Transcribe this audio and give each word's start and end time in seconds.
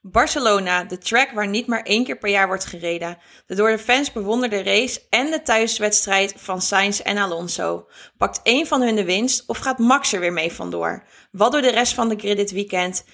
Barcelona, 0.00 0.84
de 0.84 0.98
track 0.98 1.30
waar 1.30 1.48
niet 1.48 1.66
maar 1.66 1.82
één 1.82 2.04
keer 2.04 2.18
per 2.18 2.30
jaar 2.30 2.46
wordt 2.46 2.64
gereden. 2.64 3.18
De 3.46 3.54
door 3.54 3.70
de 3.70 3.78
fans 3.78 4.12
bewonderde 4.12 4.62
race 4.62 5.02
en 5.10 5.30
de 5.30 5.42
thuiswedstrijd 5.42 6.34
van 6.36 6.62
Sainz 6.62 7.00
en 7.00 7.18
Alonso. 7.18 7.88
Pakt 8.16 8.40
één 8.42 8.66
van 8.66 8.82
hun 8.82 8.96
de 8.96 9.04
winst 9.04 9.46
of 9.46 9.58
gaat 9.58 9.78
Max 9.78 10.12
er 10.12 10.20
weer 10.20 10.32
mee 10.32 10.52
vandoor? 10.52 11.04
Wat 11.30 11.52
doet 11.52 11.62
de 11.62 11.70
rest 11.70 11.94
van 11.94 12.08
de 12.08 12.16
grid 12.16 12.36
dit 12.36 12.50
weekend? 12.50 13.04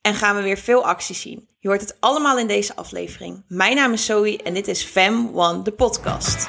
En 0.00 0.14
gaan 0.14 0.36
we 0.36 0.42
weer 0.42 0.58
veel 0.58 0.84
actie 0.84 1.14
zien? 1.14 1.48
Je 1.58 1.68
hoort 1.68 1.80
het 1.80 1.96
allemaal 2.00 2.38
in 2.38 2.46
deze 2.46 2.76
aflevering. 2.76 3.44
Mijn 3.48 3.76
naam 3.76 3.92
is 3.92 4.04
Zoe 4.04 4.36
en 4.42 4.54
dit 4.54 4.68
is 4.68 4.84
Fam 4.84 5.30
One, 5.34 5.62
de 5.62 5.72
podcast. 5.72 6.46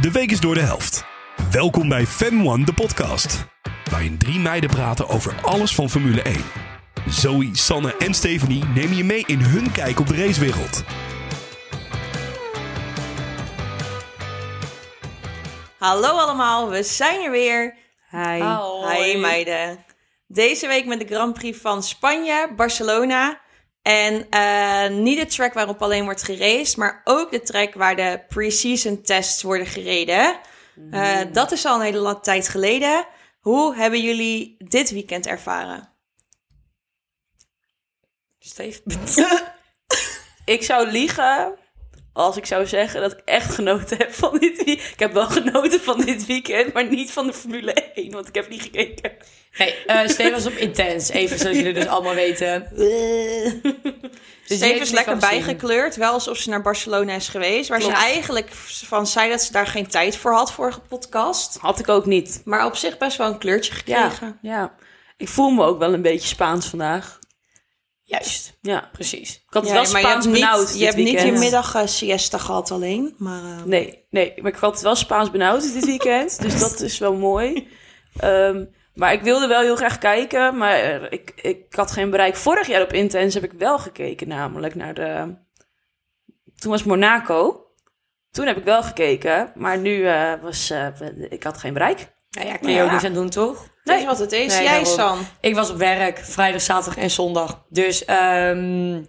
De 0.00 0.10
week 0.12 0.30
is 0.30 0.40
door 0.40 0.54
de 0.54 0.60
helft. 0.60 1.04
Welkom 1.50 1.88
bij 1.88 2.06
Fem 2.06 2.48
One, 2.48 2.64
de 2.64 2.74
podcast. 2.74 3.44
Waarin 3.90 4.18
drie 4.18 4.38
meiden 4.38 4.70
praten 4.70 5.08
over 5.08 5.34
alles 5.42 5.74
van 5.74 5.90
Formule 5.90 6.22
1. 6.22 6.67
Zoe, 7.06 7.48
Sanne 7.52 7.96
en 7.96 8.14
Stephanie 8.14 8.64
nemen 8.64 8.96
je 8.96 9.04
mee 9.04 9.24
in 9.26 9.38
hun 9.38 9.72
kijk 9.72 10.00
op 10.00 10.06
de 10.06 10.16
racewereld. 10.16 10.84
Hallo 15.78 16.08
allemaal, 16.08 16.68
we 16.68 16.82
zijn 16.82 17.24
er 17.24 17.30
weer. 17.30 17.76
Hi. 18.10 18.42
Hi 18.92 19.18
meiden. 19.18 19.84
Deze 20.26 20.66
week 20.66 20.86
met 20.86 21.00
de 21.00 21.14
Grand 21.14 21.34
Prix 21.34 21.58
van 21.58 21.82
Spanje, 21.82 22.48
Barcelona. 22.56 23.40
En 23.82 24.26
eh, 24.30 24.88
niet 24.90 25.18
de 25.18 25.26
track 25.26 25.52
waarop 25.52 25.82
alleen 25.82 26.04
wordt 26.04 26.22
geraced, 26.22 26.76
maar 26.76 27.00
ook 27.04 27.30
de 27.30 27.40
track 27.40 27.74
waar 27.74 27.96
de 27.96 28.20
pre-season 28.28 29.02
tests 29.02 29.42
worden 29.42 29.66
gereden. 29.66 30.38
Eh, 30.90 31.18
dat 31.32 31.52
is 31.52 31.64
al 31.64 31.74
een 31.74 31.84
hele 31.84 31.98
lange 31.98 32.20
tijd 32.20 32.48
geleden. 32.48 33.06
Hoe 33.40 33.74
hebben 33.74 34.00
jullie 34.00 34.56
dit 34.58 34.90
weekend 34.90 35.26
ervaren? 35.26 35.96
Steve. 38.48 38.80
ik 40.54 40.62
zou 40.62 40.90
liegen 40.90 41.54
als 42.12 42.36
ik 42.36 42.46
zou 42.46 42.66
zeggen 42.66 43.00
dat 43.00 43.12
ik 43.12 43.20
echt 43.24 43.54
genoten 43.54 43.96
heb 43.96 44.12
van 44.12 44.38
dit 44.38 44.64
weekend. 44.64 44.92
Ik 44.92 44.98
heb 44.98 45.12
wel 45.12 45.26
genoten 45.26 45.80
van 45.80 46.00
dit 46.00 46.26
weekend, 46.26 46.72
maar 46.72 46.88
niet 46.88 47.10
van 47.10 47.26
de 47.26 47.32
Formule 47.32 47.72
1, 47.72 48.10
want 48.10 48.28
ik 48.28 48.34
heb 48.34 48.48
niet 48.48 48.62
gekeken. 48.62 49.12
Nee, 49.58 49.74
uh, 49.86 50.08
Steven 50.08 50.32
was 50.32 50.46
op 50.46 50.52
intens. 50.52 51.08
Even 51.08 51.38
zoals 51.38 51.56
jullie 51.56 51.72
dus 51.72 51.86
allemaal 51.86 52.14
weten. 52.14 52.68
Dus 54.46 54.56
Steven 54.56 54.80
is 54.80 54.90
lekker 54.90 55.16
bijgekleurd. 55.16 55.96
Wel 55.96 56.12
alsof 56.12 56.36
ze 56.36 56.48
naar 56.48 56.62
Barcelona 56.62 57.12
is 57.12 57.28
geweest. 57.28 57.68
Waar 57.68 57.82
ze 57.82 57.92
eigenlijk 57.92 58.50
van 58.84 59.06
zei 59.06 59.30
dat 59.30 59.42
ze 59.42 59.52
daar 59.52 59.66
geen 59.66 59.86
tijd 59.86 60.16
voor 60.16 60.32
had, 60.32 60.52
vorige 60.52 60.80
podcast. 60.80 61.58
Had 61.60 61.78
ik 61.78 61.88
ook 61.88 62.06
niet. 62.06 62.42
Maar 62.44 62.66
op 62.66 62.76
zich 62.76 62.98
best 62.98 63.16
wel 63.16 63.26
een 63.26 63.38
kleurtje 63.38 63.72
gekregen. 63.72 64.38
Ja, 64.42 64.52
ja. 64.56 64.74
ik 65.16 65.28
voel 65.28 65.50
me 65.50 65.64
ook 65.64 65.78
wel 65.78 65.92
een 65.92 66.02
beetje 66.02 66.28
Spaans 66.28 66.66
vandaag. 66.66 67.18
Juist, 68.08 68.58
ja, 68.60 68.88
precies. 68.92 69.34
Ik 69.34 69.54
had 69.54 69.66
ja, 69.66 69.72
wel 69.72 69.84
Spaans 69.84 70.24
je 70.24 70.30
benauwd. 70.30 70.68
Niet, 70.68 70.78
je 70.78 70.84
hebt 70.84 70.96
niet 70.96 71.20
je 71.20 71.32
middag 71.32 71.74
uh, 71.74 71.86
siesta 71.86 72.38
gehad 72.38 72.70
alleen. 72.70 73.14
Maar, 73.18 73.42
uh... 73.42 73.62
Nee, 73.64 74.06
nee, 74.10 74.32
maar 74.36 74.52
ik 74.52 74.58
had 74.58 74.80
wel 74.80 74.94
Spaans 74.94 75.30
benauwd 75.30 75.72
dit 75.72 75.84
weekend. 75.84 76.42
dus 76.42 76.60
dat 76.60 76.80
is 76.80 76.98
wel 76.98 77.14
mooi. 77.14 77.68
Um, 78.24 78.74
maar 78.94 79.12
ik 79.12 79.22
wilde 79.22 79.46
wel 79.46 79.60
heel 79.60 79.76
graag 79.76 79.98
kijken, 79.98 80.56
maar 80.56 81.12
ik, 81.12 81.32
ik 81.42 81.74
had 81.74 81.90
geen 81.90 82.10
bereik. 82.10 82.36
Vorig 82.36 82.66
jaar 82.66 82.82
op 82.82 82.92
Intens 82.92 83.34
heb 83.34 83.44
ik 83.44 83.52
wel 83.52 83.78
gekeken, 83.78 84.28
namelijk 84.28 84.74
naar 84.74 84.94
de. 84.94 85.36
Toen 86.58 86.70
was 86.70 86.84
Monaco. 86.84 87.66
Toen 88.30 88.46
heb 88.46 88.56
ik 88.56 88.64
wel 88.64 88.82
gekeken, 88.82 89.52
maar 89.54 89.78
nu 89.78 89.96
uh, 89.96 90.32
was 90.42 90.70
uh, 90.70 90.86
ik 91.28 91.42
had 91.42 91.58
geen 91.58 91.72
bereik. 91.72 92.12
Nou 92.30 92.46
ja, 92.46 92.56
kan 92.56 92.72
je 92.72 92.82
ook 92.82 92.90
niks 92.90 93.04
aan 93.04 93.12
doen, 93.12 93.30
toch? 93.30 93.66
Nee, 93.96 94.06
wat 94.06 94.18
het 94.18 94.32
is. 94.32 94.54
Nee, 94.54 94.62
Jij, 94.62 94.84
San. 94.84 95.18
Ik 95.40 95.54
was 95.54 95.70
op 95.70 95.76
werk, 95.76 96.18
vrijdag, 96.18 96.60
zaterdag 96.60 97.02
en 97.02 97.10
zondag. 97.10 97.64
Dus 97.68 98.04
um, 98.08 99.08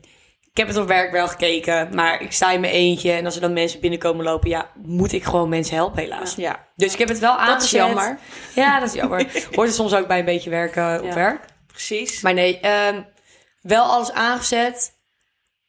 ik 0.51 0.57
heb 0.57 0.67
het 0.67 0.77
op 0.77 0.87
werk 0.87 1.11
wel 1.11 1.27
gekeken, 1.27 1.95
maar 1.95 2.21
ik 2.21 2.31
sta 2.31 2.51
in 2.51 2.59
mijn 2.59 2.73
eentje. 2.73 3.11
En 3.11 3.25
als 3.25 3.35
er 3.35 3.41
dan 3.41 3.53
mensen 3.53 3.79
binnenkomen 3.79 4.25
lopen, 4.25 4.49
ja, 4.49 4.69
moet 4.83 5.11
ik 5.11 5.23
gewoon 5.23 5.49
mensen 5.49 5.75
helpen, 5.75 6.01
helaas. 6.01 6.35
Ja. 6.35 6.67
Dus 6.75 6.93
ik 6.93 6.99
heb 6.99 7.07
het 7.07 7.19
wel 7.19 7.31
aangezet. 7.31 7.53
Dat 7.53 7.63
is 7.63 7.71
jammer. 7.71 8.19
Ja, 8.55 8.79
dat 8.79 8.89
is 8.89 8.95
jammer. 8.95 9.25
Hoort 9.55 9.67
er 9.67 9.73
soms 9.73 9.93
ook 9.93 10.07
bij 10.07 10.19
een 10.19 10.25
beetje 10.25 10.49
werken 10.49 10.99
op 10.99 11.05
ja. 11.05 11.13
werk. 11.13 11.45
Precies. 11.67 12.21
Maar 12.21 12.33
nee, 12.33 12.59
um, 12.87 13.05
wel 13.61 13.83
alles 13.83 14.11
aangezet. 14.11 14.97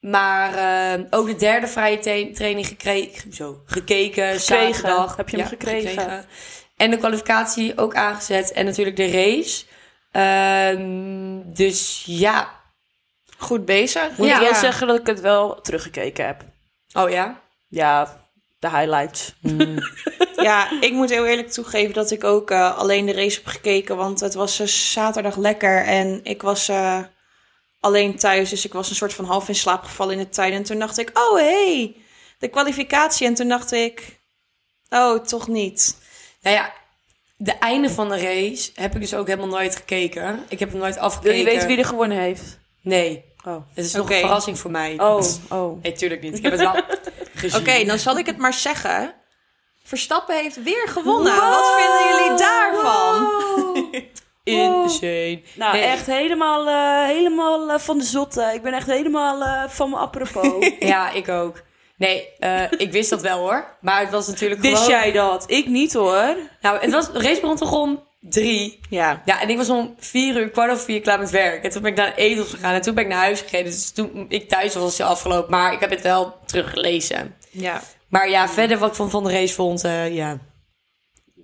Maar 0.01 0.55
uh, 0.99 1.07
ook 1.11 1.27
de 1.27 1.37
derde 1.37 1.67
vrije 1.67 1.99
training 2.33 2.67
gekregen, 2.67 3.33
zo, 3.33 3.63
gekeken, 3.65 4.41
zaterdag. 4.41 5.17
Heb 5.17 5.29
je 5.29 5.37
hem 5.37 5.45
ja, 5.45 5.51
gekregen? 5.51 5.89
gekregen? 5.89 6.25
En 6.81 6.91
de 6.91 6.97
kwalificatie 6.97 7.79
ook 7.79 7.95
aangezet. 7.95 8.53
En 8.53 8.65
natuurlijk 8.65 8.97
de 8.97 9.11
race. 9.11 9.65
Um, 10.77 11.55
dus 11.55 12.03
ja, 12.07 12.51
goed 13.39 13.65
bezig. 13.65 14.17
Moet 14.17 14.29
ja. 14.29 14.41
wel 14.41 14.55
zeggen 14.55 14.87
dat 14.87 15.01
ik 15.01 15.07
het 15.07 15.21
wel 15.21 15.61
teruggekeken 15.61 16.27
heb. 16.27 16.45
Oh 16.93 17.11
ja? 17.11 17.41
Ja, 17.69 18.21
de 18.59 18.71
highlights. 18.71 19.35
Mm. 19.41 19.79
ja, 20.49 20.81
ik 20.81 20.93
moet 20.93 21.11
heel 21.11 21.27
eerlijk 21.27 21.51
toegeven 21.51 21.95
dat 21.95 22.11
ik 22.11 22.25
ook 22.25 22.51
uh, 22.51 22.79
alleen 22.79 23.07
de 23.07 23.13
race 23.13 23.37
heb 23.37 23.47
gekeken. 23.47 23.97
Want 23.97 24.21
het 24.21 24.35
was 24.35 24.61
uh, 24.61 24.67
zaterdag 24.67 25.37
lekker 25.37 25.85
en 25.85 26.21
ik 26.23 26.43
was 26.43 26.69
uh, 26.69 26.99
alleen 27.81 28.17
thuis. 28.17 28.51
Dus 28.51 28.65
ik 28.65 28.73
was 28.73 28.91
een 28.91 28.97
soort 28.97 29.15
van 29.15 29.25
half 29.25 29.49
in 29.49 29.55
slaap 29.55 29.85
gevallen 29.85 30.13
in 30.13 30.25
de 30.25 30.29
tuin. 30.29 30.53
En 30.53 30.63
toen 30.63 30.79
dacht 30.79 30.99
ik, 30.99 31.11
oh 31.19 31.35
hey, 31.35 31.97
de 32.39 32.49
kwalificatie. 32.49 33.27
En 33.27 33.35
toen 33.35 33.49
dacht 33.49 33.73
ik, 33.73 34.21
oh, 34.89 35.19
toch 35.25 35.49
niet. 35.49 36.09
Nou 36.41 36.57
ja, 36.57 36.73
de 37.37 37.53
einde 37.53 37.91
van 37.91 38.09
de 38.09 38.21
race 38.21 38.71
heb 38.75 38.95
ik 38.95 39.01
dus 39.01 39.15
ook 39.15 39.27
helemaal 39.27 39.49
nooit 39.49 39.77
gekeken. 39.77 40.45
Ik 40.49 40.59
heb 40.59 40.71
hem 40.71 40.81
nooit 40.81 40.99
afgekeken. 40.99 41.37
Wil 41.37 41.45
je 41.45 41.51
weten 41.51 41.69
wie 41.69 41.79
er 41.79 41.85
gewonnen 41.85 42.19
heeft? 42.19 42.59
Nee. 42.81 43.25
Oh. 43.45 43.57
Het 43.75 43.85
is 43.85 43.93
nog 43.93 44.03
okay. 44.03 44.17
een 44.17 44.23
verrassing 44.23 44.59
voor 44.59 44.71
mij. 44.71 44.95
Oh, 44.99 45.23
oh. 45.59 45.83
Nee, 45.83 45.93
tuurlijk 45.93 46.23
niet. 46.23 46.37
Ik 46.37 46.43
heb 46.43 46.53
het 46.53 46.61
wel 46.61 46.73
gezien. 47.35 47.61
Oké, 47.61 47.71
okay, 47.71 47.85
dan 47.85 47.99
zal 47.99 48.19
ik 48.19 48.27
het 48.27 48.37
maar 48.37 48.55
zeggen. 48.55 49.15
Verstappen 49.83 50.37
heeft 50.37 50.63
weer 50.63 50.89
gewonnen. 50.89 51.35
Wow. 51.35 51.51
Wat 51.51 51.81
vinden 51.81 52.17
jullie 52.17 52.39
daarvan? 52.39 53.29
Wow. 54.45 54.85
Insane. 54.85 55.43
Nou, 55.55 55.79
echt 55.79 56.07
helemaal, 56.07 56.67
uh, 56.67 57.07
helemaal 57.07 57.71
uh, 57.71 57.79
van 57.79 57.99
de 57.99 58.05
zotte. 58.05 58.51
Ik 58.55 58.63
ben 58.63 58.73
echt 58.73 58.87
helemaal 58.87 59.41
uh, 59.41 59.69
van 59.69 59.91
mijn 59.91 60.03
apropos. 60.03 60.73
ja, 60.79 61.11
ik 61.11 61.29
ook. 61.29 61.63
Nee, 62.01 62.29
uh, 62.39 62.63
ik 62.77 62.93
wist 62.93 63.11
dat 63.11 63.21
wel 63.21 63.39
hoor. 63.39 63.77
Maar 63.81 64.01
het 64.01 64.11
was 64.11 64.27
natuurlijk 64.27 64.61
Wist 64.61 64.83
gewoon... 64.83 64.91
jij 64.91 65.13
dat? 65.13 65.45
Ik 65.47 65.67
niet 65.67 65.93
hoor. 65.93 66.37
Nou, 66.61 66.79
het 66.81 66.91
was, 66.91 67.13
de 67.13 67.23
race 67.23 67.41
begon 67.41 67.57
toch 67.57 67.73
om 67.73 68.03
drie. 68.21 68.81
Ja. 68.91 69.23
Ja, 69.25 69.41
en 69.41 69.49
ik 69.49 69.57
was 69.57 69.69
om 69.69 69.95
vier 69.99 70.37
uur, 70.37 70.51
kwart 70.51 70.71
over 70.71 70.85
vier 70.85 71.01
klaar 71.01 71.19
met 71.19 71.31
werk. 71.31 71.65
En 71.65 71.71
toen 71.71 71.83
ben 71.83 71.91
ik 71.91 71.97
naar 71.97 72.15
Edels 72.15 72.51
gegaan. 72.51 72.75
En 72.75 72.81
toen 72.81 72.95
ben 72.95 73.05
ik 73.05 73.11
naar 73.11 73.19
huis 73.19 73.41
gegaan. 73.41 73.65
Dus 73.65 73.91
toen 73.91 74.27
ik 74.29 74.49
thuis 74.49 74.75
was, 74.75 74.83
was 74.83 74.99
het 74.99 75.07
afgelopen. 75.07 75.51
Maar 75.51 75.73
ik 75.73 75.81
heb 75.81 75.91
het 75.91 76.01
wel 76.01 76.39
teruggelezen. 76.47 77.37
Ja. 77.51 77.83
Maar 78.09 78.31
ja, 78.31 78.49
verder 78.49 78.79
wat 78.79 78.89
ik 78.89 78.95
van, 78.95 79.11
van 79.11 79.25
de 79.25 79.33
race 79.33 79.55
vond, 79.55 79.85
uh, 79.85 80.15
ja... 80.15 80.39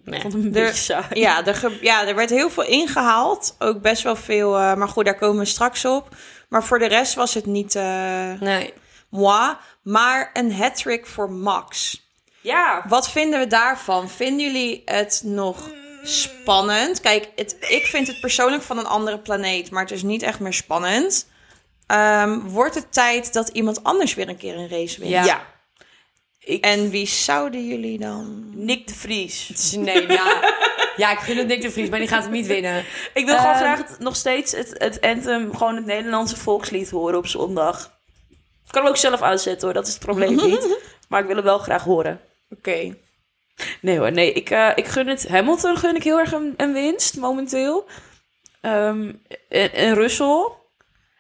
Nee. 0.05 0.21
vond 0.21 0.35
een 0.35 0.51
beetje 0.51 0.75
saai. 0.75 1.21
Ja, 1.21 1.47
er, 1.47 1.79
ja, 1.81 2.07
er 2.07 2.15
werd 2.15 2.31
heel 2.31 2.51
veel 2.51 2.65
ingehaald. 2.65 3.57
Ook 3.59 3.81
best 3.81 4.03
wel 4.03 4.17
veel. 4.17 4.59
Uh, 4.59 4.75
maar 4.75 4.89
goed, 4.89 5.05
daar 5.05 5.19
komen 5.19 5.39
we 5.39 5.45
straks 5.45 5.85
op. 5.85 6.09
Maar 6.49 6.65
voor 6.65 6.79
de 6.79 6.89
rest 6.89 7.15
was 7.15 7.35
het 7.35 7.47
niet. 7.47 7.75
Uh, 7.75 8.33
nee. 8.41 8.73
Moi. 9.11 9.55
Maar 9.87 10.31
een 10.33 10.53
hat-trick 10.53 11.07
voor 11.07 11.31
Max. 11.31 12.03
Ja. 12.41 12.85
Wat 12.89 13.11
vinden 13.11 13.39
we 13.39 13.47
daarvan? 13.47 14.11
Vinden 14.11 14.47
jullie 14.47 14.83
het 14.85 15.23
nog 15.25 15.71
spannend? 16.03 17.01
Kijk, 17.01 17.31
het, 17.37 17.57
ik 17.61 17.87
vind 17.87 18.07
het 18.07 18.21
persoonlijk 18.21 18.63
van 18.63 18.79
een 18.79 18.87
andere 18.87 19.19
planeet, 19.19 19.71
maar 19.71 19.83
het 19.83 19.91
is 19.91 20.03
niet 20.03 20.23
echt 20.23 20.41
meer 20.41 20.53
spannend. 20.53 21.29
Um, 21.87 22.49
wordt 22.49 22.75
het 22.75 22.93
tijd 22.93 23.33
dat 23.33 23.49
iemand 23.49 23.85
anders 23.85 24.15
weer 24.15 24.29
een 24.29 24.37
keer 24.37 24.57
een 24.57 24.69
race 24.69 25.01
wint? 25.01 25.13
Ja. 25.13 25.25
ja. 25.25 25.47
Ik... 26.39 26.65
En 26.65 26.91
wie 26.91 27.07
zouden 27.07 27.67
jullie 27.67 27.99
dan? 27.99 28.51
Nick 28.55 28.87
de 28.87 28.95
Vries. 28.95 29.73
Nee, 29.77 30.07
nou, 30.07 30.45
ja, 30.97 31.11
ik 31.11 31.19
vind 31.19 31.39
het 31.39 31.47
Nick 31.47 31.63
de 31.63 31.71
Vries, 31.71 31.89
maar 31.89 31.99
die 31.99 32.09
gaat 32.09 32.23
hem 32.23 32.33
niet 32.33 32.47
winnen. 32.47 32.85
Ik 33.15 33.25
wil 33.27 33.37
gewoon 33.37 33.55
graag 33.55 33.99
nog 33.99 34.17
steeds 34.17 34.53
het, 34.53 34.75
het 34.79 35.01
anthem, 35.01 35.57
gewoon 35.57 35.77
het 35.77 35.87
Nederlandse 35.87 36.37
volkslied 36.37 36.91
horen 36.91 37.19
op 37.19 37.27
zondag. 37.27 37.96
Ik 38.77 38.83
kan 38.83 38.91
hem 38.91 39.01
ook 39.01 39.11
zelf 39.11 39.23
aanzetten 39.23 39.65
hoor, 39.65 39.75
dat 39.77 39.87
is 39.87 39.93
het 39.93 40.03
probleem 40.03 40.37
niet. 40.37 40.79
Maar 41.09 41.21
ik 41.21 41.27
wil 41.27 41.37
hem 41.37 41.45
wel 41.45 41.59
graag 41.59 41.85
horen. 41.85 42.21
Oké. 42.51 42.71
Okay. 42.71 43.03
Nee 43.81 43.99
hoor, 43.99 44.13
nee. 44.13 44.33
Ik, 44.33 44.51
uh, 44.51 44.73
ik 44.75 44.87
gun 44.87 45.07
het 45.07 45.29
Hamilton 45.29 45.77
gun 45.77 45.97
ik 45.97 46.03
heel 46.03 46.19
erg 46.19 46.33
een, 46.33 46.55
een 46.57 46.73
winst 46.73 47.17
momenteel. 47.17 47.87
Um, 48.63 49.23
en, 49.49 49.73
en 49.73 49.95
Russell. 49.95 50.49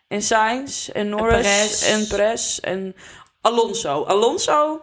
En 0.09 0.23
Sainz. 0.23 0.89
En 0.89 1.09
Norris. 1.09 1.83
En 1.83 2.07
Perez. 2.07 2.59
En, 2.59 2.73
en 2.73 2.97
Alonso. 3.41 4.05
Alonso. 4.05 4.83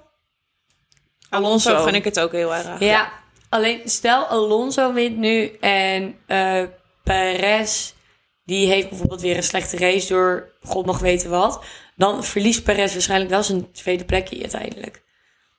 Alonso 1.30 1.84
gun 1.84 1.96
ik 1.96 2.04
het 2.04 2.20
ook 2.20 2.32
heel 2.32 2.56
erg. 2.56 2.66
Ja, 2.66 2.76
ja. 2.80 3.12
alleen 3.50 3.82
stel 3.86 4.26
Alonso 4.26 4.94
wint 4.94 5.18
nu 5.18 5.58
en 5.60 6.18
uh, 6.28 6.64
Perez 7.04 7.94
die 8.46 8.68
heeft 8.68 8.90
bijvoorbeeld 8.90 9.22
weer 9.22 9.38
een 9.38 9.44
slechte 9.44 9.78
race 9.78 10.08
door 10.08 10.52
god 10.62 10.86
nog 10.86 11.00
weten 11.00 11.30
wat. 11.30 11.64
Dan 11.96 12.24
verliest 12.24 12.64
Perez 12.64 12.94
waarschijnlijk 12.94 13.32
wel 13.32 13.44
zijn 13.44 13.72
tweede 13.72 14.06
plekje 14.06 14.42
uiteindelijk. 14.42 15.04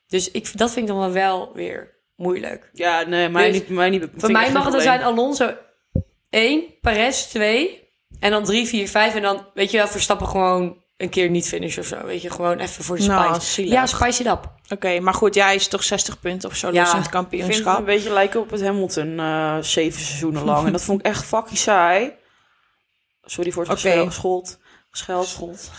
Dus 0.07 0.31
ik, 0.31 0.59
dat 0.59 0.71
vind 0.73 0.89
ik 0.89 0.95
dan 0.95 1.13
wel 1.13 1.53
weer 1.55 1.95
moeilijk. 2.17 2.71
Ja, 2.73 3.03
nee, 3.03 3.29
mij 3.29 3.51
dus 3.51 3.61
niet. 3.61 3.69
Mij 3.69 3.91
niet 3.91 4.09
voor 4.17 4.31
mij 4.31 4.53
mag 4.53 4.65
het 4.65 4.73
dan 4.73 4.83
zijn 4.83 5.03
Alonso 5.03 5.55
1, 6.31 6.65
Perez 6.81 7.23
2, 7.23 7.89
En 8.21 8.31
dan 8.31 8.45
3, 8.45 8.67
4, 8.67 8.89
5. 8.89 9.15
En 9.15 9.23
dan, 9.23 9.47
weet 9.55 9.71
je 9.71 9.77
wel, 9.77 9.87
Verstappen 9.89 10.29
gewoon 10.29 10.83
een 10.97 11.09
keer 11.09 11.31
niet 11.31 11.49
finish 11.49 11.79
of 11.79 11.87
zo. 11.87 12.05
Weet 12.05 12.23
je, 12.23 12.31
gewoon 12.31 12.59
even 12.59 12.85
voor 12.85 12.97
de 12.97 13.03
spice. 13.03 13.19
Nou, 13.19 13.41
zielig. 13.41 13.73
ja, 13.73 13.87
spice 13.87 14.21
it 14.23 14.29
up. 14.29 14.53
Oké, 14.69 15.01
maar 15.01 15.15
goed, 15.15 15.35
ja, 15.35 15.45
hij 15.45 15.55
is 15.55 15.69
toch 15.69 15.83
60 15.85 16.21
punten 16.21 16.49
of 16.49 16.57
zo 16.57 16.71
Ja, 16.73 16.81
los 16.83 16.93
in 16.93 16.99
het 16.99 17.07
Ik 17.07 17.13
vind 17.13 17.31
het 17.31 17.31
kampioenschap. 17.41 17.79
een 17.79 17.85
beetje 17.85 18.13
lijken 18.13 18.41
op 18.41 18.51
het 18.51 18.63
Hamilton 18.63 19.19
eh, 19.19 19.57
zeven 19.61 20.01
seizoenen 20.01 20.45
lang. 20.51 20.67
en 20.67 20.73
dat 20.73 20.83
vond 20.83 21.01
ik 21.01 21.07
echt 21.07 21.25
fucking 21.25 21.59
saai. 21.59 22.13
Sorry 23.25 23.51
voor 23.51 23.63
het 23.63 23.73
Oké. 23.73 23.81
gescheld. 24.05 24.59
Gescheld. 24.91 25.29
Gescheld. 25.31 25.71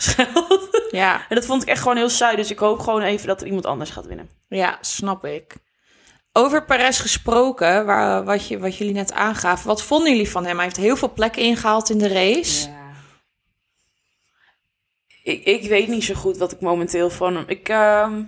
Ja, 0.96 1.26
En 1.28 1.34
dat 1.34 1.46
vond 1.46 1.62
ik 1.62 1.68
echt 1.68 1.82
gewoon 1.82 1.96
heel 1.96 2.08
saai. 2.08 2.36
Dus 2.36 2.50
ik 2.50 2.58
hoop 2.58 2.78
gewoon 2.78 3.02
even 3.02 3.26
dat 3.26 3.40
er 3.40 3.46
iemand 3.46 3.66
anders 3.66 3.90
gaat 3.90 4.06
winnen. 4.06 4.30
ja, 4.48 4.78
snap 4.80 5.24
ik. 5.24 5.54
Over 6.32 6.64
Perez 6.64 7.00
gesproken, 7.00 7.86
waar, 7.86 8.24
wat, 8.24 8.48
je, 8.48 8.58
wat 8.58 8.76
jullie 8.76 8.92
net 8.92 9.12
aangaven. 9.12 9.66
Wat 9.66 9.82
vonden 9.82 10.10
jullie 10.10 10.30
van 10.30 10.44
hem? 10.44 10.54
Hij 10.54 10.64
heeft 10.64 10.76
heel 10.76 10.96
veel 10.96 11.12
plekken 11.12 11.42
ingehaald 11.42 11.90
in 11.90 11.98
de 11.98 12.08
race. 12.08 12.68
Ik, 15.22 15.44
ik 15.44 15.68
weet 15.68 15.88
niet 15.88 16.04
zo 16.04 16.14
goed 16.14 16.36
wat 16.36 16.52
ik 16.52 16.60
momenteel 16.60 17.10
van 17.10 17.36
hem... 17.36 17.44
Ik, 17.46 17.68
ehm, 17.68 18.22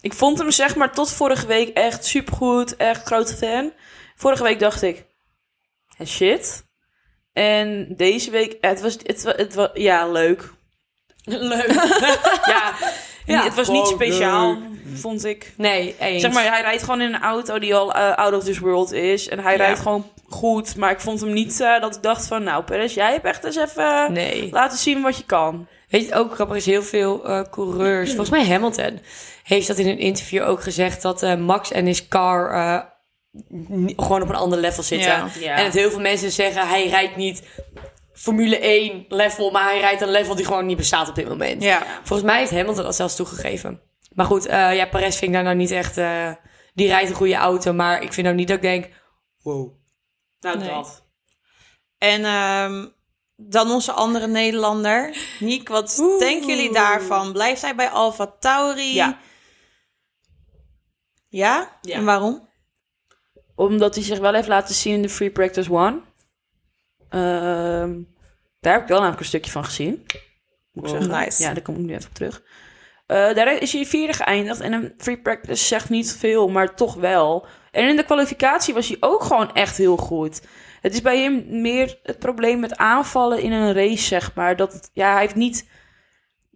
ik 0.00 0.12
vond 0.12 0.38
hem 0.38 0.50
zeg 0.50 0.76
maar 0.76 0.92
tot 0.92 1.10
vorige 1.10 1.46
week 1.46 1.68
echt 1.68 2.04
supergoed. 2.04 2.76
Echt 2.76 3.06
grote 3.06 3.34
fan. 3.36 3.72
Vorige 4.16 4.42
week 4.42 4.58
dacht 4.58 4.82
ik... 4.82 5.04
"Eh, 5.98 6.06
Shit. 6.06 6.64
En 7.32 7.94
deze 7.96 8.30
week... 8.30 8.56
Het 8.60 8.80
was... 8.80 8.96
Het, 9.02 9.22
wa- 9.22 9.34
het, 9.36 9.54
wa- 9.54 9.70
ja, 9.74 10.08
leuk. 10.08 10.52
Leuk. 11.52 11.72
Ja, 12.46 12.72
Ja, 13.26 13.44
het 13.44 13.54
was 13.54 13.68
niet 13.68 13.86
gewoon 13.86 14.00
speciaal, 14.00 14.56
vond 14.94 15.24
ik. 15.24 15.52
Nee, 15.56 15.94
eens. 15.98 16.22
Zeg 16.22 16.32
maar, 16.32 16.44
hij 16.52 16.60
rijdt 16.60 16.82
gewoon 16.82 17.00
in 17.00 17.14
een 17.14 17.20
auto 17.22 17.58
die 17.58 17.74
al 17.74 17.92
eh, 17.94 18.14
out 18.14 18.34
of 18.34 18.44
this 18.44 18.58
world 18.58 18.92
is. 18.92 19.28
En 19.28 19.38
hij 19.38 19.52
Ja. 19.52 19.58
rijdt 19.64 19.80
gewoon 19.80 20.06
goed. 20.28 20.76
Maar 20.76 20.90
ik 20.90 21.00
vond 21.00 21.20
hem 21.20 21.32
niet 21.32 21.60
eh, 21.60 21.80
dat 21.80 21.96
ik 21.96 22.02
dacht 22.02 22.26
van... 22.26 22.42
Nou, 22.42 22.64
Perez, 22.64 22.94
jij 22.94 23.12
hebt 23.12 23.24
echt 23.24 23.44
eens 23.44 23.56
even 23.56 24.12
Nee. 24.12 24.48
laten 24.52 24.78
zien 24.78 25.02
wat 25.02 25.16
je 25.16 25.24
kan. 25.24 25.66
Weet 25.88 26.06
je, 26.06 26.14
ook 26.14 26.34
grappig 26.34 26.56
is 26.56 26.66
heel 26.66 26.82
veel 26.82 27.24
eh, 27.24 27.40
coureurs. 27.50 28.08
Volgens 28.08 28.30
mij 28.30 28.46
Hamilton 28.46 29.00
heeft 29.42 29.66
dat 29.66 29.78
in 29.78 29.88
een 29.88 29.98
interview 29.98 30.42
ook 30.48 30.62
gezegd 30.62 31.02
dat 31.02 31.22
eh, 31.22 31.34
Max 31.34 31.72
en 31.72 31.86
his 31.86 32.08
car 32.08 32.50
eh, 32.50 32.80
gewoon 33.96 34.22
op 34.22 34.28
een 34.28 34.34
ander 34.34 34.58
level 34.58 34.82
zitten. 34.82 35.08
Ja. 35.10 35.26
Ja. 35.40 35.54
En 35.56 35.64
dat 35.64 35.74
heel 35.74 35.90
veel 35.90 36.00
mensen 36.00 36.30
zeggen 36.30 36.68
hij 36.68 36.88
rijdt 36.88 37.16
niet 37.16 37.42
Formule 38.18 38.58
1 38.58 39.04
level, 39.08 39.50
maar 39.50 39.64
hij 39.64 39.80
rijdt 39.80 40.00
een 40.00 40.10
level 40.10 40.34
die 40.34 40.44
gewoon 40.44 40.66
niet 40.66 40.76
bestaat 40.76 41.08
op 41.08 41.14
dit 41.14 41.28
moment. 41.28 41.62
Ja, 41.62 41.82
Volgens 42.02 42.22
mij 42.28 42.38
heeft 42.38 42.50
Hamilton 42.50 42.84
dat 42.84 42.94
zelfs 42.96 43.16
toegegeven. 43.16 43.80
Maar 44.14 44.26
goed, 44.26 44.46
eh, 44.46 44.74
ja, 44.76 44.86
Perez 44.86 45.16
vind 45.16 45.22
ik 45.30 45.32
daar 45.32 45.42
nou 45.42 45.56
niet 45.56 45.70
echt. 45.70 45.96
eh, 45.96 46.32
die 46.74 46.88
rijdt 46.88 47.10
een 47.10 47.16
goede 47.16 47.34
auto, 47.34 47.72
maar 47.72 48.02
ik 48.02 48.12
vind 48.12 48.26
nou 48.26 48.38
niet 48.38 48.48
dat 48.48 48.56
ik 48.56 48.62
denk. 48.62 48.88
Wow. 49.42 49.72
Nou, 50.40 50.58
Nee. 50.58 50.68
dat. 50.68 51.04
en 51.98 52.24
ehm, 52.24 52.86
dan 53.36 53.70
onze 53.70 53.92
andere 53.92 54.26
Nederlander. 54.26 55.16
Niek, 55.40 55.68
wat 55.68 55.98
Oeh. 56.00 56.18
denken 56.18 56.46
jullie 56.48 56.72
daarvan? 56.72 57.32
Blijft 57.32 57.62
hij 57.62 57.74
bij 57.74 57.88
Alfa 57.88 58.26
Tauri? 58.40 58.94
Ja. 58.94 59.18
Ja? 61.28 61.78
Ja. 61.82 61.94
En 61.94 62.04
waarom? 62.04 62.48
Omdat 63.54 63.94
hij 63.94 64.04
zich 64.04 64.18
wel 64.18 64.34
heeft 64.34 64.48
laten 64.48 64.74
zien 64.74 64.94
in 64.94 65.02
de 65.02 65.08
Free 65.08 65.30
Practice 65.30 65.72
One. 65.72 66.00
Ehm, 67.10 67.94
daar 68.60 68.72
heb 68.72 68.82
ik 68.82 68.88
wel 68.88 68.96
namelijk 68.98 69.20
een 69.20 69.26
stukje 69.26 69.50
van 69.50 69.64
gezien. 69.64 70.06
Moet 70.72 70.84
ik 70.86 70.90
Oh, 70.92 70.98
zeggen. 71.00 71.20
nice. 71.20 71.42
Ja, 71.42 71.52
daar 71.52 71.62
kom 71.62 71.74
ik 71.74 71.80
nu 71.80 71.94
even 71.94 72.08
op 72.08 72.14
terug. 72.14 72.42
Eh, 73.06 73.34
daar 73.34 73.62
is 73.62 73.72
hij 73.72 73.86
vierde 73.86 74.12
geëindigd. 74.12 74.60
En 74.60 74.72
een 74.72 74.94
Free 74.98 75.18
Practice 75.18 75.64
zegt 75.64 75.88
niet 75.88 76.12
veel, 76.16 76.48
maar 76.48 76.74
toch 76.74 76.94
wel. 76.94 77.46
En 77.70 77.88
in 77.88 77.96
de 77.96 78.04
kwalificatie 78.04 78.74
was 78.74 78.88
hij 78.88 78.96
ook 79.00 79.22
gewoon 79.22 79.54
echt 79.54 79.76
heel 79.76 79.96
goed. 79.96 80.40
Het 80.80 80.92
is 80.92 81.02
bij 81.02 81.18
hem 81.22 81.60
meer 81.60 81.98
het 82.02 82.18
probleem 82.18 82.60
met 82.60 82.76
aanvallen 82.76 83.40
in 83.42 83.52
een 83.52 83.72
race, 83.72 84.02
zeg 84.04 84.34
maar. 84.34 84.56
Dat, 84.56 84.72
het- 84.72 84.90
ja, 84.92 85.12
hij 85.12 85.20
heeft 85.20 85.34
niet, 85.34 85.68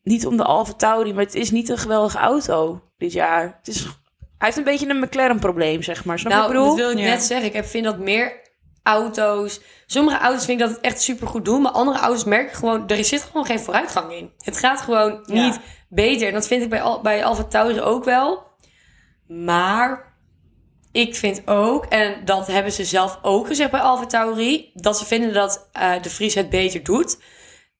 niet 0.03 0.27
om 0.27 0.37
de 0.37 0.45
Alfa 0.45 0.73
Tauri, 0.73 1.13
maar 1.13 1.25
het 1.25 1.35
is 1.35 1.51
niet 1.51 1.69
een 1.69 1.79
geweldige 1.79 2.19
auto 2.19 2.83
dit 2.99 3.13
jaar. 3.13 3.55
Het 3.59 3.69
is, 3.69 3.81
hij 3.83 3.91
heeft 4.39 4.57
een 4.57 4.65
beetje 4.65 4.89
een 4.89 5.01
McLaren-probleem, 5.01 5.83
zeg 5.83 6.05
maar. 6.05 6.19
Snap 6.19 6.33
Nou, 6.33 6.45
ik 6.45 6.51
bedoel? 6.53 6.67
dat 6.69 6.77
wil 6.77 6.91
ik 6.91 6.99
Ja. 6.99 7.05
net 7.05 7.23
zeggen. 7.23 7.47
Ik 7.47 7.53
heb- 7.53 7.67
vind 7.67 7.85
dat 7.85 7.99
meer 7.99 8.41
auto's. 8.83 9.61
Sommige 9.87 10.19
auto's 10.19 10.45
vind 10.45 10.61
ik 10.61 10.67
dat 10.67 10.77
het 10.77 10.85
echt 10.85 11.03
super 11.03 11.27
goed 11.27 11.45
doen. 11.45 11.63
Maar 11.63 11.73
andere 11.73 11.99
auto's 11.99 12.25
merk 12.25 12.49
ik 12.49 12.55
gewoon, 12.55 12.89
er 12.89 13.05
zit 13.05 13.23
gewoon 13.23 13.47
geen 13.47 13.61
vooruitgang 13.61 14.13
in. 14.13 14.33
Het 14.39 14.59
gaat 14.59 14.81
gewoon 14.81 15.23
Ja. 15.27 15.45
niet 15.47 15.61
beter. 15.89 16.27
En 16.29 16.33
dat 16.35 16.47
vind 16.47 16.63
ik 16.63 16.71
bij, 16.71 16.83
Al, 16.83 17.01
bij 17.01 17.25
Alfa 17.25 17.45
Tauri 17.45 17.81
ook 17.81 18.05
wel. 18.05 18.43
Maar 19.27 20.15
ik 20.93 21.17
vind 21.17 21.43
ook, 21.49 21.85
en 21.85 22.25
dat 22.25 22.47
hebben 22.47 22.73
ze 22.73 22.85
zelf 22.85 23.19
ook 23.23 23.47
gezegd 23.47 23.71
bij 23.71 23.81
Alfa 23.81 24.07
Tauri, 24.07 24.71
dat 24.75 24.99
ze 24.99 25.05
vinden 25.05 25.33
dat 25.33 25.69
eh, 25.73 25.93
de 26.03 26.11
Vries 26.11 26.35
het 26.35 26.51
beter 26.51 26.83
doet. 26.83 27.19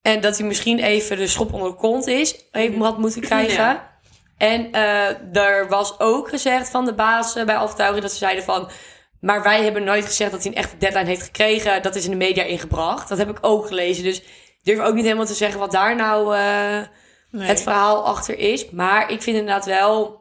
En 0.03 0.21
dat 0.21 0.39
hij 0.39 0.47
misschien 0.47 0.79
even 0.79 1.17
de 1.17 1.27
schop 1.27 1.53
onder 1.53 1.71
de 1.71 1.77
kont 1.77 2.07
is, 2.07 2.45
heeft 2.51 2.77
had 2.77 2.99
moeten 2.99 3.21
krijgen. 3.21 3.65
Ja. 3.65 3.91
En 4.39 4.73
eh, 4.73 5.37
er 5.37 5.69
was 5.69 6.01
ook 6.01 6.29
gezegd 6.29 6.71
van 6.71 6.85
de 6.85 6.95
baas 6.95 7.37
eh, 7.37 7.45
bij 7.45 7.57
Alfa 7.57 7.75
Tauri 7.75 8.01
dat 8.01 8.11
ze 8.11 8.17
zeiden 8.17 8.45
van... 8.45 8.71
Maar 9.23 9.43
wij 9.43 9.63
hebben 9.63 9.85
nooit 9.85 10.05
gezegd 10.05 10.31
dat 10.31 10.43
hij 10.43 10.53
een 10.53 10.59
echte 10.59 10.77
deadline 10.77 11.05
heeft 11.07 11.23
gekregen. 11.23 11.83
Dat 11.83 11.95
is 11.95 12.05
in 12.05 12.11
de 12.11 12.17
media 12.17 12.43
ingebracht. 12.43 13.09
Dat 13.09 13.19
heb 13.19 13.31
ik 13.31 13.39
ook 13.41 13.67
gelezen. 13.67 14.05
Dus 14.05 14.19
ik 14.21 14.61
durf 14.63 14.79
ook 14.79 14.95
niet 14.95 15.05
helemaal 15.05 15.27
te 15.27 15.35
zeggen 15.35 15.61
wat 15.61 15.73
daar 15.73 15.97
nou 15.97 16.37
eh, 16.37 16.81
Nee. 17.31 17.47
het 17.47 17.63
verhaal 17.63 18.05
achter 18.07 18.39
is. 18.39 18.71
Maar 18.71 19.11
ik 19.11 19.23
vind 19.23 19.37
inderdaad 19.37 19.65
wel... 19.65 20.21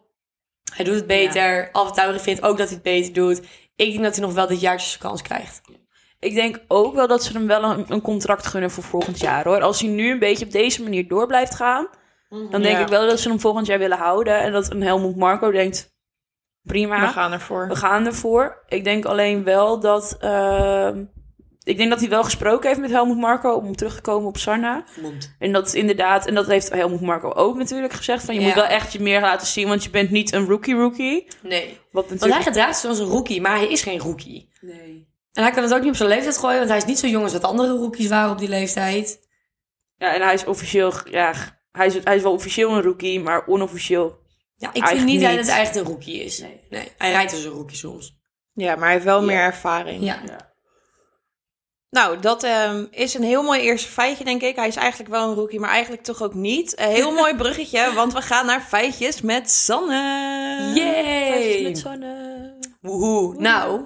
Hij 0.73 0.85
doet 0.85 0.95
het 0.95 1.07
beter. 1.07 1.69
Alfa 1.71 1.91
Tauri 1.91 2.19
vindt 2.19 2.41
ook 2.41 2.57
dat 2.57 2.65
hij 2.67 2.75
het 2.75 2.83
beter 2.83 3.13
doet. 3.13 3.39
Ik 3.75 3.91
denk 3.91 4.03
dat 4.03 4.15
hij 4.15 4.25
nog 4.25 4.33
wel 4.33 4.47
dit 4.47 4.59
jaar 4.61 4.79
zijn 4.79 4.99
kans 4.99 5.21
krijgt. 5.21 5.61
Ik 6.19 6.33
denk 6.33 6.59
ook 6.67 6.95
wel 6.95 7.07
dat 7.07 7.23
ze 7.23 7.33
hem 7.33 7.47
wel 7.47 7.63
een, 7.63 7.85
een 7.87 8.01
contract 8.01 8.47
gunnen 8.47 8.71
voor 8.71 8.83
volgend 8.83 9.19
jaar 9.19 9.43
hoor. 9.43 9.61
Als 9.61 9.79
hij 9.81 9.89
nu 9.89 10.11
een 10.11 10.19
beetje 10.19 10.45
op 10.45 10.51
deze 10.51 10.83
manier 10.83 11.07
door 11.07 11.27
blijft 11.27 11.55
gaan, 11.55 11.87
dan 12.29 12.61
denk 12.61 12.75
Ja. 12.75 12.79
ik 12.81 12.87
wel 12.87 13.07
dat 13.07 13.19
ze 13.19 13.29
hem 13.29 13.39
volgend 13.39 13.65
jaar 13.67 13.79
willen 13.79 13.97
houden. 13.97 14.39
En 14.39 14.51
dat 14.51 14.71
een 14.71 14.81
Helmut 14.83 15.15
Marco 15.15 15.51
denkt: 15.51 15.90
prima, 16.63 16.99
We 16.99 17.07
gaan 17.07 17.31
ervoor. 17.31 17.67
we 17.67 17.75
gaan 17.75 18.05
ervoor. 18.05 18.63
Ik 18.67 18.83
denk 18.83 19.05
alleen 19.05 19.43
wel 19.43 19.79
dat. 19.79 20.17
ehm, 20.19 21.03
ik 21.63 21.77
denk 21.77 21.89
dat 21.89 21.99
hij 21.99 22.09
wel 22.09 22.23
gesproken 22.23 22.67
heeft 22.67 22.79
met 22.81 22.89
Helmut 22.91 23.17
Marco 23.17 23.53
om 23.53 23.75
terug 23.75 23.95
te 23.95 24.01
komen 24.01 24.27
op 24.27 24.37
Sarna. 24.37 24.83
En 25.39 25.51
dat 25.51 25.67
is 25.67 25.73
inderdaad, 25.73 26.27
en 26.27 26.33
dat 26.35 26.47
heeft 26.47 26.69
Helmut 26.73 27.01
Marco 27.01 27.31
ook 27.31 27.57
natuurlijk 27.57 27.93
gezegd: 27.93 28.23
van 28.25 28.33
je 28.33 28.39
Ja. 28.39 28.45
moet 28.45 28.55
wel 28.55 28.65
echt 28.65 28.93
je 28.93 28.99
meer 29.01 29.21
laten 29.21 29.47
zien, 29.47 29.67
want 29.67 29.83
je 29.83 29.89
bent 29.89 30.09
niet 30.09 30.33
een 30.33 30.45
rookie-rookie. 30.47 31.27
Nee. 31.41 31.67
Wat 31.91 32.07
Want 32.07 32.07
hij 32.07 32.13
natuurlijk. 32.13 32.43
gedraagt 32.43 32.79
zich 32.79 32.89
als 32.89 32.99
een 32.99 33.05
rookie, 33.05 33.41
maar 33.41 33.55
hij 33.55 33.67
is 33.67 33.81
geen 33.81 33.99
rookie. 33.99 34.49
Nee. 34.61 35.09
En 35.33 35.43
hij 35.43 35.51
kan 35.51 35.63
het 35.63 35.73
ook 35.73 35.79
niet 35.81 35.89
op 35.89 35.95
zijn 35.95 36.09
leeftijd 36.09 36.37
gooien, 36.37 36.57
want 36.57 36.69
hij 36.69 36.77
is 36.77 36.85
niet 36.85 36.99
zo 36.99 37.07
jong 37.07 37.23
als 37.23 37.33
dat 37.33 37.43
andere 37.43 37.77
rookies 37.77 38.07
waren 38.07 38.31
op 38.31 38.37
die 38.37 38.49
leeftijd. 38.49 39.19
Ja, 39.97 40.13
en 40.13 40.21
hij 40.21 40.33
is 40.33 40.45
officieel, 40.45 40.91
ja, 41.09 41.33
hij 41.71 41.85
is, 41.85 42.03
hij 42.03 42.15
is 42.15 42.21
wel 42.21 42.31
officieel 42.33 42.71
een 42.75 42.81
rookie, 42.81 43.19
maar 43.19 43.47
onofficieel 43.47 44.19
Ja, 44.61 44.67
ik 44.67 44.73
vind 44.73 44.85
Eigenlijk 44.85 45.05
niet, 45.17 45.21
dat 45.21 45.31
niet. 45.37 45.47
het 45.47 45.57
echt 45.57 45.75
een 45.75 45.83
rookie 45.83 46.23
is. 46.23 46.39
Nee. 46.39 46.59
nee. 46.69 46.91
Hij 46.97 47.11
rijdt 47.11 47.31
als 47.33 47.43
een 47.43 47.51
rookie 47.51 47.77
soms. 47.77 48.15
Ja, 48.53 48.75
maar 48.75 48.83
hij 48.83 48.91
heeft 48.93 49.05
wel 49.05 49.19
Ja. 49.19 49.25
meer 49.25 49.39
ervaring. 49.39 50.03
Ja. 50.03 50.21
Nou, 51.89 52.19
dat 52.19 52.43
ehm, 52.43 52.85
is 52.91 53.13
een 53.13 53.23
heel 53.23 53.43
mooi 53.43 53.61
eerste 53.61 53.87
feitje, 53.89 54.23
denk 54.23 54.41
ik. 54.41 54.55
Hij 54.55 54.67
is 54.67 54.75
eigenlijk 54.75 55.09
wel 55.09 55.29
een 55.29 55.35
rookie, 55.35 55.59
maar 55.59 55.69
eigenlijk 55.69 56.03
toch 56.03 56.21
ook 56.21 56.33
niet. 56.33 56.79
Een 56.79 56.87
heel 56.89 57.11
mooi 57.21 57.35
bruggetje, 57.35 57.93
want 57.93 58.13
we 58.13 58.21
gaan 58.21 58.45
naar 58.45 58.61
feitjes 58.61 59.21
met 59.21 59.51
Sanne. 59.51 60.71
Yay! 60.75 61.63
met 61.63 61.77
Sanne. 61.77 62.53
Woehoe. 62.81 63.35
Nou, 63.41 63.81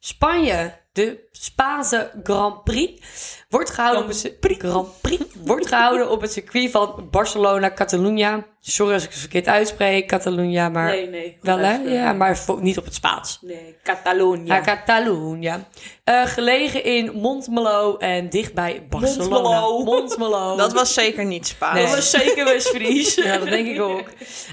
Spanje, 0.00 0.72
de 0.92 1.25
Spaanse 1.40 2.10
Grand 2.22 2.64
Prix, 2.64 3.00
wordt 3.48 3.70
gehouden, 3.70 4.02
op 4.02 4.08
het, 4.08 4.34
Grand 4.58 5.00
Prix, 5.00 5.24
wordt 5.44 5.66
gehouden 5.66 6.10
op 6.10 6.20
het 6.20 6.32
circuit 6.32 6.70
van 6.70 7.08
Barcelona, 7.10 7.72
Catalunya. 7.74 8.44
Sorry 8.60 8.92
als 8.92 9.04
ik 9.04 9.10
het 9.10 9.18
verkeerd 9.18 9.46
uitspreek, 9.46 10.08
Catalunya, 10.08 10.68
maar 10.68 10.90
Nee, 10.90 11.08
nee. 11.08 11.38
wel 11.40 11.58
hè? 11.58 11.74
Ja, 11.74 12.12
maar 12.12 12.38
niet 12.60 12.78
op 12.78 12.84
het 12.84 12.94
Spaans. 12.94 13.38
Nee, 13.42 13.76
Catalunya. 13.82 15.66
Eh, 16.04 16.26
gelegen 16.26 16.84
in 16.84 17.12
Montmelo 17.14 17.96
en 17.96 18.28
dichtbij 18.28 18.86
Barcelona. 18.88 19.60
Montmelo. 19.60 19.84
Montmelo. 19.84 20.56
Dat 20.66 20.72
was 20.72 20.94
zeker 20.94 21.24
niet 21.24 21.46
Spaans. 21.46 21.74
Nee. 21.74 21.84
Dat 21.84 21.94
was 21.94 22.10
zeker 22.10 22.44
West-Fries. 22.52 23.14
Ja, 23.14 23.38
dat 23.38 23.48
denk 23.48 23.66
ik 23.66 23.80
ook. 23.80 24.08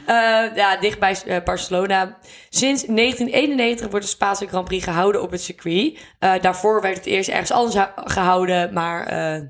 Eh, 0.06 0.16
ja, 0.56 0.78
dichtbij 0.78 1.18
eh, 1.26 1.44
Barcelona. 1.44 2.18
Sinds 2.50 2.84
1991 2.86 3.90
wordt 3.90 4.06
de 4.06 4.12
Spaanse 4.12 4.48
Grand 4.48 4.66
Prix 4.66 4.84
gehouden 4.84 5.22
op 5.22 5.32
het 5.32 5.42
circuit. 5.42 6.00
Eh, 6.20 6.34
daarvoor 6.74 6.82
werd 6.82 7.06
het 7.06 7.14
eerst 7.14 7.30
ergens 7.30 7.52
anders 7.52 7.88
gehouden, 7.96 8.74
maar 8.74 9.06
eh, 9.06 9.42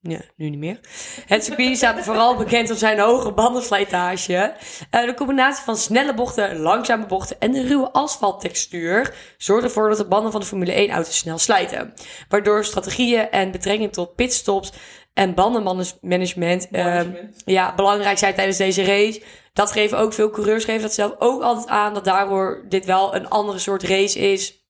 ja, 0.00 0.20
nu 0.36 0.50
niet 0.50 0.58
meer. 0.58 0.80
Het 1.26 1.44
circuit 1.44 1.76
staat 1.76 2.04
vooral 2.04 2.36
bekend 2.36 2.70
om 2.70 2.76
zijn 2.76 2.98
hoge 2.98 3.32
bandenslijtage. 3.32 4.54
Eh, 4.90 5.04
de 5.04 5.14
combinatie 5.14 5.64
van 5.64 5.76
snelle 5.76 6.14
bochten, 6.14 6.58
langzame 6.58 7.06
bochten 7.06 7.40
en 7.40 7.52
de 7.52 7.66
ruwe 7.66 7.92
asfalttextuur 7.92 9.14
zorgt 9.36 9.64
ervoor 9.64 9.88
dat 9.88 9.98
de 9.98 10.06
banden 10.06 10.32
van 10.32 10.40
de 10.40 10.46
Formule 10.46 10.72
1 10.72 10.90
auto's 10.90 11.18
snel 11.18 11.38
slijten. 11.38 11.94
Waardoor 12.28 12.64
strategieën 12.64 13.30
en 13.30 13.50
betrekking 13.50 13.92
tot 13.92 14.14
pitstops 14.14 14.72
en 15.14 15.34
bandenmanagement 15.34 16.68
eh, 16.70 17.00
ja, 17.44 17.74
belangrijk 17.74 18.18
zijn 18.18 18.34
tijdens 18.34 18.58
deze 18.58 18.84
race. 18.84 19.22
Dat 19.52 19.72
geven 19.72 19.98
ook 19.98 20.12
veel 20.12 20.30
coureurs 20.30 20.64
geven 20.64 20.82
dat 20.82 20.94
zelf 20.94 21.14
ook 21.18 21.42
altijd 21.42 21.68
aan 21.68 21.94
dat 21.94 22.04
daardoor 22.04 22.64
dit 22.68 22.84
wel 22.84 23.14
een 23.14 23.28
andere 23.28 23.58
soort 23.58 23.82
race 23.82 24.18
is. 24.18 24.61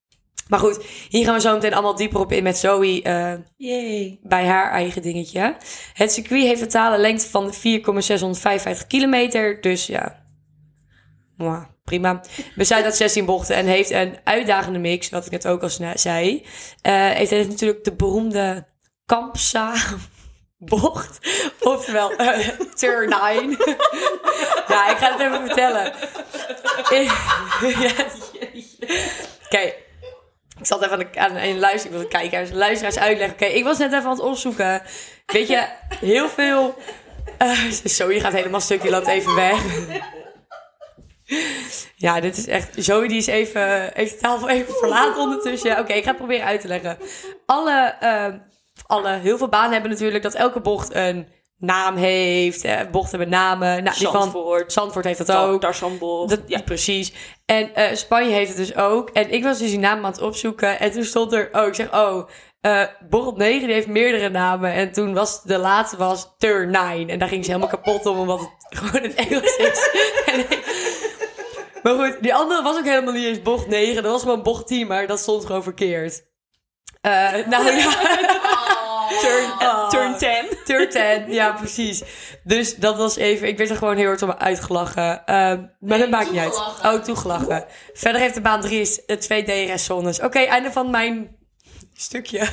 Maar 0.53 0.61
goed, 0.61 0.85
hier 1.09 1.25
gaan 1.25 1.35
we 1.35 1.41
zo 1.41 1.55
meteen 1.55 1.73
allemaal 1.73 1.95
dieper 1.95 2.21
op 2.21 2.33
in 2.33 2.43
met 2.43 2.59
Zoe 2.59 3.03
eh, 3.03 3.35
bij 4.23 4.47
haar 4.47 4.71
eigen 4.71 5.03
dingetje. 5.03 5.57
Het 5.93 6.13
circuit 6.13 6.43
heeft 6.43 6.61
een 6.61 6.69
totale 6.69 6.99
lengte 6.99 7.29
van 7.29 7.55
4,655 7.55 8.87
kilometer. 8.87 9.61
Dus 9.61 9.87
ja, 9.87 10.25
Mwah, 11.37 11.65
prima. 11.85 12.21
Bestaat 12.55 12.85
uit 12.85 12.97
16 12.97 13.25
bochten 13.25 13.57
en 13.57 13.67
heeft 13.67 13.91
een 13.91 14.19
uitdagende 14.25 14.79
mix, 14.79 15.09
wat 15.09 15.27
ik 15.27 15.33
net 15.33 15.47
ook 15.49 15.63
al 15.63 15.71
zei. 15.95 16.47
Eh 16.83 17.11
heeft 17.11 17.31
heeft 17.31 17.49
natuurlijk 17.49 17.85
de 17.85 17.95
beroemde 17.95 18.67
Kampsa 19.07 19.75
bocht. 20.59 21.19
Oftewel, 21.61 22.13
eh 22.17 22.49
turn 22.75 23.09
9. 23.09 23.51
ja, 24.69 24.91
ik 24.93 24.97
ga 24.97 25.13
het 25.13 25.21
even 25.21 25.47
vertellen. 25.47 25.93
ja, 27.87 28.05
Oké, 29.45 29.73
ik 30.63 30.69
zat 30.69 30.83
even 30.83 31.09
aan, 31.17 31.35
de, 31.35 31.43
een 31.43 31.59
luister, 31.59 32.01
ik 32.01 32.09
kijkers, 32.09 32.51
luisteraars 32.51 32.99
uitleggen. 32.99 33.35
Oké, 33.35 33.45
ik 33.45 33.65
was 33.65 33.79
net 33.79 33.93
even 33.93 34.05
aan 34.05 34.11
het 34.11 34.21
opzoeken. 34.21 34.83
Weet 35.27 35.49
je, 35.49 35.67
heel 36.01 36.29
veel... 36.29 36.75
eh 37.39 37.71
zo, 37.71 38.11
je 38.13 38.21
gaat 38.21 38.33
helemaal 38.33 38.61
stuk, 38.61 38.83
je 38.83 38.91
loopt 38.91 39.07
even 39.07 39.35
weg. 39.35 39.63
Ja, 41.97 42.21
dit 42.21 42.37
is 42.37 42.47
echt... 42.47 42.69
Zoe 42.77 43.09
die 43.09 43.17
is 43.17 43.27
even, 43.27 43.91
heeft 43.95 44.21
tafel 44.21 44.49
even 44.49 44.75
verlaten 44.75 45.23
ondertussen. 45.23 45.79
Oké, 45.79 45.93
ik 45.93 46.03
ga 46.03 46.09
het 46.09 46.17
proberen 46.17 46.47
uit 46.47 46.61
te 46.61 46.69
leggen. 46.69 46.99
Alle, 47.47 47.95
eh, 48.01 48.35
alle, 48.87 49.19
heel 49.19 49.39
veel 49.39 49.49
banen 49.49 49.73
hebben 49.73 49.91
natuurlijk 49.91 50.23
dat 50.23 50.35
elke 50.35 50.61
bocht 50.61 50.95
een 50.95 51.29
naam 51.63 51.97
heeft. 51.97 52.65
Eh, 52.65 52.81
bochten 52.91 53.19
hebben 53.19 53.39
namen. 53.39 53.83
Nou, 53.85 53.99
die 53.99 54.09
van 54.09 54.21
Zandvoort. 54.21 54.73
Zandvoort 54.73 55.05
heeft 55.05 55.27
dat 55.27 55.37
ook. 55.37 55.61
Tarzanbocht. 55.61 56.31
Dat, 56.31 56.41
ja. 56.47 56.63
Precies. 56.63 57.13
En 57.45 57.75
eh, 57.75 57.97
Spanje 57.97 58.31
heeft 58.31 58.49
het 58.49 58.57
dus 58.57 58.77
ook. 58.77 59.11
En 59.11 59.31
ik 59.31 59.43
was 59.45 59.59
dus 59.59 59.71
die 59.71 59.79
naam 59.79 59.99
aan 59.99 60.11
het 60.11 60.21
opzoeken. 60.21 60.81
En 60.81 60.91
toen 60.91 61.05
stond 61.05 61.33
er... 61.33 61.49
Oh, 61.53 61.67
ik 61.67 61.75
zeg... 61.75 61.95
Oh, 61.95 62.29
eh 62.61 62.83
Borrel 63.09 63.35
9 63.37 63.67
die 63.67 63.75
heeft 63.75 63.87
meerdere 63.87 64.29
namen. 64.29 64.73
En 64.73 64.93
toen 64.93 65.15
was 65.15 65.43
de 65.43 65.59
laatste 65.59 65.97
was 65.97 66.35
Turn 66.39 66.71
9. 66.71 67.09
En 67.09 67.19
daar 67.19 67.29
ging 67.29 67.45
ze 67.45 67.51
helemaal 67.51 67.73
kapot 67.73 68.07
om. 68.07 68.19
Omdat 68.19 68.41
het 68.41 68.51
gewoon 68.79 69.03
het 69.03 69.15
Engels 69.15 69.57
is. 69.57 69.91
Maar 71.83 71.95
goed, 71.95 72.17
die 72.21 72.35
andere 72.35 72.63
was 72.63 72.77
ook 72.77 72.85
helemaal 72.85 73.13
niet 73.13 73.25
eens 73.25 73.43
bocht 73.43 73.67
9. 73.67 74.03
Dat 74.03 74.13
was 74.13 74.23
gewoon 74.23 74.43
bocht 74.43 74.67
10. 74.67 74.87
Maar 74.87 75.07
dat 75.07 75.19
stond 75.19 75.47
gewoon 75.47 75.63
verkeerd. 75.63 76.25
Eh, 77.01 77.47
nou 77.47 77.71
ja. 77.71 77.91
Turn, 80.65 80.83
Oh. 80.83 80.89
turn 80.89 80.91
10. 80.91 80.91
Turn 80.91 81.25
10, 81.27 81.35
ja 81.35 81.53
precies. 81.53 82.03
Dus 82.45 82.77
dat 82.77 82.97
was 82.97 83.17
even, 83.17 83.49
ik 83.49 83.57
werd 83.59 83.71
er 83.71 83.77
gewoon 83.77 83.97
heel 83.97 84.07
hard 84.07 84.23
om 84.23 84.31
uitgelachen. 84.33 85.25
Ehm, 85.27 85.65
maar 85.81 85.99
dat 85.99 86.11
maakt 86.11 86.31
niet 86.31 86.41
uit. 86.41 86.57
Oh, 86.57 86.95
toegelachen. 86.95 87.65
Verder 87.93 88.21
heeft 88.21 88.35
de 88.35 88.41
baan 88.41 88.61
drie 88.61 88.81
is, 88.81 89.05
eh, 89.05 89.17
twee 89.17 89.43
DRS-zones. 89.45 90.21
Oké, 90.21 90.39
einde 90.39 90.73
van 90.73 90.91
mijn 90.91 91.37
stukje. 91.95 92.49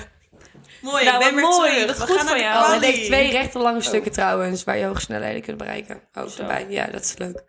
Mooi, 0.82 1.06
Nou, 1.06 1.26
ik 1.26 1.34
ben 1.36 1.44
mooi. 1.44 1.72
terug. 1.72 1.86
Dat 1.98 2.10
is 2.10 2.16
goed 2.16 2.30
van 2.30 2.40
jou. 2.40 2.76
Oh, 2.76 2.82
heeft 2.82 3.06
twee 3.06 3.32
rechte 3.32 3.60
lange 3.60 3.82
stukken 3.82 4.12
trouwens, 4.12 4.64
waar 4.64 4.78
je 4.78 4.86
hoge 4.86 5.02
snelheden 5.02 5.42
kunt 5.42 5.58
bereiken. 5.58 6.02
Ook 6.14 6.30
Zo. 6.30 6.42
erbij. 6.42 6.66
Ja, 6.70 6.86
dat 6.88 7.02
is 7.04 7.18
leuk. 7.18 7.44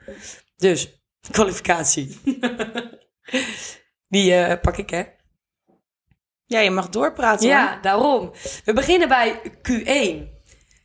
Dus, 0.57 1.03
kwalificatie. 1.31 2.21
Die 4.09 4.35
eh, 4.35 4.61
pak 4.61 4.77
ik, 4.77 4.91
hè? 4.91 5.03
Ja, 6.47 6.61
je 6.61 6.71
mag 6.71 6.89
doorpraten 6.89 7.49
Ja, 7.49 7.71
hoor. 7.73 7.79
daarom. 7.83 8.33
We 8.65 8.73
beginnen 8.73 9.09
bij 9.09 9.41
Q1. 9.63 10.40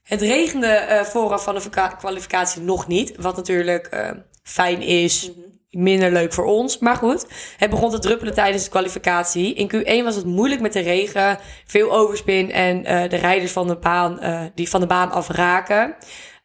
Het 0.06 0.22
regende 0.22 0.68
eh, 0.68 1.04
vooraf 1.04 1.44
van 1.44 1.56
de 1.56 1.94
kwalificatie 1.98 2.62
nog 2.62 2.88
niet. 2.88 3.16
Wat 3.18 3.36
natuurlijk 3.36 3.86
eh, 3.86 4.12
fijn 4.44 4.82
is. 4.82 5.32
Minder 5.70 6.12
leuk 6.12 6.34
voor 6.34 6.46
ons. 6.46 6.78
Maar 6.78 6.96
goed, 6.96 7.26
het 7.58 7.70
begon 7.70 7.90
te 7.90 8.00
druppelen 8.00 8.34
tijdens 8.34 8.64
de 8.64 8.70
kwalificatie. 8.70 9.54
In 9.54 9.72
Q1 9.76 10.04
was 10.04 10.16
het 10.16 10.26
moeilijk 10.26 10.62
met 10.62 10.74
de 10.74 10.80
regen. 10.80 11.38
Veel 11.66 11.92
overspin 11.92 12.52
en 12.52 12.86
eh, 12.86 13.10
de 13.10 13.16
rijders 13.16 13.52
van 13.52 13.68
de 13.68 13.78
baan, 13.78 14.20
die 14.56 14.70
van 14.70 14.80
de 14.80 14.88
baan 14.88 15.12
afraken. 15.12 15.96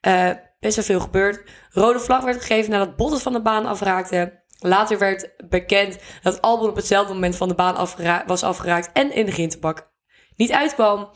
Eh, 0.01 0.31
best 0.61 0.77
wel 0.77 0.85
veel 0.85 1.01
gebeurd. 1.01 1.43
Rode 1.71 2.01
vlag 2.01 2.25
werd 2.25 2.41
gegeven 2.41 2.71
nadat 2.71 2.97
Bottas 2.97 3.23
van 3.23 3.33
de 3.33 3.43
baan 3.43 3.67
afraakte. 3.67 4.43
Later 4.59 4.99
werd 4.99 5.31
bekend 5.49 5.99
dat 6.23 6.41
Albon 6.43 6.69
op 6.69 6.77
hetzelfde 6.77 7.13
moment 7.13 7.37
van 7.37 7.49
de 7.49 7.55
baan 7.55 7.77
afgera- 7.77 8.25
was 8.27 8.43
afgeraakt 8.43 8.91
en 8.93 9.15
in 9.15 9.27
de 9.27 9.33
grintenbak 9.33 9.91
niet 10.37 10.53
uitkwam. 10.53 11.11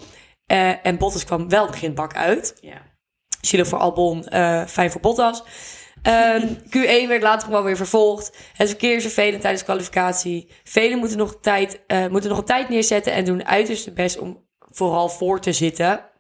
Eh, 0.47 0.87
en 0.87 0.99
Bottas 0.99 1.25
kwam 1.25 1.49
wel 1.49 1.67
de 1.67 1.73
grintenbak 1.73 2.15
uit. 2.15 2.57
Ja. 2.61 2.83
Zielig 3.41 3.69
voor 3.69 3.79
Albon, 3.79 4.27
eh, 4.27 4.67
fijn 4.67 4.91
voor 4.91 5.01
Bottas. 5.01 5.43
Ehm, 6.03 6.47
Q1 6.77 7.09
werd 7.09 7.23
later 7.23 7.47
gewoon 7.49 7.65
weer 7.65 7.77
vervolgd. 7.77 8.37
Het 8.53 8.69
verkeer 8.69 8.95
is 8.97 9.03
vervelend 9.03 9.41
tijdens 9.41 9.63
de 9.63 9.69
kwalificatie. 9.71 10.53
Velen 10.65 10.99
moeten 10.99 11.17
nog, 11.19 11.37
tijd, 11.41 11.81
eh, 11.87 12.07
moeten 12.07 12.31
nog 12.31 12.39
een 12.39 12.45
tijd 12.45 12.69
neerzetten 12.69 13.13
en 13.13 13.25
doen 13.25 13.47
uiterst 13.47 13.85
hun 13.85 13.95
best 13.95 14.19
om 14.19 14.47
vooral 14.59 15.09
voor 15.09 15.41
te 15.41 15.53
zitten. 15.53 16.11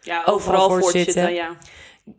Ja, 0.00 0.22
Overal 0.24 0.68
voor 0.68 0.80
voor 0.80 0.90
zitten. 0.90 1.12
zitten. 1.12 1.34
Ja. 1.34 1.56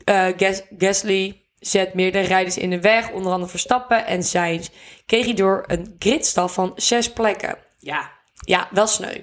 Eh, 0.04 0.34
Gas- 0.38 0.64
Gasly 0.78 1.42
zet 1.60 1.94
meerdere 1.94 2.28
rijders 2.28 2.58
in 2.58 2.70
de 2.70 2.80
weg, 2.82 3.12
onder 3.12 3.32
andere 3.32 3.50
Verstappen 3.52 4.06
en 4.06 4.24
Sainz. 4.24 4.70
Kreeg 5.06 5.26
hij 5.26 5.34
door 5.34 5.64
een 5.68 5.96
gridstaf 6.00 6.54
van 6.54 6.72
zes 6.76 7.14
plekken. 7.14 7.58
Ja. 7.78 8.12
Ja, 8.46 8.68
wel 8.72 8.88
sneu. 8.88 9.22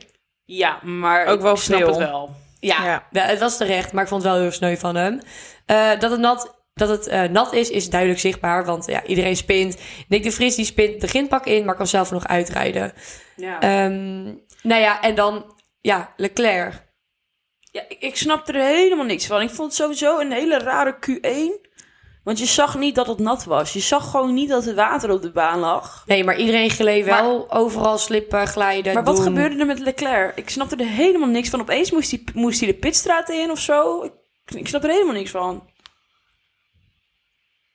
Ja, 0.57 0.79
maar 0.83 1.27
Ook 1.27 1.41
wel 1.41 1.55
ik 1.55 1.59
snap 1.61 1.87
het 1.87 1.97
wel. 1.97 2.31
Ja, 2.61 3.05
Ja. 3.11 3.21
het 3.23 3.39
was 3.39 3.57
terecht, 3.57 3.93
maar 3.93 4.03
ik 4.03 4.09
vond 4.09 4.23
het 4.23 4.33
wel 4.33 4.41
heel 4.41 4.51
sneu 4.51 4.77
van 4.77 4.97
hem. 4.97 5.21
Eh, 5.67 5.99
dat 5.99 6.11
het 6.11 6.21
nat, 6.21 6.63
dat 6.75 6.89
het, 6.89 7.07
eh, 7.07 7.23
nat 7.23 7.53
is, 7.53 7.71
is 7.71 7.91
duidelijk 7.91 8.21
zichtbaar, 8.21 8.65
want 8.65 8.87
ja, 8.87 9.05
iedereen 9.05 9.37
spint. 9.37 9.77
Nick 10.09 10.23
de 10.23 10.31
Vries 10.33 10.55
die 10.55 10.65
spint 10.65 11.01
de 11.01 11.07
grindpak 11.07 11.47
in, 11.47 11.65
maar 11.65 11.75
kan 11.75 11.87
zelf 11.87 12.11
nog 12.11 12.27
uitrijden. 12.27 12.93
Ja. 13.37 13.61
Ehm, 13.61 14.23
nou 14.63 14.81
ja, 14.81 15.01
en 15.01 15.15
dan, 15.15 15.55
ja, 15.81 16.13
Leclerc. 16.17 16.89
Ja, 17.73 17.83
ik, 17.89 18.01
ik 18.01 18.17
snap 18.17 18.49
er 18.49 18.55
helemaal 18.55 19.05
niks 19.05 19.27
van. 19.27 19.43
Ik 19.43 19.51
vond 19.51 19.69
het 19.69 19.81
sowieso 19.81 20.19
een 20.19 20.33
hele 20.33 20.59
rare 20.59 20.97
Q1. 21.01 21.70
Want 22.25 22.39
je 22.39 22.47
zag 22.47 22.79
niet 22.79 22.95
dat 22.95 23.07
het 23.07 23.19
nat 23.19 23.45
was. 23.45 23.73
Je 23.73 23.81
zag 23.81 24.11
gewoon 24.11 24.35
niet 24.35 24.49
dat 24.49 24.65
het 24.65 24.75
water 24.75 25.11
op 25.11 25.23
de 25.23 25.31
baan 25.31 25.59
lag. 25.59 26.03
Nee, 26.07 26.25
maar 26.25 26.37
iedereen 26.37 26.71
gleed 26.71 27.05
wel 27.05 27.53
overal 27.53 27.99
slippen, 27.99 28.47
glijden, 28.47 28.95
Maar 28.95 29.05
wat 29.05 29.21
gebeurde 29.21 29.57
er 29.59 29.67
met 29.67 29.79
Leclerc? 29.79 30.37
Ik 30.37 30.51
snapte 30.51 30.77
er 30.77 30.87
helemaal 30.87 31.29
niks 31.29 31.49
van. 31.49 31.61
Opeens 31.61 31.91
moest 31.91 32.11
hij, 32.11 32.25
moest 32.35 32.61
hij 32.61 32.69
de 32.69 32.79
pitstraat 32.79 33.29
in 33.29 33.51
of 33.51 33.59
zo. 33.59 34.03
Ik, 34.03 34.13
ik 34.55 34.69
snap 34.69 34.85
er 34.85 34.91
helemaal 34.91 35.15
niks 35.15 35.31
van. 35.31 35.69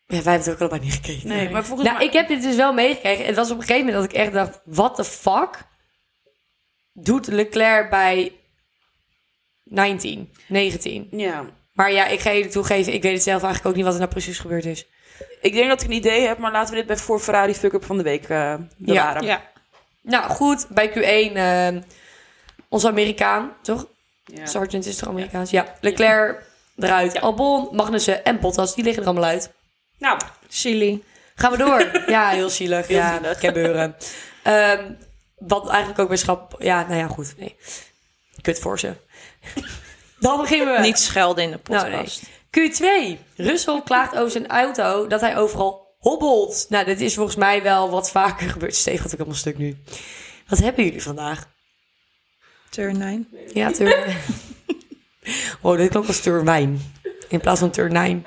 Ja, 0.08 0.22
wij 0.24 0.34
hebben 0.34 0.34
het 0.34 0.50
ook 0.50 0.60
allemaal 0.60 0.88
niet 0.88 0.94
gekeken. 0.94 1.28
Nee, 1.28 1.50
maar 1.50 1.66
volgens 1.66 1.88
Nou, 1.88 2.00
mij... 2.00 2.08
ik 2.08 2.14
heb 2.14 2.28
dit 2.28 2.42
dus 2.42 2.56
wel 2.56 2.74
meegekregen. 2.74 3.26
Het 3.26 3.36
was 3.36 3.52
op 3.52 3.58
een 3.58 3.64
gegeven 3.64 3.86
moment 3.86 4.04
dat 4.04 4.14
ik 4.14 4.18
echt 4.20 4.34
dacht... 4.34 4.62
What 4.66 4.96
the 4.96 5.04
fuck 5.04 5.66
doet 6.94 7.28
Leclerc 7.28 7.90
bij 7.90 8.32
19, 9.64 10.34
19? 10.48 11.08
Ja. 11.12 11.46
Maar 11.76 11.92
ja, 11.92 12.06
ik 12.06 12.20
ga 12.20 12.30
je 12.30 12.48
toegeven... 12.48 12.94
Ik 12.94 13.02
weet 13.02 13.14
het 13.14 13.24
zelf 13.24 13.44
eigenlijk 13.44 13.66
ook 13.66 13.76
niet 13.76 13.84
wat 13.86 13.94
er 13.94 14.00
nou 14.00 14.12
precies 14.12 14.40
gebeurd 14.40 14.66
is. 14.66 14.86
Ik 15.42 15.54
denk 15.54 15.70
dat 15.70 15.82
ik 15.82 15.88
een 15.88 15.94
idee 15.94 16.28
heb, 16.28 16.38
maar 16.38 16.52
laten 16.52 16.74
we 16.74 16.78
dit 16.80 16.88
bij 16.88 16.98
voor 16.98 17.20
Ferrari 17.20 17.54
fuck-up 17.54 17.86
van 17.86 17.98
de 17.98 18.04
week 18.04 18.30
eh 18.30 18.56
bewaren. 18.78 19.24
Ja. 19.24 19.42
Nou, 20.02 20.30
goed. 20.30 20.68
Bij 20.70 20.90
Q1... 20.90 21.36
eh 21.36 21.92
onze 22.70 22.88
Amerikaan, 22.88 23.54
toch? 23.62 23.88
Ja. 24.26 24.46
Sargent 24.46 24.86
is 24.86 24.96
toch 24.96 25.10
Amerikaans? 25.10 25.50
Ja. 25.50 25.76
Leclerc 25.82 26.44
eruit. 26.78 27.14
Ja. 27.14 27.20
Albon, 27.20 27.70
Magnussen 27.72 28.24
en 28.26 28.40
Bottas. 28.40 28.76
Die 28.76 28.84
liggen 28.84 29.04
er 29.04 29.10
allemaal 29.10 29.30
uit. 29.30 29.52
Nou, 29.98 30.20
Silly. 30.48 31.04
Gaan 31.36 31.52
we 31.52 31.58
door. 31.58 31.92
ja, 32.08 32.30
heel 32.30 32.50
zielig. 32.50 32.88
Heel 32.88 32.98
ja, 32.98 33.18
zielig. 33.18 33.40
gebeuren. 33.40 33.96
Ehm 34.44 34.92
wat 35.38 35.70
eigenlijk 35.70 36.00
ook 36.00 36.08
bij 36.08 36.18
schap... 36.18 36.56
Ja, 36.60 36.82
nou 36.88 36.96
ja, 36.96 37.08
goed. 37.08 37.34
Nee. 37.38 37.56
Kut 38.42 38.60
voor 38.60 38.80
ze. 38.80 38.94
Dan 40.20 40.42
beginnen 40.42 40.74
we. 40.76 40.80
Niet 40.82 41.00
schelden 41.00 41.44
in 41.44 41.52
de 41.52 41.60
Nou, 41.64 41.92
podcast. 41.92 42.22
Q2. 42.60 43.18
Russell 43.36 43.82
klaagt 43.84 44.16
over 44.16 44.32
zijn 44.32 44.48
auto 44.48 45.08
dat 45.08 45.22
hij 45.22 45.38
overal 45.38 45.96
hobbelt. 46.00 46.66
Nou, 46.70 46.86
dit 46.86 47.02
is 47.02 47.16
volgens 47.16 47.36
mij 47.36 47.64
wel 47.64 47.90
wat 47.90 48.12
vaker 48.12 48.50
gebeurd. 48.50 48.76
Steeg 48.76 49.02
had 49.02 49.12
ik 49.12 49.18
allemaal 49.18 49.38
stuk 49.38 49.58
nu. 49.58 49.78
Wat 50.48 50.60
hebben 50.60 50.84
jullie 50.86 51.04
vandaag? 51.04 51.48
Turn 52.70 52.98
9. 52.98 53.28
Ja, 53.54 53.72
turn... 53.72 53.94
oh, 55.62 55.78
dit 55.78 55.90
klonk 55.90 56.08
als 56.08 56.20
turnwijn. 56.20 56.82
In 57.28 57.40
plaats 57.40 57.60
van 57.60 57.70
turnijn. 57.72 58.26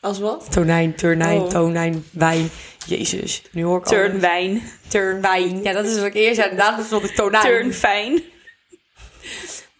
Als 0.00 0.18
wat? 0.18 0.52
Tonijn, 0.52 0.94
turnijn, 0.94 1.40
Oh. 1.40 1.48
tonijn, 1.48 2.04
wijn. 2.10 2.50
Jezus, 2.86 3.42
nu 3.52 3.64
hoor 3.64 3.78
ik 3.78 3.86
alles. 3.86 3.98
turnwijn, 3.98 4.62
Turnwijn. 4.88 5.62
Ja, 5.62 5.72
dat 5.72 5.84
is 5.86 5.96
wat 5.96 6.04
ik 6.06 6.14
eerst 6.14 6.34
zei. 6.36 6.50
Inderdaad, 6.50 6.84
stond 6.86 7.04
ik 7.04 7.14
tonijn. 7.14 7.44
turnfijn, 7.44 8.22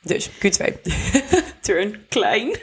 Dus, 0.02 0.30
Q2. 0.30 0.80
turn 1.60 2.06
klein. 2.08 2.56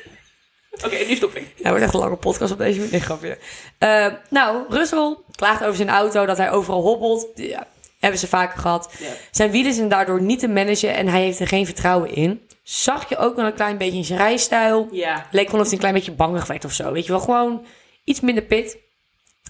Oké, 0.85 0.97
nu 1.07 1.15
stop 1.15 1.35
ik. 1.35 1.43
Nou, 1.57 1.69
wordt 1.69 1.83
echt 1.83 1.93
een 1.93 1.99
lange 1.99 2.15
podcast 2.15 2.51
op 2.51 2.57
deze 2.57 2.77
manier. 2.77 2.91
Nee, 2.91 3.01
grapje. 3.01 3.37
Eh, 3.77 4.07
nou, 4.29 4.65
Russell 4.69 5.17
klaagt 5.35 5.63
over 5.63 5.75
zijn 5.75 5.89
auto 5.89 6.25
dat 6.25 6.37
hij 6.37 6.51
overal 6.51 6.81
hobbelt. 6.81 7.27
Ja, 7.35 7.67
hebben 7.99 8.19
ze 8.19 8.27
vaker 8.27 8.59
gehad. 8.59 8.93
Ja. 8.99 9.09
Zijn 9.31 9.51
wielen 9.51 9.73
zijn 9.73 9.89
daardoor 9.89 10.21
niet 10.21 10.39
te 10.39 10.47
managen 10.47 10.93
en 10.95 11.07
hij 11.07 11.21
heeft 11.21 11.39
er 11.39 11.47
geen 11.47 11.65
vertrouwen 11.65 12.13
in. 12.15 12.47
Zag 12.63 13.09
je 13.09 13.17
ook 13.17 13.35
wel 13.35 13.45
een 13.45 13.53
klein 13.53 13.77
beetje 13.77 13.97
in 13.97 14.05
zijn 14.05 14.19
rijstijl. 14.19 14.87
Ja. 14.91 15.27
Leek 15.31 15.49
wel 15.49 15.59
of 15.59 15.65
hij 15.65 15.73
een 15.73 15.79
klein 15.79 15.93
beetje 15.93 16.11
bangig 16.11 16.47
werd 16.47 16.65
of 16.65 16.73
zo. 16.73 16.91
Weet 16.91 17.05
je 17.05 17.11
wel, 17.11 17.21
gewoon 17.21 17.65
iets 18.03 18.19
minder 18.19 18.43
pit. 18.43 18.77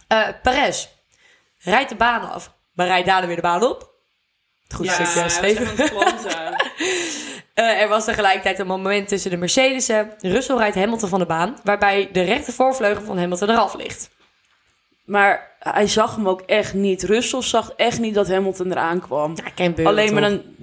Eh 0.07 0.27
Perez 0.43 0.87
rijdt 1.59 1.89
de 1.89 1.95
baan 1.95 2.31
af, 2.31 2.53
maar 2.73 2.87
rijdt 2.87 3.07
daarna 3.07 3.27
weer 3.27 3.35
de 3.35 3.41
baan 3.41 3.63
op. 3.63 3.89
Goed 4.75 4.85
Ja, 4.85 5.05
stukje, 5.05 5.29
Steven. 5.29 5.67
Eh, 7.59 7.81
er 7.81 7.87
was 7.87 8.05
tegelijkertijd 8.05 8.59
een 8.59 8.67
moment 8.67 9.07
tussen 9.07 9.31
de 9.31 9.37
Mercedes'en. 9.37 10.11
Russell 10.21 10.57
rijdt 10.57 10.75
Hamilton 10.75 11.09
van 11.09 11.19
de 11.19 11.25
baan, 11.25 11.57
waarbij 11.63 12.09
de 12.11 12.21
rechter 12.21 12.53
voorvleugel 12.53 13.03
van 13.03 13.17
Hamilton 13.17 13.49
eraf 13.49 13.73
ligt. 13.75 14.09
Maar 15.05 15.55
hij 15.59 15.87
zag 15.87 16.15
hem 16.15 16.27
ook 16.27 16.41
echt 16.41 16.73
niet. 16.73 17.03
Russell 17.03 17.41
zag 17.41 17.71
echt 17.75 17.99
niet 17.99 18.13
dat 18.13 18.27
Hamilton 18.27 18.71
eraan 18.71 18.99
kwam. 18.99 19.33
Ja, 19.35 19.49
ken 19.55 19.75
Beuren, 19.75 19.93
Alleen 19.93 20.13
maar 20.13 20.23
een... 20.23 20.57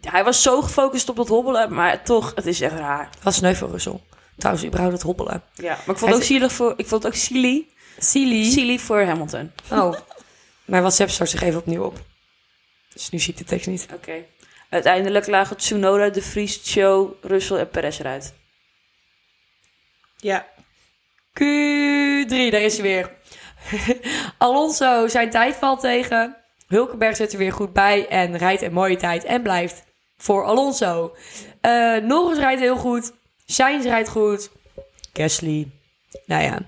Hij 0.00 0.24
was 0.24 0.42
zo 0.42 0.60
gefocust 0.62 1.08
op 1.08 1.16
dat 1.16 1.28
hobbelen, 1.28 1.74
maar 1.74 2.02
toch, 2.04 2.32
het 2.34 2.46
is 2.46 2.60
echt 2.60 2.74
raar. 2.74 3.08
Was 3.22 3.34
sneu 3.36 3.54
voor 3.54 3.70
Russell. 3.70 4.00
Trouwens, 4.36 4.66
überhaupt 4.66 4.94
het 4.94 5.02
hobbelen. 5.02 5.42
Ja, 5.54 5.68
maar 5.68 5.78
ik 5.78 5.84
vond 5.84 6.00
het 6.00 6.14
ook 6.14 6.20
is- 6.20 6.26
zielig 6.26 6.52
voor... 6.52 6.74
Ik 6.76 6.86
vond 6.86 7.02
het 7.02 7.12
ook 7.12 7.18
silly. 7.18 7.66
Silly. 7.98 8.50
Silly 8.50 8.78
voor 8.78 9.02
Hamilton. 9.02 9.52
Oh. 9.70 9.92
Maar 10.64 10.80
WhatsApp 10.80 11.10
start 11.10 11.30
zich 11.30 11.42
even 11.42 11.58
opnieuw 11.60 11.84
op. 11.84 11.98
Dus 12.92 13.10
nu 13.10 13.18
zie 13.18 13.32
ik 13.32 13.38
de 13.38 13.44
tekst 13.44 13.66
niet. 13.66 13.86
Oké. 13.94 14.12
Uiteindelijk 14.72 15.26
lagen 15.26 15.56
Tsunoda, 15.56 16.08
De 16.08 16.22
Vries, 16.22 16.60
Cho, 16.64 17.16
Russell 17.20 17.56
en 17.56 17.68
Perez 17.68 17.98
eruit. 17.98 18.34
Ja. 20.16 20.46
Q3, 21.30 22.50
daar 22.50 22.60
is 22.60 22.78
hij 22.78 22.82
weer. 22.82 23.10
Alonso, 24.38 25.08
zijn 25.08 25.30
tijd 25.30 25.54
valt 25.54 25.80
tegen. 25.80 26.36
Hulkenberg 26.66 27.16
zit 27.16 27.32
er 27.32 27.38
weer 27.38 27.52
goed 27.52 27.72
bij 27.72 28.08
en 28.08 28.36
rijdt 28.36 28.62
een 28.62 28.72
mooie 28.72 28.96
tijd 28.96 29.24
en 29.24 29.42
blijft 29.42 29.84
voor 30.16 30.44
Alonso. 30.44 31.16
Eh 31.60 31.96
Norris 31.96 32.38
rijdt 32.38 32.60
heel 32.60 32.76
goed. 32.76 33.12
Sainz 33.46 33.84
rijdt 33.84 34.08
goed. 34.08 34.50
Gasly, 35.12 35.70
nou 36.26 36.42
ja, 36.42 36.58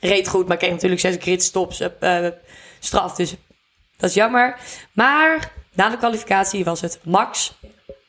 reed 0.00 0.28
goed, 0.28 0.48
maar 0.48 0.56
kreeg 0.56 0.70
natuurlijk 0.70 1.00
zes 1.00 1.16
gridstops 1.18 1.80
eh, 1.80 2.28
straf. 2.78 3.14
Dus 3.14 3.34
dat 3.96 4.10
is 4.10 4.16
jammer. 4.16 4.58
Maar 4.92 5.52
na 5.74 5.88
de 5.88 5.96
kwalificatie 5.96 6.64
was 6.64 6.80
het 6.80 6.98
Max. 7.02 7.52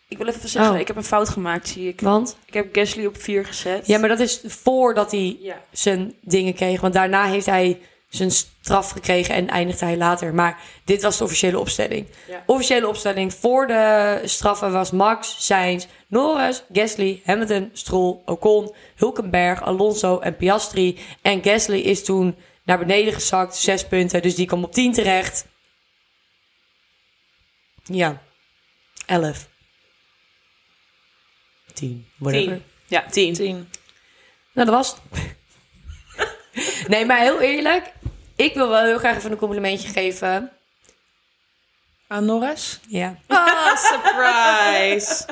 Ik 0.08 0.18
wil 0.18 0.28
even 0.28 0.50
zeggen, 0.50 0.74
Oh. 0.74 0.80
ik 0.80 0.88
heb 0.88 0.96
een 0.96 1.04
fout 1.04 1.30
gemaakt, 1.30 1.68
zie 1.68 1.88
ik. 1.88 2.02
Want, 2.02 2.38
Ik 2.46 2.54
heb 2.54 2.76
Gasly 2.76 3.06
op 3.06 3.22
4 3.22 3.46
gezet. 3.46 3.88
ja, 3.88 4.00
maar 4.00 4.10
dat 4.10 4.20
is 4.20 4.42
voordat 4.46 5.12
hij 5.12 5.38
Ja. 5.42 5.62
zijn 5.72 6.14
dingen 6.22 6.54
kreeg. 6.54 6.82
Want 6.82 6.94
daarna 6.94 7.26
heeft 7.26 7.46
hij 7.46 7.80
zijn 8.10 8.32
straf 8.32 8.90
gekregen 8.90 9.36
en 9.36 9.48
eindigde 9.50 9.86
hij 9.86 9.98
later. 9.98 10.34
Maar 10.34 10.60
dit 10.86 11.02
was 11.02 11.18
de 11.18 11.24
officiële 11.24 11.60
opstelling. 11.60 12.08
Ja. 12.28 12.44
Officiële 12.46 12.88
opstelling 12.88 13.34
voor 13.34 13.68
de 13.68 14.22
straffen 14.24 14.72
was 14.72 14.92
Max, 14.92 15.46
Sainz, 15.46 15.86
Norris, 16.08 16.64
Gasly, 16.74 17.22
Hamilton, 17.26 17.70
Stroll, 17.74 18.18
Ocon, 18.26 18.74
Hulkenberg, 18.96 19.62
Alonso 19.64 20.20
en 20.20 20.36
Piastri. 20.36 21.00
En 21.22 21.44
Gasly 21.44 21.78
is 21.80 22.04
toen 22.04 22.36
naar 22.64 22.80
beneden 22.80 23.14
gezakt, 23.14 23.56
zes 23.56 23.86
punten. 23.88 24.22
Dus 24.22 24.36
die 24.36 24.46
kwam 24.46 24.64
op 24.64 24.74
10 24.74 24.92
terecht. 24.94 25.46
Ja, 27.86 28.22
11. 29.06 29.48
10, 31.74 32.08
whatever. 32.18 32.52
10. 32.52 32.64
Ja, 32.86 33.06
10. 33.10 33.34
Tien. 33.34 33.70
Nou, 34.54 34.68
dat 34.68 34.70
was 34.70 34.96
het. 35.12 35.36
nee, 36.88 37.06
maar 37.06 37.20
heel 37.20 37.42
eerlijk. 37.42 37.92
Ik 38.36 38.54
wil 38.54 38.70
wel 38.70 38.84
heel 38.84 38.98
graag 38.98 39.18
even 39.18 39.32
een 39.32 39.38
complimentje 39.38 39.88
geven. 39.88 40.52
Aan 42.08 42.26
Norris? 42.26 42.80
Ja. 42.88 43.18
Ah, 43.28 43.76
surprise. 43.78 45.26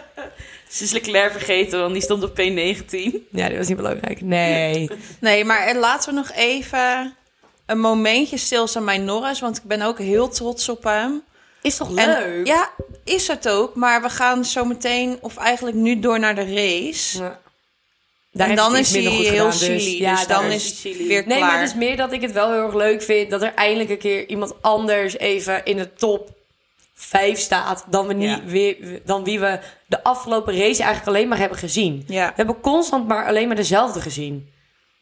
Ze 0.70 0.84
is 0.84 0.92
Leclerc 0.92 1.32
vergeten, 1.32 1.80
want 1.80 1.94
die 1.94 2.02
stond 2.02 2.24
op 2.24 2.32
P19. 2.32 3.30
Ja, 3.32 3.48
dat 3.48 3.58
was 3.58 3.68
niet 3.68 3.78
belangrijk. 3.78 4.22
Nee. 4.22 4.90
Nee, 5.20 5.46
maar 5.46 5.68
eh, 5.68 5.80
laten 5.80 6.10
we 6.10 6.16
nog 6.16 6.32
even 6.32 7.16
een 7.66 7.80
momentje 7.80 8.38
stilstaan 8.38 8.86
bij 8.86 8.98
Norris. 8.98 9.40
Want 9.40 9.58
ik 9.58 9.64
ben 9.64 9.82
ook 9.82 9.98
heel 9.98 10.30
trots 10.30 10.70
op 10.70 10.84
hem. 10.84 11.24
Is 11.64 11.78
toch 11.78 11.96
En- 11.96 12.08
leuk? 12.10 12.48
ja, 12.48 12.70
is 13.04 13.28
het 13.28 13.50
ook. 13.50 13.76
Maar 13.76 14.02
we 14.02 14.10
gaan 14.10 14.46
zo 14.46 14.66
meteen, 14.66 15.18
of 15.22 15.38
eigenlijk 15.38 15.76
nu 15.78 16.00
door 16.00 16.20
naar 16.20 16.36
de 16.36 16.54
race. 16.54 17.18
Ja. 17.24 17.42
Daar 18.32 18.50
en 18.50 18.56
dan 18.56 18.76
is 18.78 18.92
hij 18.92 19.02
heel 19.02 19.24
gedaan, 19.30 19.50
dus- 19.50 19.60
silly. 19.60 20.02
ja, 20.02 20.16
dus 20.16 20.28
dan 20.28 20.46
is 20.46 20.66
het 20.66 20.76
silly. 20.76 21.08
weer 21.08 21.24
Nee, 21.28 21.38
klaar. 21.38 21.50
maar 21.52 21.60
het 21.60 21.70
is 21.70 21.76
meer 21.76 21.98
dat 21.98 22.12
ik 22.12 22.22
het 22.22 22.32
wel 22.32 22.52
heel 22.52 22.64
erg 22.66 22.74
leuk 22.74 23.02
vind... 23.02 23.30
dat 23.32 23.42
er 23.42 23.54
eindelijk 23.54 23.90
een 23.90 23.98
keer 23.98 24.28
iemand 24.30 24.54
anders 24.62 25.18
even 25.18 25.66
in 25.66 25.78
de 25.78 25.94
top 25.94 26.30
5 26.94 27.40
staat... 27.40 27.86
dan, 27.90 28.08
we 28.08 28.14
niet 28.14 28.30
Ja. 28.30 28.42
weer, 28.46 29.02
dan 29.06 29.24
wie 29.24 29.40
we 29.40 29.60
de 29.86 30.04
afgelopen 30.04 30.54
race 30.54 30.84
eigenlijk 30.84 31.08
alleen 31.08 31.28
maar 31.28 31.38
hebben 31.38 31.58
gezien. 31.58 32.04
Ja. 32.08 32.28
We 32.28 32.34
hebben 32.36 32.60
constant 32.62 33.08
maar 33.08 33.28
alleen 33.28 33.48
maar 33.48 33.56
dezelfde 33.56 34.02
gezien. 34.02 34.53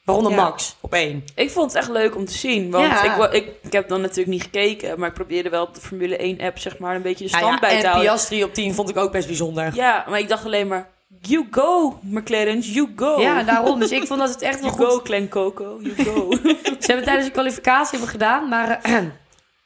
Waaronder 0.03 0.31
Ja. 0.31 0.37
Max, 0.43 0.75
op 0.79 0.93
één. 0.93 1.23
Ik 1.35 1.49
vond 1.51 1.73
het 1.73 1.81
echt 1.81 1.89
leuk 1.91 2.15
om 2.15 2.25
te 2.25 2.33
zien. 2.33 2.71
Want 2.71 2.85
Ja. 2.85 3.23
ik, 3.27 3.33
ik, 3.33 3.53
ik 3.61 3.73
heb 3.73 3.87
dan 3.89 4.01
natuurlijk 4.01 4.27
niet 4.29 4.41
gekeken. 4.41 4.99
Maar 4.99 5.07
ik 5.07 5.13
probeerde 5.13 5.49
wel 5.49 5.63
op 5.63 5.75
de 5.75 5.81
Formule 5.81 6.17
1 6.17 6.39
app 6.41 6.59
zeg 6.59 6.77
maar 6.77 6.95
een 6.95 7.01
beetje 7.01 7.25
de 7.25 7.31
Nou 7.31 7.43
stand 7.43 7.59
ja, 7.61 7.67
bij 7.67 7.69
te 7.69 7.75
en 7.85 7.91
houden. 7.91 8.11
Piastri 8.11 8.43
op 8.43 8.53
10 8.53 8.73
vond 8.73 8.89
ik 8.89 8.97
ook 8.97 9.11
best 9.11 9.27
bijzonder. 9.27 9.75
Ja, 9.75 10.05
maar 10.09 10.19
ik 10.19 10.27
dacht 10.29 10.45
alleen 10.45 10.67
maar... 10.67 10.89
You 11.21 11.47
go, 11.51 11.99
McLaren, 12.01 12.59
you 12.59 12.89
go. 12.95 13.21
Ja, 13.21 13.43
daarom. 13.43 13.79
Dus 13.79 13.91
ik 13.91 14.07
vond 14.07 14.19
dat 14.19 14.29
het 14.29 14.41
echt 14.41 14.59
wel 14.61 14.69
You 14.69 14.81
goed... 14.81 14.91
go, 14.93 15.01
Clan 15.01 15.27
Coco, 15.29 15.79
you 15.81 16.03
go. 16.03 16.31
Ze 16.79 16.85
hebben 16.85 17.05
tijdens 17.05 17.25
de 17.25 17.31
kwalificatie 17.31 17.91
hebben 17.91 18.09
gedaan, 18.09 18.49
maar... 18.49 18.79
eh, 18.81 18.93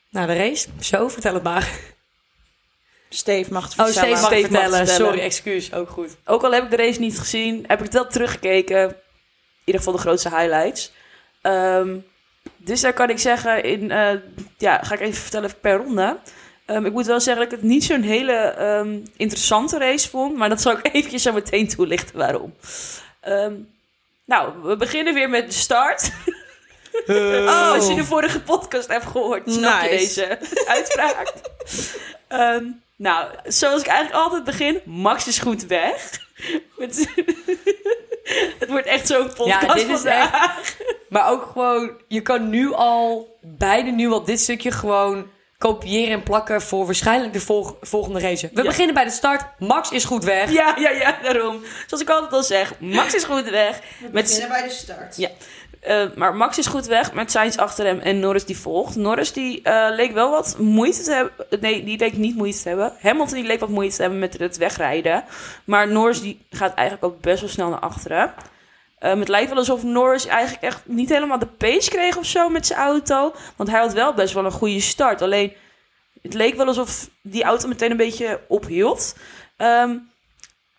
nou, 0.10 0.28
de 0.28 0.36
race. 0.36 0.68
Zo, 0.80 1.08
vertel 1.08 1.34
het 1.34 1.44
maar. 1.44 1.70
Steve 3.10 3.54
mag 3.54 3.64
het 3.64 3.80
Oh, 3.80 3.86
vertellen. 3.86 4.18
Steve 4.18 4.22
mag 4.22 4.32
Steve 4.32 4.52
mag 4.52 4.62
vertellen. 4.62 4.88
Sorry, 4.88 5.20
excuus. 5.20 5.74
Ook 5.74 5.90
goed. 5.90 6.16
Ook 6.26 6.44
al 6.44 6.52
heb 6.52 6.64
ik 6.64 6.70
de 6.70 6.76
race 6.76 7.00
niet 7.00 7.20
gezien, 7.20 7.64
heb 7.68 7.78
ik 7.78 7.84
het 7.86 7.94
wel 7.94 8.08
teruggekeken. 8.08 8.96
In 9.66 9.72
ieder 9.74 9.82
geval 9.82 9.94
de 9.94 10.00
grootste 10.08 10.30
highlights. 10.30 10.92
Ehm, 11.42 11.98
dus 12.58 12.82
daar 12.82 12.94
kan 12.94 13.10
ik 13.10 13.20
zeggen, 13.20 13.64
in, 13.64 13.92
eh, 13.92 14.14
ja, 14.58 14.84
ga 14.84 14.94
ik 14.94 15.00
even 15.00 15.22
vertellen 15.22 15.60
per 15.62 15.76
ronde. 15.78 16.18
Ehm, 16.66 16.86
ik 16.86 16.92
moet 16.92 17.06
wel 17.06 17.20
zeggen 17.20 17.44
dat 17.44 17.54
ik 17.54 17.60
het 17.60 17.70
niet 17.70 17.84
zo'n 17.84 18.02
hele 18.02 18.34
ehm, 18.34 19.00
interessante 19.18 19.78
race 19.78 20.10
vond. 20.10 20.36
Maar 20.38 20.50
dat 20.50 20.62
zal 20.62 20.72
ik 20.78 20.90
eventjes 20.96 21.22
zo 21.24 21.34
meteen 21.34 21.68
toelichten 21.68 22.18
waarom. 22.18 22.56
Ehm, 23.22 23.54
nou, 24.26 24.54
we 24.64 24.76
beginnen 24.78 25.14
weer 25.14 25.30
met 25.30 25.46
de 25.48 25.54
start. 25.54 26.12
Oh, 27.08 27.72
als 27.72 27.88
je 27.88 27.96
de 27.96 28.04
vorige 28.04 28.42
podcast 28.42 28.88
hebt 28.88 29.06
gehoord, 29.06 29.52
snap 29.52 29.82
je 29.84 29.90
deze 29.90 30.40
uitspraak. 30.68 31.34
Ehm, 32.28 32.64
nou, 32.96 33.30
zoals 33.44 33.82
ik 33.82 33.88
eigenlijk 33.88 34.24
altijd 34.24 34.44
begin, 34.44 34.82
Max 34.86 35.28
is 35.28 35.40
goed 35.40 35.66
weg. 35.66 36.20
Met- 36.78 37.08
het 38.60 38.70
wordt 38.70 38.88
echt 38.88 39.08
zo'n 39.08 39.34
podcast 39.34 39.62
Ja, 39.66 39.74
dit 39.74 39.84
is 39.90 40.02
vandaag. 40.02 40.76
Maar 41.10 41.30
ook 41.32 41.44
gewoon, 41.52 41.92
je 42.08 42.22
kan 42.22 42.50
nu 42.50 42.74
al, 42.74 43.38
beide 43.42 43.92
nu 43.92 44.10
al 44.12 44.24
dit 44.24 44.40
stukje 44.40 44.72
gewoon 44.72 45.28
kopiëren 45.58 46.14
en 46.14 46.24
plakken 46.24 46.62
voor 46.62 46.86
waarschijnlijk 46.86 47.34
de 47.34 47.40
volg- 47.40 47.76
volgende 47.82 48.20
race. 48.20 48.50
We 48.54 48.62
Ja. 48.62 48.68
beginnen 48.68 48.94
bij 48.96 49.04
de 49.04 49.10
start. 49.12 49.44
Max 49.60 49.92
is 49.92 50.06
goed 50.06 50.24
weg. 50.24 50.52
Ja, 50.52 50.76
ja, 50.78 50.90
ja, 50.90 51.18
daarom. 51.24 51.62
Zoals 51.88 52.04
ik 52.04 52.10
altijd 52.10 52.34
al 52.34 52.44
zeg, 52.44 52.74
Max 52.80 53.14
is 53.14 53.24
goed 53.24 53.50
weg. 53.50 53.80
Met, 54.12 54.46
bij 54.50 54.64
de 54.64 54.70
start. 54.70 55.18
Ja. 55.18 55.30
Eh, 55.86 56.06
maar 56.16 56.36
Max 56.36 56.58
is 56.58 56.68
goed 56.68 56.86
weg 56.86 57.14
met 57.14 57.32
Sainz 57.32 57.58
achter 57.58 57.86
hem 57.86 58.00
en 58.00 58.20
Norris 58.20 58.46
die 58.46 58.58
volgt. 58.58 58.96
Norris 58.96 59.34
die 59.34 59.62
eh, 59.62 59.96
leek 59.96 60.12
wel 60.12 60.32
wat 60.32 60.58
moeite 60.60 61.04
te 61.04 61.12
hebben. 61.12 61.62
Nee, 61.62 61.84
die 61.84 61.98
leek 61.98 62.18
niet 62.18 62.36
moeite 62.36 62.62
te 62.62 62.68
hebben. 62.68 62.94
Hamilton 63.02 63.36
die 63.36 63.46
leek 63.46 63.60
wat 63.60 63.70
moeite 63.70 63.96
te 63.96 64.02
hebben 64.02 64.20
met 64.20 64.38
het 64.38 64.58
wegrijden. 64.58 65.24
Maar 65.64 65.88
Norris 65.88 66.22
die 66.22 66.46
gaat 66.50 66.74
eigenlijk 66.74 67.14
ook 67.14 67.22
best 67.22 67.40
wel 67.40 67.50
snel 67.50 67.70
naar 67.70 67.80
achteren. 67.80 68.34
Eh, 69.00 69.20
het 69.20 69.28
lijkt 69.28 69.50
wel 69.50 69.58
alsof 69.58 69.84
Norris 69.84 70.26
eigenlijk 70.26 70.64
echt 70.64 70.82
niet 70.86 71.10
helemaal 71.10 71.40
de 71.40 71.46
pace 71.46 71.90
kreeg 71.90 72.18
of 72.18 72.26
zo 72.26 72.50
met 72.50 72.66
zijn 72.66 72.80
auto. 72.80 73.34
Want 73.56 73.70
hij 73.70 73.80
had 73.80 73.94
wel 73.94 74.14
best 74.14 74.34
wel 74.34 74.46
een 74.46 74.52
goede 74.52 74.80
start. 74.80 75.22
Alleen 75.22 75.54
het 76.22 76.34
leek 76.34 76.56
wel 76.56 76.68
alsof 76.68 77.10
die 77.22 77.44
auto 77.44 77.68
meteen 77.68 77.92
een 77.92 77.98
beetje 77.98 78.40
ophield. 78.48 79.16
Ehm, 79.58 79.98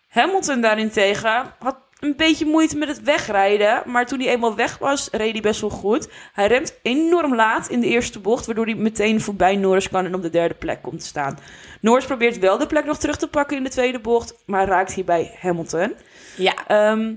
Hamilton 0.07 0.61
daarentegen 0.61 1.53
had 1.59 1.75
een 1.99 2.15
beetje 2.15 2.45
moeite 2.45 2.77
met 2.77 2.87
het 2.87 3.01
wegrijden. 3.01 3.81
Maar 3.85 4.05
toen 4.05 4.19
hij 4.19 4.27
eenmaal 4.29 4.55
weg 4.55 4.77
was, 4.77 5.09
reed 5.11 5.31
hij 5.31 5.41
best 5.41 5.61
wel 5.61 5.69
goed. 5.69 6.09
Hij 6.33 6.47
remt 6.47 6.79
enorm 6.81 7.35
laat 7.35 7.69
in 7.69 7.79
de 7.79 7.87
eerste 7.87 8.19
bocht, 8.19 8.45
waardoor 8.45 8.65
hij 8.65 8.75
meteen 8.75 9.21
voorbij 9.21 9.55
Norris 9.55 9.89
kan 9.89 10.05
en 10.05 10.15
op 10.15 10.21
de 10.21 10.29
derde 10.29 10.53
plek 10.53 10.81
komt 10.81 10.99
te 10.99 11.05
staan. 11.05 11.39
Norris 11.81 12.05
probeert 12.05 12.39
wel 12.39 12.57
de 12.57 12.67
plek 12.67 12.85
nog 12.85 12.97
terug 12.97 13.17
te 13.17 13.27
pakken 13.27 13.57
in 13.57 13.63
de 13.63 13.69
tweede 13.69 13.99
bocht, 13.99 14.33
maar 14.45 14.67
raakt 14.67 14.93
hierbij 14.93 15.37
Hamilton. 15.39 15.95
Ja. 16.37 16.53
Ehm 16.67 17.13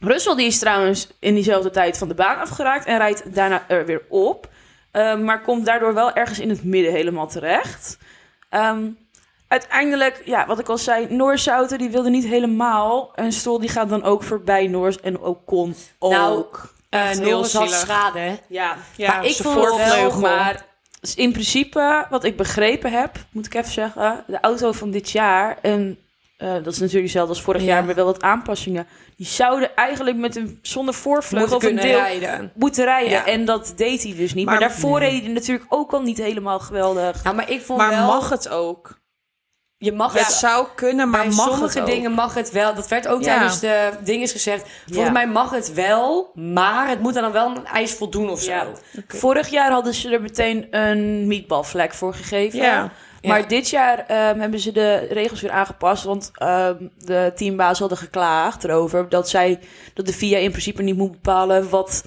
Russell 0.00 0.34
die 0.34 0.46
is 0.46 0.58
trouwens 0.58 1.08
in 1.18 1.34
diezelfde 1.34 1.70
tijd 1.70 1.98
van 1.98 2.08
de 2.08 2.14
baan 2.14 2.38
afgeraakt 2.38 2.86
en 2.86 2.98
rijdt 2.98 3.34
daarna 3.34 3.64
er 3.68 3.86
weer 3.86 4.02
op. 4.08 4.48
Ehm, 4.90 5.24
maar 5.24 5.42
komt 5.42 5.66
daardoor 5.66 5.94
wel 5.94 6.12
ergens 6.12 6.38
in 6.38 6.48
het 6.48 6.64
midden 6.64 6.92
helemaal 6.92 7.28
terecht. 7.28 7.98
Ehm, 8.48 8.90
uiteindelijk, 9.60 10.22
ja, 10.24 10.46
wat 10.46 10.58
ik 10.58 10.68
al 10.68 10.78
zei, 10.78 11.18
auto 11.46 11.76
die 11.76 11.90
wilde 11.90 12.10
niet 12.10 12.24
helemaal. 12.24 13.10
En 13.14 13.32
Stroll 13.32 13.60
die 13.60 13.68
gaat 13.68 13.88
dan 13.88 14.02
ook 14.02 14.22
voorbij 14.22 14.66
Norris 14.66 15.00
en 15.00 15.20
Ocon 15.20 15.74
ook. 15.98 16.12
Nou, 16.12 16.44
Eh 16.88 17.10
Norris 17.18 17.52
had 17.52 17.62
zielig. 17.62 17.78
schade, 17.78 18.38
ja, 18.48 18.76
Ja, 18.96 19.08
maar 19.16 19.24
ik 19.24 19.36
vond 19.36 19.54
het 19.64 19.94
wel, 19.94 20.20
maar... 20.20 20.64
dus 21.00 21.14
in 21.14 21.32
principe, 21.32 22.06
wat 22.10 22.24
ik 22.24 22.36
begrepen 22.36 22.92
heb, 22.92 23.16
moet 23.30 23.46
ik 23.46 23.54
even 23.54 23.72
zeggen, 23.72 24.24
de 24.26 24.38
auto 24.40 24.72
van 24.72 24.90
dit 24.90 25.10
jaar, 25.10 25.58
en 25.62 25.98
eh, 26.36 26.52
dat 26.52 26.66
is 26.66 26.78
natuurlijk 26.78 27.02
hetzelfde 27.04 27.32
als 27.34 27.42
vorig 27.42 27.60
Ja. 27.62 27.66
jaar, 27.66 27.84
maar 27.84 27.94
wel 27.94 28.04
wat 28.04 28.22
aanpassingen, 28.22 28.86
die 29.16 29.26
zouden 29.26 29.76
eigenlijk 29.76 30.16
met 30.16 30.36
een 30.36 30.58
zonder 30.62 30.94
voorvleugel 30.94 31.48
Moeten 31.50 31.68
of 31.70 31.74
een 31.76 31.80
deel 31.82 31.98
rijden. 31.98 32.52
moeten 32.54 32.84
rijden. 32.84 33.10
Ja. 33.10 33.26
En 33.26 33.44
dat 33.44 33.72
deed 33.76 34.02
hij 34.02 34.14
dus 34.16 34.34
niet. 34.34 34.44
Maar, 34.46 34.58
Maar- 34.58 34.68
daarvoor 34.68 35.00
Nee. 35.00 35.10
reed 35.10 35.22
hij 35.22 35.32
natuurlijk 35.32 35.66
ook 35.68 35.92
al 35.92 36.02
niet 36.02 36.18
helemaal 36.18 36.58
geweldig. 36.60 37.22
Nou, 37.24 37.36
maar 37.36 37.50
ik 37.50 37.62
vond 37.62 37.78
Maar 37.78 37.90
wel... 37.90 38.06
mag 38.06 38.28
het 38.30 38.48
ook? 38.48 39.02
Je 39.84 39.92
mag 39.92 40.12
Het 40.12 40.26
het 40.26 40.32
zou 40.32 40.66
kunnen, 40.74 41.10
maar 41.10 41.20
bij 41.26 41.34
mag 41.34 41.48
sommige 41.48 41.78
het 41.78 41.86
dingen 41.86 42.12
mag 42.12 42.34
het 42.34 42.50
wel. 42.50 42.74
Dat 42.74 42.88
werd 42.88 43.08
ook 43.08 43.20
Ja. 43.22 43.24
tijdens 43.26 43.60
de 43.60 43.90
dinges 44.04 44.32
gezegd. 44.32 44.66
Volgens 44.84 45.06
Ja. 45.06 45.12
mij 45.12 45.28
mag 45.28 45.50
het 45.50 45.72
wel, 45.72 46.30
maar 46.34 46.88
het 46.88 47.00
moet 47.00 47.14
dan 47.14 47.32
wel 47.32 47.56
een 47.56 47.66
eis 47.66 47.92
voldoen 47.92 48.30
of 48.30 48.40
zo. 48.40 48.50
Ja. 48.50 48.66
Vorig 49.08 49.48
jaar 49.48 49.70
hadden 49.70 49.94
ze 49.94 50.10
er 50.10 50.22
meteen 50.22 50.66
een 50.70 51.26
meatballvlek 51.26 51.94
voor 51.94 52.14
gegeven. 52.14 52.58
Ja. 52.58 52.90
Maar 53.22 53.40
Ja. 53.40 53.46
dit 53.46 53.68
jaar 53.70 53.98
ehm, 54.06 54.38
hebben 54.40 54.60
ze 54.60 54.72
de 54.72 54.94
regels 54.96 55.40
weer 55.40 55.50
aangepast. 55.50 56.04
Want 56.04 56.30
ehm, 56.34 56.76
de 56.98 57.32
teambaas 57.34 57.78
hadden 57.78 57.98
geklaagd 57.98 58.64
erover 58.64 59.08
dat 59.08 59.28
zij 59.28 59.60
dat 59.94 60.06
de 60.06 60.12
VIA 60.12 60.38
in 60.38 60.50
principe 60.50 60.82
niet 60.82 60.96
moet 60.96 61.12
bepalen 61.12 61.68
wat. 61.68 62.04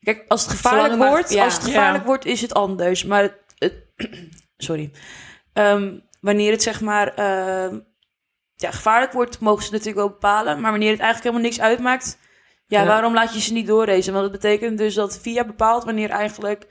Kijk, 0.00 0.24
als 0.28 0.42
het 0.42 0.50
gevaarlijk 0.50 0.96
maar- 0.96 1.08
wordt, 1.10 1.32
ja. 1.32 1.44
als 1.44 1.54
het 1.54 1.64
gevaarlijk 1.64 2.02
Ja. 2.02 2.06
wordt, 2.08 2.24
is 2.24 2.40
het 2.40 2.54
anders. 2.54 3.04
Maar 3.04 3.22
het, 3.22 3.34
het- 3.58 3.84
sorry. 4.56 4.90
Ehm, 5.52 5.92
wanneer 6.20 6.50
het 6.50 6.62
zeg 6.62 6.80
maar 6.80 7.14
ehm, 7.14 7.78
ja, 8.56 8.70
gevaarlijk 8.70 9.12
wordt, 9.12 9.40
mogen 9.40 9.64
ze 9.64 9.70
natuurlijk 9.70 9.98
wel 9.98 10.08
bepalen. 10.08 10.60
Maar 10.60 10.70
wanneer 10.70 10.90
het 10.90 11.00
eigenlijk 11.00 11.30
helemaal 11.30 11.50
niks 11.50 11.60
uitmaakt, 11.60 12.18
ja, 12.66 12.80
Ja. 12.80 12.86
waarom 12.86 13.14
laat 13.14 13.34
je 13.34 13.40
ze 13.40 13.52
niet 13.52 13.66
doorracen? 13.66 14.12
Want 14.12 14.24
dat 14.32 14.40
betekent 14.40 14.78
dus 14.78 14.94
dat 14.94 15.18
VIA 15.22 15.44
bepaalt 15.44 15.84
wanneer 15.84 16.10
eigenlijk 16.10 16.66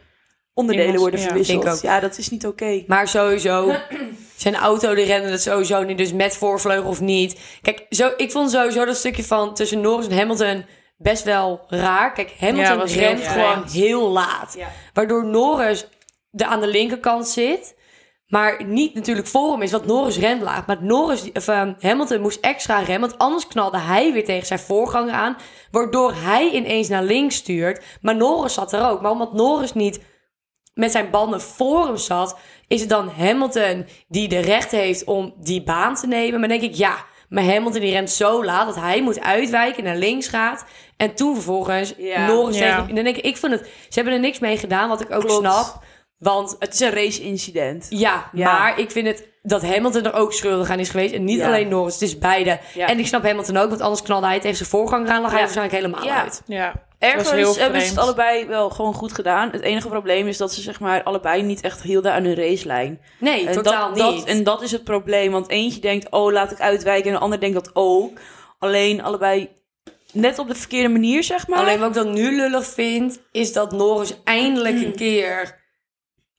onderdelen 0.54 1.00
worden 1.00 1.20
ja. 1.20 1.26
verwisseld. 1.26 1.68
Ook. 1.70 1.82
Ja, 1.82 2.00
dat 2.00 2.18
is 2.18 2.30
niet 2.30 2.46
oké. 2.48 2.84
Maar 2.88 3.08
sowieso, 3.08 3.76
zijn 4.36 4.56
auto 4.56 4.96
die 4.96 5.06
rende 5.06 5.30
het 5.30 5.42
sowieso 5.42 5.84
niet. 5.84 5.98
Dus 5.98 6.14
met 6.14 6.38
voorvleugel 6.38 6.90
of 6.90 7.02
niet. 7.02 7.40
Kijk, 7.62 7.86
zo, 7.90 8.12
ik 8.18 8.32
vond 8.32 8.52
sowieso 8.52 8.86
dat 8.86 8.96
stukje 8.98 9.24
van 9.24 9.54
tussen 9.54 9.82
Norris 9.82 10.08
en 10.08 10.18
Hamilton 10.18 10.66
best 10.98 11.24
wel 11.24 11.66
raar. 11.68 12.14
Kijk, 12.14 12.30
Ja, 12.30 12.46
Hamilton 12.46 12.88
heel 12.88 13.00
rent 13.00 13.28
gewoon 13.28 13.64
heel 13.68 14.10
laat. 14.10 14.54
Ja. 14.58 14.68
Waardoor 14.94 15.26
Norris 15.26 15.88
er 16.32 16.46
aan 16.46 16.60
de 16.60 16.68
linkerkant 16.68 17.28
zit. 17.28 17.76
Maar 18.30 18.66
niet 18.66 18.94
natuurlijk 18.94 19.28
voor 19.28 19.52
hem 19.52 19.62
is, 19.62 19.72
want 19.72 19.86
Norris 19.86 20.18
rent 20.18 20.42
laag. 20.42 20.66
Maar 20.66 20.78
Norris, 20.84 21.32
of, 21.34 21.48
eh, 21.48 21.68
Hamilton 21.80 22.22
moest 22.22 22.40
extra 22.40 22.80
remmen, 22.80 23.10
want 23.10 23.22
anders 23.22 23.48
knalde 23.48 23.78
hij 23.80 24.14
weer 24.14 24.26
tegen 24.26 24.48
zijn 24.48 24.60
voorganger 24.60 25.14
aan. 25.14 25.38
Waardoor 25.72 26.14
hij 26.16 26.50
ineens 26.52 26.88
naar 26.88 27.04
links 27.04 27.36
stuurt. 27.36 27.84
Maar 28.02 28.16
Norris 28.16 28.54
zat 28.54 28.74
er 28.74 28.90
ook. 28.90 29.02
Maar 29.02 29.12
omdat 29.12 29.34
Norris 29.34 29.74
niet 29.74 30.00
met 30.74 30.92
zijn 30.92 31.10
banden 31.10 31.42
voor 31.42 31.86
hem 31.86 31.98
zat, 31.98 32.38
is 32.68 32.80
het 32.80 32.90
dan 32.90 33.10
Hamilton 33.18 33.86
die 34.08 34.28
de 34.28 34.40
recht 34.40 34.72
heeft 34.72 35.04
om 35.04 35.34
die 35.38 35.64
baan 35.64 35.96
te 35.96 36.08
nemen. 36.08 36.40
Maar 36.40 36.50
denk 36.50 36.62
ik, 36.62 36.74
ja, 36.76 36.96
maar 37.30 37.44
Hamilton 37.44 37.82
die 37.82 37.92
rent 37.92 38.10
zo 38.10 38.44
laat 38.46 38.66
dat 38.66 38.76
hij 38.76 39.02
moet 39.02 39.20
uitwijken, 39.22 39.84
naar 39.84 39.98
links 39.98 40.28
gaat. 40.28 40.66
En 40.98 41.16
toen 41.16 41.34
vervolgens 41.34 41.94
Ja. 41.98 42.26
Norris 42.28 42.58
Ja. 42.58 42.76
tegen... 42.80 42.96
Dan 42.96 43.04
denk 43.04 43.18
ik, 43.18 43.26
ik 43.26 43.38
vind 43.38 43.52
het... 43.52 43.62
Ze 43.66 43.94
hebben 44.00 44.14
er 44.14 44.20
niks 44.20 44.40
mee 44.40 44.58
gedaan, 44.58 44.90
wat 44.90 45.02
ik 45.02 45.12
ook 45.12 45.26
Klopt. 45.26 45.40
snap. 45.48 45.84
Want 46.20 46.56
Het 46.60 46.74
is 46.74 46.80
een 46.80 46.92
race-incident. 46.92 47.86
ja, 47.90 48.30
Ja. 48.34 48.54
maar 48.60 48.80
ik 48.80 48.92
vind 48.92 49.08
het 49.08 49.28
dat 49.42 49.62
Hamilton 49.62 50.04
er 50.06 50.14
ook 50.14 50.34
schuldig 50.34 50.70
aan 50.70 50.80
is 50.80 50.90
geweest. 50.90 51.14
En 51.14 51.24
niet 51.24 51.40
Ja. 51.40 51.46
alleen 51.48 51.68
Norris, 51.68 51.94
het 51.94 52.02
is 52.02 52.18
beide. 52.18 52.60
Ja. 52.74 52.88
En 52.88 53.00
ik 53.00 53.08
snap 53.08 53.24
Hamilton 53.24 53.58
ook, 53.58 53.70
want 53.70 53.82
anders 53.82 54.02
knalde 54.02 54.28
hij 54.28 54.40
tegen 54.40 54.58
zijn 54.58 54.70
voorganger 54.70 55.10
aan. 55.10 55.22
lag 55.22 55.30
hij 55.32 55.40
Ja. 55.40 55.46
waarschijnlijk 55.46 55.78
helemaal 55.84 56.06
Ja. 56.06 56.22
uit. 56.22 56.42
Ja. 56.46 56.74
Ergens 57.00 57.58
hebben 57.58 57.82
ze 57.82 57.88
het 57.90 57.98
allebei 57.98 58.46
wel 58.46 58.70
gewoon 58.70 58.94
goed 58.94 59.14
gedaan. 59.14 59.50
Het 59.52 59.62
enige 59.62 59.88
probleem 59.88 60.28
is 60.28 60.38
dat 60.38 60.54
ze 60.54 60.62
zeg 60.62 60.80
maar 60.80 61.04
allebei 61.04 61.42
niet 61.42 61.62
echt 61.62 61.82
hielden 61.82 62.14
aan 62.14 62.24
hun 62.24 62.36
racelijn. 62.36 63.00
Nee, 63.20 63.48
En 63.48 63.54
totaal 63.54 63.94
dat, 63.94 64.12
niet. 64.14 64.20
Dat, 64.20 64.36
en 64.36 64.44
dat 64.44 64.62
is 64.62 64.72
het 64.72 64.84
probleem. 64.84 65.32
Want 65.32 65.50
eentje 65.50 65.80
denkt, 65.80 66.10
oh, 66.12 66.32
laat 66.32 66.52
ik 66.52 66.60
uitwijken. 66.60 67.08
En 67.10 67.16
de 67.16 67.22
ander 67.24 67.40
denkt 67.40 67.56
dat 67.56 67.70
ook. 67.74 68.20
Alleen 68.60 69.04
allebei 69.04 69.50
net 70.14 70.40
op 70.40 70.48
de 70.48 70.56
verkeerde 70.56 70.90
manier, 70.90 71.24
zeg 71.24 71.48
maar. 71.48 71.60
Alleen 71.60 71.80
wat 71.80 71.88
ik 71.90 72.04
dan 72.04 72.14
nu 72.14 72.36
lullig 72.36 72.66
vind, 72.66 73.20
is 73.32 73.54
dat 73.54 73.72
Norris 73.72 74.14
eindelijk 74.24 74.76
Mm. 74.76 74.84
een 74.84 74.96
keer... 74.96 75.59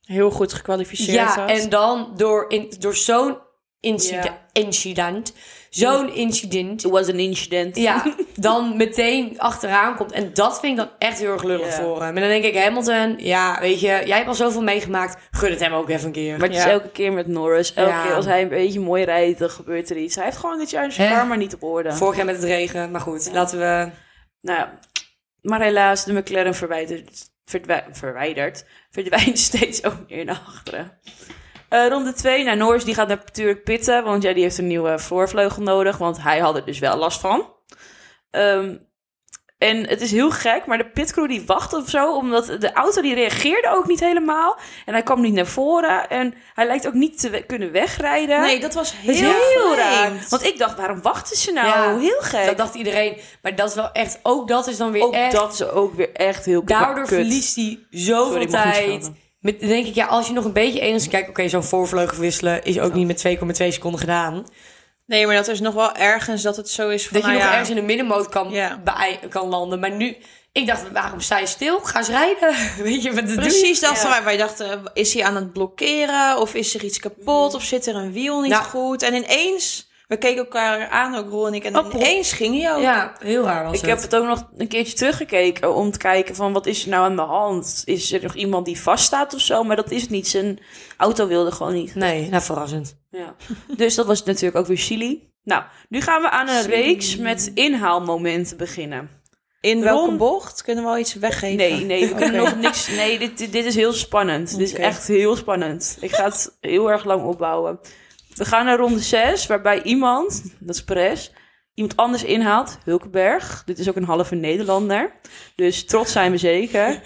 Heel 0.01 0.31
goed 0.31 0.53
gekwalificeerd 0.53 1.15
Ja, 1.17 1.25
had. 1.35 1.49
en 1.49 1.69
dan 1.69 2.13
door, 2.15 2.45
in, 2.49 2.73
door 2.79 2.95
zo'n 2.95 3.37
incident, 3.79 4.31
incident, 4.53 5.33
zo'n 5.69 6.13
incident, 6.13 6.83
It 6.85 6.91
was 6.91 7.09
an 7.09 7.19
incident. 7.19 7.75
ja, 7.75 8.13
dan 8.35 8.77
meteen 8.77 9.39
achteraan 9.39 9.95
komt. 9.95 10.11
En 10.11 10.33
dat 10.33 10.59
vind 10.59 10.71
ik 10.79 10.85
dan 10.85 10.89
echt 10.99 11.19
heel 11.19 11.31
erg 11.31 11.43
lullig 11.43 11.73
voor 11.73 12.01
hem. 12.03 12.15
En 12.15 12.21
dan 12.21 12.29
denk 12.29 12.43
ik, 12.43 12.57
Hamilton, 12.57 13.15
ja, 13.17 13.57
weet 13.59 13.79
je, 13.79 13.87
jij 14.05 14.15
hebt 14.15 14.27
al 14.27 14.33
zoveel 14.33 14.61
meegemaakt, 14.63 15.21
gun 15.31 15.49
het 15.51 15.59
hem 15.59 15.73
ook 15.73 15.89
even 15.89 16.05
een 16.05 16.11
keer. 16.11 16.37
Maar 16.37 16.47
het 16.47 16.57
is 16.57 16.63
Ja. 16.63 16.69
elke 16.69 16.89
keer 16.89 17.13
met 17.13 17.27
Norris. 17.27 17.73
Elke 17.73 17.89
Ja. 17.91 18.03
keer 18.03 18.13
als 18.13 18.25
hij 18.25 18.41
een 18.41 18.49
beetje 18.49 18.79
mooi 18.79 19.03
rijdt, 19.03 19.39
dan 19.39 19.49
gebeurt 19.49 19.89
er 19.89 19.97
iets. 19.97 20.15
Hij 20.15 20.25
heeft 20.25 20.37
gewoon 20.37 20.57
dit 20.57 20.69
jaar 20.69 20.91
zijn 20.91 21.11
karma 21.13 21.35
niet 21.35 21.53
op 21.53 21.63
orde. 21.63 21.91
Vorig 21.93 22.15
jaar 22.15 22.25
met 22.25 22.35
het 22.35 22.43
regen, 22.45 22.91
maar 22.91 23.01
goed, 23.01 23.29
laten 23.33 23.59
we... 23.59 23.89
Nou 24.41 24.57
ja, 24.59 24.79
maar 25.41 25.61
helaas, 25.61 26.05
de 26.05 26.13
McLaren 26.13 26.55
verwijderd, 26.55 27.29
verwijderd, 27.91 28.65
verdwijnt 28.91 29.39
steeds 29.39 29.83
ook 29.83 30.09
meer 30.09 30.25
naar 30.25 30.41
achteren. 30.47 30.97
Eh, 31.69 31.87
ronde 31.87 32.13
2, 32.13 32.43
nou 32.43 32.57
Norris 32.57 32.83
die 32.83 32.93
gaat 32.93 33.07
natuurlijk 33.07 33.63
pitten, 33.63 34.03
want 34.03 34.23
ja, 34.23 34.33
die 34.33 34.43
heeft 34.43 34.57
een 34.57 34.67
nieuwe 34.67 34.99
voorvleugel 34.99 35.63
nodig, 35.63 35.97
want 35.97 36.21
hij 36.21 36.39
had 36.39 36.55
er 36.55 36.65
dus 36.65 36.79
wel 36.79 36.97
last 36.97 37.19
van. 37.19 37.53
Ehm, 38.31 38.77
en 39.61 39.87
het 39.87 40.01
is 40.01 40.11
heel 40.11 40.31
gek, 40.31 40.65
maar 40.65 40.77
de 40.77 40.85
pitcrew 40.85 41.27
die 41.27 41.43
wacht 41.45 41.73
of 41.73 41.89
zo, 41.89 42.15
omdat 42.15 42.45
de 42.59 42.73
auto 42.73 43.01
die 43.01 43.13
reageerde 43.13 43.69
ook 43.69 43.87
niet 43.87 43.99
helemaal. 43.99 44.57
En 44.85 44.93
hij 44.93 45.03
kwam 45.03 45.21
niet 45.21 45.33
naar 45.33 45.45
voren 45.45 46.09
en 46.09 46.33
hij 46.53 46.65
lijkt 46.65 46.87
ook 46.87 46.93
niet 46.93 47.19
te 47.19 47.29
we- 47.29 47.43
kunnen 47.45 47.71
wegrijden. 47.71 48.41
Nee, 48.41 48.59
dat 48.59 48.73
was 48.73 48.93
heel, 48.97 49.13
heel 49.13 49.75
raar. 49.75 50.11
Want 50.29 50.43
ik 50.45 50.57
dacht, 50.57 50.77
waarom 50.77 51.01
wachten 51.01 51.37
ze 51.37 51.51
nou? 51.51 51.67
Ja, 51.67 51.97
heel 51.99 52.19
gek. 52.21 52.45
Dat 52.45 52.57
dacht 52.57 52.75
iedereen. 52.75 53.17
Maar 53.41 53.55
dat 53.55 53.69
is 53.69 53.75
wel 53.75 53.91
echt, 53.91 54.19
ook 54.23 54.47
dat 54.47 54.67
is 54.67 54.77
dan 54.77 54.91
weer 54.91 55.03
ook 55.03 55.13
echt... 55.13 55.31
dat 55.31 55.53
is 55.53 55.63
ook 55.69 55.93
weer 55.93 56.11
echt 56.13 56.45
heel 56.45 56.65
Daardoor 56.65 56.95
kut. 57.05 57.07
verliest 57.13 57.55
hij 57.55 57.79
zoveel 57.89 58.31
Sorry, 58.31 58.47
tijd. 58.47 59.11
Met, 59.39 59.59
denk 59.59 59.85
ik, 59.85 59.95
ja, 59.95 60.05
als 60.05 60.27
je 60.27 60.33
nog 60.33 60.45
een 60.45 60.53
beetje 60.53 60.79
enigszins 60.79 61.07
kijkt... 61.13 61.29
Oké, 61.29 61.47
zo'n 61.49 61.63
voorvleugel 61.63 62.17
wisselen 62.17 62.63
is 62.63 62.79
ook 62.79 62.93
niet 62.93 63.07
met 63.07 63.37
2,2 63.61 63.67
seconden 63.67 63.99
gedaan. 63.99 64.45
Nee, 65.11 65.25
maar 65.27 65.35
dat 65.35 65.47
is 65.47 65.59
nog 65.59 65.73
wel 65.73 65.95
ergens 65.95 66.41
dat 66.41 66.55
het 66.55 66.69
zo 66.69 66.89
is 66.89 67.07
van, 67.07 67.13
Dat 67.13 67.21
je 67.21 67.27
nou 67.27 67.39
nog 67.39 67.43
ja, 67.43 67.51
ergens 67.51 67.69
in 67.69 67.75
de 67.75 67.81
middenmoot 67.81 68.29
kan, 68.29 68.49
Ja. 68.51 68.77
bij- 68.83 69.19
kan 69.29 69.47
landen. 69.47 69.79
Maar 69.79 69.91
nu, 69.91 70.17
ik 70.51 70.67
dacht, 70.67 70.91
waarom 70.91 71.19
sta 71.21 71.37
je 71.37 71.45
stil? 71.45 71.79
Ga 71.79 71.97
eens 71.97 72.07
rijden. 72.07 72.55
Weet 72.83 73.03
je 73.03 73.13
wat 73.13 73.35
Precies, 73.35 73.79
doen? 73.79 73.89
dachten 73.89 74.09
wij. 74.09 74.23
Wij 74.23 74.37
dachten, 74.37 74.83
is 74.93 75.13
hij 75.13 75.23
aan 75.23 75.35
het 75.35 75.53
blokkeren? 75.53 76.37
Of 76.37 76.53
is 76.53 76.75
er 76.75 76.83
iets 76.83 76.99
kapot? 76.99 77.53
Of 77.53 77.63
zit 77.63 77.85
er 77.85 77.95
een 77.95 78.11
wiel 78.13 78.41
niet 78.41 78.51
Nou. 78.51 78.63
goed? 78.63 79.01
En 79.03 79.13
ineens, 79.13 79.89
we 80.11 80.17
keken 80.17 80.37
elkaar 80.37 80.89
aan, 80.89 81.15
ook 81.15 81.29
Roel 81.29 81.47
en 81.47 81.53
ik. 81.53 81.63
En 81.63 81.75
Appel. 81.75 81.99
ineens 81.99 82.31
ging 82.33 82.61
hij 82.61 82.73
ook. 82.75 82.81
Ja, 82.81 83.13
heel 83.19 83.43
raar 83.43 83.63
was 83.63 83.73
Ik 83.73 83.79
het. 83.81 83.89
heb 83.89 84.01
het 84.01 84.15
ook 84.15 84.25
nog 84.25 84.49
een 84.57 84.67
keertje 84.67 84.93
teruggekeken 84.93 85.75
om 85.75 85.91
te 85.91 85.97
kijken 85.97 86.35
van 86.35 86.53
wat 86.53 86.65
is 86.65 86.83
er 86.83 86.89
nou 86.89 87.03
aan 87.03 87.15
de 87.15 87.21
hand? 87.21 87.81
Is 87.85 88.11
er 88.13 88.21
nog 88.23 88.35
iemand 88.35 88.65
die 88.65 88.81
vaststaat 88.81 89.33
of 89.33 89.39
zo? 89.41 89.63
Maar 89.63 89.75
dat 89.75 89.91
is 89.91 90.01
het 90.01 90.09
niet. 90.09 90.27
Zijn 90.27 90.59
auto 90.97 91.27
wilde 91.27 91.51
gewoon 91.51 91.73
niet. 91.73 91.95
Nee, 91.95 92.29
nou 92.29 92.43
verrassend. 92.43 92.97
Ja. 93.09 93.35
Dus 93.77 93.95
dat 93.95 94.05
was 94.05 94.23
natuurlijk 94.23 94.55
ook 94.55 94.67
weer 94.67 94.77
Chili. 94.77 95.29
Nou, 95.43 95.63
nu 95.89 96.01
gaan 96.01 96.21
we 96.21 96.29
aan 96.29 96.47
een 96.49 96.65
reeks 96.65 97.17
met 97.17 97.51
inhaalmomenten 97.53 98.57
beginnen. 98.57 99.09
In 99.61 99.81
welke 99.81 100.05
Ron- 100.05 100.17
bocht? 100.17 100.61
Kunnen 100.63 100.83
we 100.83 100.89
al 100.89 100.97
iets 100.97 101.13
weggeven? 101.13 101.57
Nee, 101.57 101.85
nee, 101.85 102.07
we 102.07 102.15
kunnen 102.15 102.35
nog 102.43 102.55
niks. 102.55 102.87
Nee, 102.87 103.19
dit, 103.19 103.37
dit, 103.37 103.51
dit 103.51 103.65
is 103.65 103.75
heel 103.75 103.93
spannend. 103.93 104.57
Dit 104.57 104.67
is 104.67 104.73
echt 104.73 105.07
heel 105.07 105.35
spannend. 105.35 105.97
Ik 106.01 106.11
ga 106.15 106.23
het 106.23 106.57
heel 106.59 106.91
erg 106.91 107.03
lang 107.05 107.23
opbouwen. 107.25 107.79
We 108.33 108.45
gaan 108.45 108.65
naar 108.65 108.77
ronde 108.77 108.99
6, 108.99 109.47
waarbij 109.47 109.83
iemand, 109.83 110.43
dat 110.59 110.75
is 110.75 110.83
Perez, 110.83 111.29
iemand 111.73 111.97
anders 111.97 112.23
inhaalt. 112.23 112.77
Hulkenberg. 112.83 113.63
Dit 113.65 113.79
is 113.79 113.89
ook 113.89 113.95
een 113.95 114.03
halve 114.03 114.35
Nederlander. 114.35 115.13
Dus 115.55 115.85
trots 115.85 116.11
zijn 116.11 116.31
we 116.31 116.37
zeker. 116.37 117.01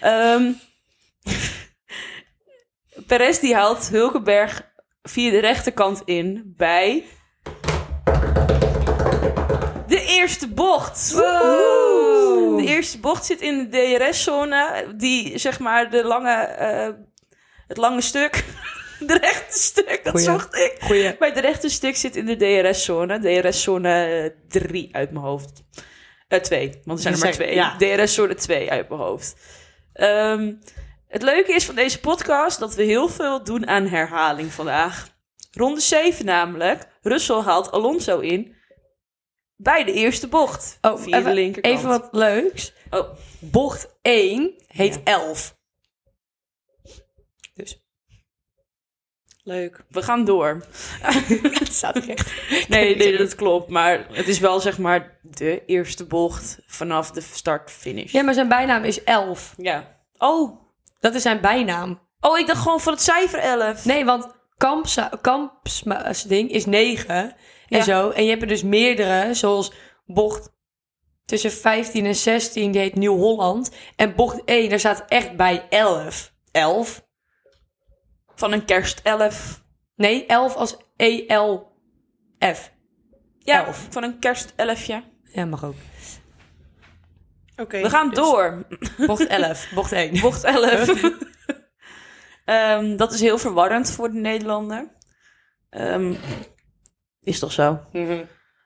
Ehm 0.00 0.52
Perez 3.06 3.38
die 3.38 3.54
haalt 3.54 3.88
Hulkenberg 3.88 4.70
via 5.02 5.30
de 5.30 5.38
rechterkant 5.38 6.02
in 6.04 6.54
bij 6.56 7.04
de 9.86 10.04
eerste 10.06 10.48
bocht. 10.48 11.12
Woehoe. 11.12 12.56
De 12.56 12.66
eerste 12.66 12.98
bocht 12.98 13.24
zit 13.24 13.40
in 13.40 13.68
de 13.70 13.98
DRS-zone, 13.98 14.86
die 14.96 15.38
zeg 15.38 15.58
maar 15.58 15.90
de 15.90 16.04
lange, 16.04 16.34
eh, 16.34 16.88
het 17.66 17.76
lange 17.76 18.00
stuk, 18.00 18.44
de 19.06 19.18
rechte 19.18 19.58
stuk, 19.58 20.00
dat 20.04 20.12
Goeie. 20.12 20.26
zocht 20.26 20.54
ik. 20.54 20.76
Goeie. 20.80 21.16
Bij 21.18 21.28
het 21.28 21.38
rechte 21.38 21.68
stuk 21.68 21.96
zit 21.96 22.16
in 22.16 22.26
de 22.26 22.36
DRS-zone, 22.36 23.40
DRS-zone 23.42 24.34
3 24.48 24.88
uit 24.92 25.10
mijn 25.10 25.24
hoofd. 25.24 25.62
Eh 26.28 26.40
2, 26.40 26.80
want 26.84 26.98
er 26.98 27.02
zijn 27.02 27.14
er 27.14 27.20
maar 27.20 27.32
twee. 27.32 27.54
ja. 27.54 27.76
DRS-zone 27.76 28.34
2 28.34 28.70
uit 28.70 28.88
mijn 28.88 29.00
hoofd. 29.00 29.36
Ehm, 29.92 30.52
het 31.08 31.22
leuke 31.22 31.52
is 31.54 31.64
van 31.64 31.74
deze 31.74 32.00
podcast 32.00 32.58
dat 32.58 32.74
we 32.74 32.82
heel 32.82 33.08
veel 33.08 33.44
doen 33.44 33.66
aan 33.66 33.86
herhaling 33.86 34.52
vandaag. 34.52 35.08
Ronde 35.52 35.80
7 35.80 36.24
namelijk. 36.24 36.86
Russell 37.02 37.40
haalt 37.40 37.70
Alonso 37.70 38.18
in 38.18 38.54
bij 39.56 39.84
de 39.84 39.92
eerste 39.92 40.28
bocht. 40.28 40.78
Oh, 40.80 40.98
via 40.98 41.10
de 41.10 41.16
even, 41.16 41.32
linkerkant. 41.34 41.74
even 41.76 41.88
wat 41.88 42.08
leuks. 42.10 42.72
Oh, 42.90 43.08
Bocht 43.38 43.96
1 44.02 44.54
heet 44.66 44.94
Ja. 44.94 45.00
11. 45.04 45.32
Dus, 45.34 45.55
Leuk. 49.48 49.84
we 49.90 50.02
gaan 50.02 50.24
door. 50.24 50.64
het 51.58 51.72
staat 51.72 51.96
er 51.96 52.08
echt. 52.08 52.32
Nee, 52.68 52.96
nee, 52.96 53.16
dat 53.16 53.34
klopt. 53.42 53.68
Maar 53.70 54.06
het 54.12 54.28
is 54.28 54.38
wel 54.38 54.60
zeg 54.60 54.78
maar 54.78 55.18
de 55.22 55.62
eerste 55.66 56.04
bocht 56.06 56.58
vanaf 56.66 57.10
de 57.10 57.20
start-finish. 57.20 58.12
Ja, 58.12 58.22
maar 58.22 58.34
zijn 58.34 58.48
bijnaam 58.48 58.84
is 58.84 59.04
11. 59.04 59.54
ja. 59.56 59.94
Oh. 60.18 60.64
Dat 61.00 61.14
is 61.14 61.22
zijn 61.22 61.40
bijnaam. 61.40 62.00
Oh, 62.20 62.38
ik 62.38 62.46
dacht 62.46 62.62
gewoon 62.62 62.80
voor 62.80 62.92
het 62.92 63.02
cijfer 63.02 63.38
11. 63.38 63.84
Nee, 63.84 64.04
want 64.04 64.26
kamps, 64.56 64.98
kampsding 65.20 66.50
is 66.50 66.66
9 66.66 67.14
en 67.14 67.32
Ja. 67.68 67.82
zo. 67.82 68.10
En 68.10 68.24
je 68.24 68.30
hebt 68.30 68.42
er 68.42 68.48
dus 68.48 68.62
meerdere, 68.62 69.34
zoals 69.34 69.72
bocht 70.06 70.50
tussen 71.24 71.52
15 71.52 72.06
en 72.06 72.14
16, 72.14 72.70
die 72.70 72.80
heet 72.80 72.94
Nieuw-Holland. 72.94 73.70
En 73.96 74.14
bocht 74.14 74.44
1, 74.44 74.68
daar 74.68 74.78
staat 74.78 75.04
echt 75.08 75.36
bij 75.36 75.66
11. 75.70 76.32
11? 76.52 77.04
Van 78.36 78.52
een 78.52 78.64
kerstelf. 78.64 79.62
Nee, 79.94 80.26
11 80.26 80.54
als 80.54 80.76
E 80.96 81.24
E-L-F. 81.26 82.72
Ja, 83.38 83.64
Elf. 83.66 83.86
van 83.90 84.02
een 84.02 84.18
kerstelfje. 84.18 85.02
Ja, 85.22 85.44
mag 85.44 85.64
ook. 85.64 85.74
Oké. 87.56 87.80
We 87.80 87.90
gaan 87.90 88.08
dus- 88.08 88.18
door. 88.18 88.66
Bocht 89.06 89.26
11, 89.26 89.70
bocht 89.74 89.92
1. 89.92 90.20
Bocht 90.20 90.44
11. 90.44 90.88
Ehm, 92.44 92.96
dat 92.96 93.12
is 93.12 93.20
heel 93.20 93.38
verwarrend 93.38 93.90
voor 93.90 94.10
de 94.10 94.18
Nederlander. 94.18 94.90
Ehm, 95.70 96.14
is 97.22 97.38
toch 97.38 97.52
zo? 97.52 97.80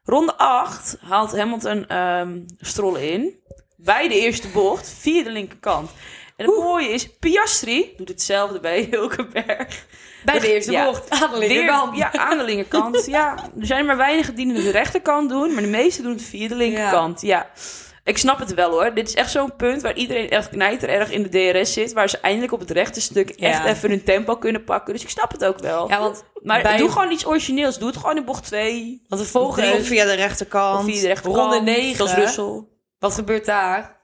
Ronde 0.03 0.37
8 0.37 0.97
haalt 1.01 1.37
Hamilton 1.37 1.87
ehm 1.87 2.41
strollen 2.59 3.11
in. 3.13 3.39
Bij 3.77 4.09
de 4.09 4.21
eerste 4.21 4.49
bocht, 4.49 4.89
via 4.89 5.23
de 5.25 5.31
linkerkant. 5.31 5.91
En 6.41 6.47
het 6.47 6.57
mooie 6.65 6.89
is, 6.89 7.09
Piastri 7.19 7.95
doet 7.97 8.09
hetzelfde 8.09 8.61
bij 8.61 8.87
Hulkenberg. 8.91 9.87
Bij 10.25 10.39
de 10.39 10.53
eerste 10.53 10.73
Ja. 10.73 10.85
bocht, 10.85 11.11
aan 11.11 11.31
de 11.31 11.39
linkerkant. 11.39 11.97
Ja, 11.97 12.13
aan 12.13 12.39
de 12.39 12.45
linkerkant. 12.45 13.07
ja, 13.07 13.35
er 13.61 13.67
zijn 13.67 13.87
maar 13.87 13.97
weinigen 13.97 14.35
die 14.35 14.53
het 14.53 14.63
de 14.65 14.71
rechterkant 14.71 15.29
doen, 15.31 15.53
maar 15.55 15.63
de 15.63 15.69
meesten 15.69 16.03
doen 16.05 16.13
het 16.13 16.23
via 16.23 16.49
de 16.49 16.55
linkerkant. 16.55 17.21
Ja. 17.21 17.51
Ik 18.05 18.19
snap 18.19 18.39
het 18.39 18.55
wel 18.55 18.71
hoor. 18.71 18.95
Dit 18.95 19.09
is 19.09 19.15
echt 19.15 19.31
zo'n 19.31 19.57
punt 19.57 19.83
waar 19.83 19.95
iedereen 19.97 20.31
echt 20.31 20.49
knijter 20.49 20.89
erg 20.89 21.11
in 21.11 21.23
de 21.23 21.29
DRS 21.53 21.73
zit. 21.73 21.93
Waar 21.93 22.09
ze 22.09 22.19
eindelijk 22.19 22.53
op 22.53 22.61
het 22.61 22.71
rechte 22.71 23.01
stuk 23.01 23.31
echt 23.31 23.63
Ja. 23.63 23.67
even 23.67 23.91
hun 23.91 24.05
tempo 24.05 24.37
kunnen 24.37 24.65
pakken. 24.65 24.93
Dus 24.95 25.03
ik 25.03 25.09
snap 25.09 25.33
het 25.33 25.45
ook 25.45 25.59
wel. 25.59 25.89
Ja, 25.89 25.99
want, 26.01 26.25
maar 26.43 26.63
bij- 26.63 26.77
doe 26.77 26.91
gewoon 26.91 27.11
iets 27.11 27.27
origineels. 27.27 27.79
Doe 27.79 27.89
het 27.89 27.97
gewoon 27.97 28.17
in 28.17 28.25
bocht 28.25 28.45
2. 28.45 29.03
want 29.09 29.23
de 29.23 29.29
volgende 29.29 29.85
via 29.85 30.05
de 30.05 30.13
rechterkant. 30.15 30.79
Of 30.79 30.85
via 30.85 31.01
de 31.01 31.07
rechterkant. 31.07 31.53
Ronde 31.53 31.61
negen. 31.73 31.97
Zoals 31.97 32.15
Russell. 32.15 32.65
wat 32.99 33.15
gebeurt 33.15 33.45
daar? 33.45 34.00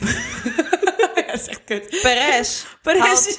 ja, 1.16 1.22
dat 1.26 1.40
is 1.40 1.46
echt 1.46 1.64
kut. 1.64 2.00
Perez. 2.02 2.64
Perez, 2.82 3.38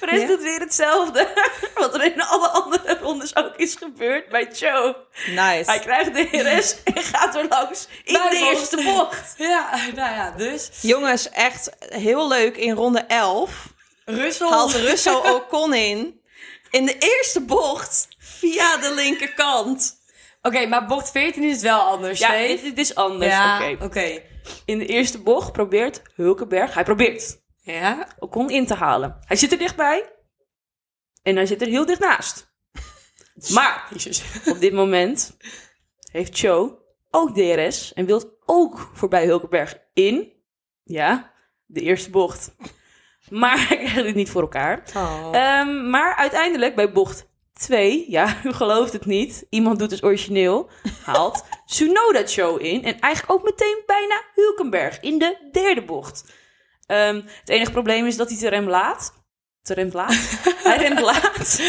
Perez 0.00 0.20
Ja? 0.20 0.26
doet 0.26 0.42
weer 0.42 0.60
hetzelfde. 0.60 1.28
Wat 1.74 1.94
er 1.94 2.04
in 2.04 2.22
alle 2.22 2.48
andere 2.48 2.98
rondes 3.00 3.36
ook 3.36 3.56
is 3.56 3.74
gebeurd 3.74 4.28
bij 4.28 4.48
Joe. 4.52 4.96
Hij 5.10 5.56
Nice. 5.58 5.78
krijgt 5.80 6.14
de 6.14 6.28
DRS 6.30 6.76
en 6.94 7.02
gaat 7.02 7.34
er 7.36 7.46
langs 7.48 7.88
in 8.04 8.12
Bij 8.12 8.30
de 8.30 8.36
eerste 8.36 8.82
bocht. 8.82 9.34
Ja, 9.38 9.70
nou 9.94 10.14
ja, 10.14 10.30
dus. 10.36 10.70
Jongens, 10.80 11.28
echt 11.30 11.70
heel 11.88 12.28
leuk. 12.28 12.56
In 12.56 12.74
ronde 12.74 13.00
11 13.00 13.50
Russell. 14.04 14.48
haalt 14.48 14.72
Russell 14.74 15.14
Ocon 15.14 15.74
in. 15.74 16.20
In 16.70 16.86
de 16.86 16.98
eerste 16.98 17.40
bocht 17.40 18.08
via 18.18 18.76
de 18.76 18.94
linkerkant. 18.94 19.96
Oké, 20.46 20.66
maar 20.66 20.86
bocht 20.86 21.10
14 21.10 21.42
is 21.42 21.52
het 21.52 21.62
wel 21.62 21.80
anders, 21.80 22.18
Ja, 22.18 22.36
dit, 22.36 22.62
dit 22.62 22.78
is 22.78 22.94
anders. 22.94 23.32
Ja, 23.32 23.70
Oké. 23.80 24.22
In 24.64 24.78
de 24.78 24.86
eerste 24.86 25.18
bocht 25.18 25.52
probeert 25.52 26.02
Hulkenberg, 26.14 26.74
hij 26.74 26.84
probeert 26.84 27.42
Ja? 27.60 28.08
Ocon 28.18 28.50
in 28.50 28.66
te 28.66 28.74
halen. 28.74 29.18
Hij 29.20 29.36
zit 29.36 29.52
er 29.52 29.58
dichtbij 29.58 30.12
en 31.22 31.36
hij 31.36 31.46
zit 31.46 31.60
er 31.60 31.68
heel 31.68 31.86
dicht 31.86 32.00
naast. 32.00 32.52
Maar 33.54 33.88
op 34.52 34.60
dit 34.60 34.72
moment 34.72 35.36
heeft 36.12 36.38
Joe 36.38 36.78
ook 37.10 37.34
DRS 37.34 37.92
en 37.92 38.06
wil 38.06 38.38
ook 38.46 38.90
voorbij 38.94 39.26
Hulkenberg 39.26 39.78
in. 39.92 40.32
Ja, 40.82 41.32
de 41.66 41.80
eerste 41.80 42.10
bocht. 42.10 42.54
Maar 43.28 43.58
hij 43.68 43.76
krijgt 43.76 44.02
dit 44.02 44.14
niet 44.14 44.30
voor 44.30 44.42
elkaar. 44.42 44.82
Oh. 44.96 45.28
Ehm, 45.32 45.90
maar 45.90 46.14
uiteindelijk 46.16 46.74
bij 46.74 46.92
bocht 46.92 47.32
2, 47.64 48.04
ja, 48.08 48.36
u 48.44 48.52
gelooft 48.52 48.92
het 48.92 49.06
niet, 49.06 49.46
iemand 49.50 49.78
doet 49.78 49.90
het 49.90 50.04
origineel, 50.04 50.68
haalt 51.04 51.44
Tsunoda 51.66 52.26
Show 52.26 52.62
in. 52.62 52.84
En 52.84 53.00
eigenlijk 53.00 53.32
ook 53.32 53.44
meteen 53.44 53.82
bijna 53.86 54.22
Hulkenberg 54.34 55.00
in 55.00 55.18
de 55.18 55.48
derde 55.52 55.82
bocht. 55.82 56.24
Ehm, 56.86 57.14
het 57.40 57.48
enige 57.48 57.70
probleem 57.70 58.06
is 58.06 58.16
dat 58.16 58.28
hij 58.28 58.38
te 58.38 58.48
rem 58.48 58.68
laat. 58.68 59.12
Te 59.62 59.74
rem 59.74 59.90
laat? 59.92 60.14
hij 60.68 60.76
remt 60.76 61.00
laat. 61.00 61.60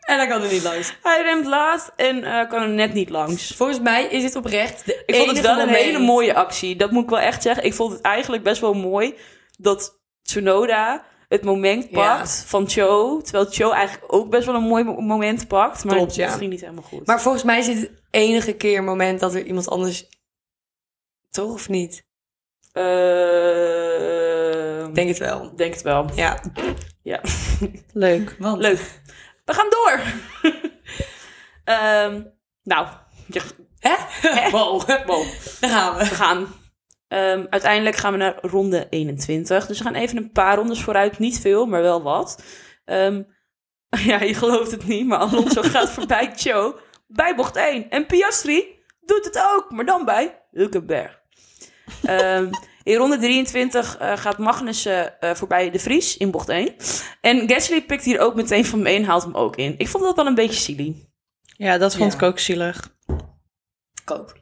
en 0.00 0.16
dan 0.16 0.28
kan 0.28 0.42
er 0.42 0.52
niet 0.52 0.62
langs. 0.62 0.94
Hij 1.02 1.22
remt 1.22 1.46
laat 1.46 1.92
en 1.96 2.24
eh, 2.24 2.48
kan 2.48 2.62
er 2.62 2.68
net 2.68 2.92
niet 2.92 3.10
langs. 3.10 3.54
Volgens 3.56 3.80
mij 3.80 4.04
is 4.04 4.22
dit 4.22 4.36
oprecht 4.36 4.86
de 4.86 5.02
Ik 5.06 5.14
vond 5.14 5.30
het 5.30 5.40
wel 5.40 5.58
een 5.58 5.68
hele 5.68 5.98
mooie 5.98 6.34
actie. 6.34 6.76
Dat 6.76 6.90
moet 6.90 7.02
ik 7.02 7.10
wel 7.10 7.18
echt 7.18 7.42
zeggen. 7.42 7.64
Ik 7.64 7.74
vond 7.74 7.92
het 7.92 8.00
eigenlijk 8.00 8.42
best 8.42 8.60
wel 8.60 8.74
mooi 8.74 9.14
dat 9.58 9.98
Tsunoda 10.22 11.04
het 11.30 11.44
moment 11.44 11.86
Ja. 11.90 12.16
pakt 12.16 12.44
van 12.46 12.68
Cho. 12.68 13.20
Terwijl 13.20 13.46
Cho 13.50 13.70
eigenlijk 13.70 14.12
ook 14.12 14.30
best 14.30 14.46
wel 14.46 14.54
een 14.54 14.62
mooi 14.62 14.84
mo- 14.84 15.00
moment 15.00 15.48
pakt. 15.48 15.84
Maar 15.84 15.96
Klopt, 15.96 16.14
ja. 16.14 16.30
ging 16.30 16.50
niet 16.50 16.60
helemaal 16.60 16.82
goed. 16.82 17.06
Maar 17.06 17.20
volgens 17.20 17.44
mij 17.44 17.58
is 17.58 17.66
het 17.66 17.90
enige 18.10 18.52
keer 18.52 18.82
moment 18.84 19.20
dat 19.20 19.34
er 19.34 19.44
iemand 19.44 19.68
anders... 19.68 20.08
Toch 21.30 21.52
of 21.52 21.68
niet? 21.68 22.04
Eh, 22.72 22.82
Ik 24.88 24.94
denk 24.94 25.08
het 25.08 25.18
wel. 25.18 25.56
denk 25.56 25.72
het 25.74 25.82
wel. 25.82 26.06
Ja. 26.14 26.40
Ja. 27.02 27.20
Leuk. 27.92 28.36
Want... 28.38 28.60
Leuk. 28.60 29.00
We 29.44 29.54
gaan 29.54 29.66
door. 29.70 30.00
Ehm, 31.64 32.22
nou, 32.62 32.86
ja, 33.26 33.42
Hè? 33.78 33.94
Wow. 34.50 34.82
wow. 35.06 35.24
Daar 35.60 35.70
gaan 35.70 35.94
we. 35.96 36.04
We 36.08 36.14
gaan. 36.14 36.46
Ehm, 37.10 37.46
uiteindelijk 37.50 37.96
gaan 37.96 38.12
we 38.12 38.18
naar 38.18 38.38
ronde 38.42 38.86
21. 38.90 39.66
Dus 39.66 39.78
we 39.78 39.84
gaan 39.84 39.94
even 39.94 40.16
een 40.16 40.32
paar 40.32 40.56
rondes 40.56 40.82
vooruit. 40.82 41.18
Niet 41.18 41.40
veel, 41.40 41.66
maar 41.66 41.82
wel 41.82 42.02
wat. 42.02 42.42
Ehm, 42.84 43.22
ja, 44.10 44.20
je 44.22 44.34
gelooft 44.34 44.70
het 44.70 44.86
niet, 44.86 45.06
maar 45.06 45.18
Alonso 45.18 45.62
gaat 45.72 45.90
voorbij 45.90 46.32
Joe 46.36 46.74
bij 47.06 47.34
bocht 47.34 47.56
1. 47.56 47.90
En 47.90 48.06
Piastri 48.06 48.64
doet 49.00 49.24
het 49.24 49.42
ook, 49.54 49.70
maar 49.70 49.84
dan 49.84 50.04
bij 50.04 50.42
Hulkenberg. 50.50 51.20
Ehm, 52.02 52.50
in 52.82 52.96
ronde 52.96 53.18
23 53.18 53.96
eh, 53.98 54.16
gaat 54.16 54.38
Magnussen 54.38 55.20
eh, 55.20 55.34
voorbij 55.34 55.70
de 55.70 55.78
Vries 55.78 56.16
in 56.16 56.30
bocht 56.30 56.48
1. 56.48 56.74
En 57.20 57.48
Gasly 57.48 57.82
pikt 57.82 58.04
hier 58.04 58.20
ook 58.20 58.34
meteen 58.34 58.64
van 58.64 58.82
me 58.82 58.88
en 58.90 59.04
haalt 59.04 59.22
hem 59.22 59.34
ook 59.34 59.56
in. 59.56 59.74
Ik 59.78 59.88
vond 59.88 60.04
dat 60.04 60.16
wel 60.16 60.26
een 60.26 60.34
beetje 60.34 60.60
silly. 60.60 61.08
Ja, 61.56 61.78
dat 61.78 61.96
vond 61.96 62.12
Ja. 62.12 62.18
ik 62.18 62.24
ook 62.24 62.38
zielig. 62.38 62.94
Koop. 64.04 64.39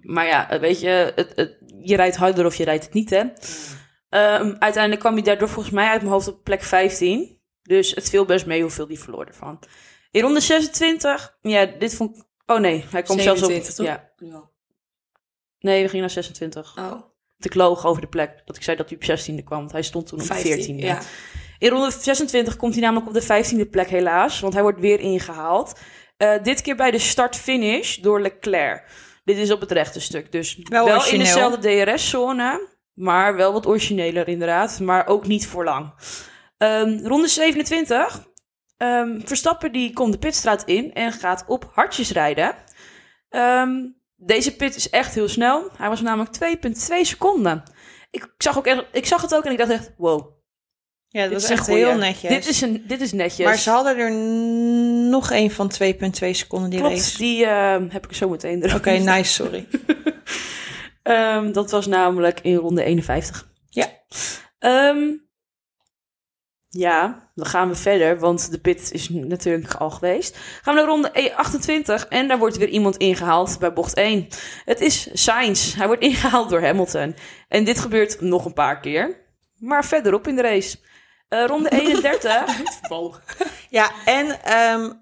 Maar 0.00 0.26
ja, 0.26 0.60
weet 0.60 0.80
je, 0.80 1.12
het, 1.14 1.32
het, 1.34 1.56
je 1.82 1.96
rijdt 1.96 2.16
harder 2.16 2.46
of 2.46 2.54
je 2.54 2.64
rijdt 2.64 2.84
het 2.84 2.92
niet, 2.92 3.10
hè. 3.10 3.22
Ehm, 4.08 4.54
uiteindelijk 4.58 5.00
kwam 5.00 5.14
hij 5.14 5.22
daardoor 5.22 5.48
volgens 5.48 5.74
mij 5.74 5.88
uit 5.88 6.00
mijn 6.00 6.12
hoofd 6.12 6.28
op 6.28 6.44
plek 6.44 6.62
15. 6.62 7.40
Dus 7.62 7.94
het 7.94 8.08
viel 8.10 8.24
best 8.24 8.46
mee 8.46 8.62
hoeveel 8.62 8.86
die 8.86 8.98
verloor 8.98 9.26
ervan. 9.26 9.58
In 10.10 10.22
ronde 10.22 10.40
26, 10.40 11.36
ja, 11.40 11.66
dit 11.66 11.94
vond 11.94 12.16
ik... 12.16 12.24
Oh 12.46 12.58
nee, 12.58 12.84
hij 12.90 13.02
kwam 13.02 13.20
zelfs 13.20 13.42
op... 13.42 13.50
27, 13.50 13.74
toch? 13.74 13.86
Ja, 13.86 14.12
Ja. 14.16 14.50
nee, 15.58 15.82
we 15.82 15.88
gingen 15.88 16.00
naar 16.00 16.10
26. 16.14 16.76
Oh. 16.78 16.90
Want 16.90 17.04
ik 17.38 17.54
loog 17.54 17.86
over 17.86 18.00
de 18.00 18.08
plek. 18.08 18.42
Dat 18.44 18.56
ik 18.56 18.62
zei 18.62 18.76
dat 18.76 18.88
hij 18.90 18.98
op 18.98 19.18
16e 19.20 19.44
kwam. 19.44 19.58
Want 19.58 19.72
hij 19.72 19.82
stond 19.82 20.06
toen 20.06 20.20
op 20.20 20.26
14e. 20.26 20.74
Ja. 20.74 21.00
In 21.58 21.68
ronde 21.68 21.90
26 21.90 22.56
komt 22.56 22.72
hij 22.72 22.82
namelijk 22.82 23.06
op 23.08 23.14
de 23.14 23.44
15e 23.66 23.70
plek 23.70 23.88
helaas. 23.88 24.40
Want 24.40 24.52
hij 24.52 24.62
wordt 24.62 24.80
weer 24.80 25.00
ingehaald. 25.00 25.80
Eh, 26.16 26.42
dit 26.42 26.60
keer 26.60 26.76
bij 26.76 26.90
de 26.90 26.98
start-finish 26.98 27.96
door 27.96 28.20
Leclerc. 28.20 28.84
Dit 29.26 29.36
is 29.36 29.50
op 29.50 29.60
het 29.60 29.72
rechte 29.72 30.00
stuk. 30.00 30.32
Dus 30.32 30.58
Wel 30.62 30.84
wel, 30.84 31.06
in 31.06 31.18
dezelfde 31.18 31.84
DRS-zone. 31.84 32.68
Maar 32.94 33.36
wel 33.36 33.52
wat 33.52 33.66
origineler 33.66 34.28
inderdaad. 34.28 34.80
Maar 34.80 35.06
ook 35.06 35.26
niet 35.26 35.46
voor 35.46 35.64
lang. 35.64 35.92
Ehm, 36.58 37.06
ronde 37.06 37.28
27. 37.28 38.26
Ehm, 38.76 39.20
Verstappen 39.24 39.72
die 39.72 39.92
komt 39.92 40.12
de 40.12 40.18
pitstraat 40.18 40.64
in 40.64 40.94
en 40.94 41.12
gaat 41.12 41.44
op 41.46 41.70
hartjes 41.74 42.10
rijden. 42.10 42.54
Ehm, 43.28 43.84
deze 44.16 44.56
pit 44.56 44.76
is 44.76 44.90
echt 44.90 45.14
heel 45.14 45.28
snel. 45.28 45.70
Hij 45.76 45.88
was 45.88 46.00
namelijk 46.00 46.32
2,2 46.32 47.04
seconden. 47.04 47.62
Ik, 48.10 48.34
zag 48.38 48.58
ook 48.58 48.66
echt, 48.66 48.84
ik 48.92 49.06
zag 49.06 49.22
het 49.22 49.34
ook 49.34 49.44
en 49.44 49.52
ik 49.52 49.58
dacht 49.58 49.70
echt, 49.70 49.92
wow. 49.96 50.35
Ja, 51.08 51.22
dat 51.22 51.30
dit 51.30 51.42
is 51.42 51.50
echt 51.50 51.66
heel 51.66 51.96
netjes. 51.96 52.30
Dit 52.30 52.48
is, 52.48 52.60
een, 52.60 52.84
dit 52.86 53.00
is 53.00 53.12
netjes. 53.12 53.46
Maar 53.46 53.58
ze 53.58 53.70
hadden 53.70 53.96
er 53.96 54.12
nog 55.10 55.30
een 55.30 55.50
van 55.50 55.72
2,2 55.82 56.30
seconden 56.30 56.70
die 56.70 56.78
Klopt, 56.78 56.94
race. 56.94 57.18
die 57.18 57.46
eh, 57.46 57.82
heb 57.88 58.06
ik 58.06 58.12
zo 58.12 58.28
meteen 58.28 58.62
erop. 58.62 58.76
Oké, 58.76 58.90
nice, 58.90 59.32
sorry. 59.32 59.66
Ehm, 61.02 61.52
dat 61.52 61.70
was 61.70 61.86
namelijk 61.86 62.40
in 62.40 62.54
ronde 62.54 62.82
51. 62.82 63.48
Ja. 63.68 63.86
Ehm, 64.58 64.98
ja, 66.68 67.30
dan 67.34 67.46
gaan 67.46 67.68
we 67.68 67.74
verder, 67.74 68.18
want 68.18 68.50
de 68.50 68.58
pit 68.58 68.92
is 68.92 69.08
natuurlijk 69.08 69.74
al 69.74 69.90
geweest. 69.90 70.36
Gaan 70.62 70.74
we 70.74 70.80
naar 70.80 70.88
ronde 70.88 71.10
E 71.12 71.30
28 71.30 72.06
en 72.06 72.28
daar 72.28 72.38
wordt 72.38 72.56
weer 72.56 72.68
iemand 72.68 72.96
ingehaald 72.96 73.58
bij 73.58 73.72
bocht 73.72 73.94
1. 73.94 74.26
Het 74.64 74.80
is 74.80 75.08
Sainz. 75.12 75.74
Hij 75.74 75.86
wordt 75.86 76.02
ingehaald 76.10 76.50
door 76.50 76.62
Hamilton. 76.62 77.14
En 77.48 77.64
dit 77.64 77.78
gebeurt 77.78 78.20
nog 78.20 78.44
een 78.44 78.52
paar 78.52 78.80
keer, 78.80 79.16
maar 79.58 79.84
verderop 79.84 80.26
in 80.26 80.36
de 80.36 80.42
race. 80.42 80.76
Eh, 81.28 81.44
ronde 81.46 81.68
31. 81.80 82.44
Ja, 83.70 83.90
en 84.04 84.42
ehm, 84.44 84.92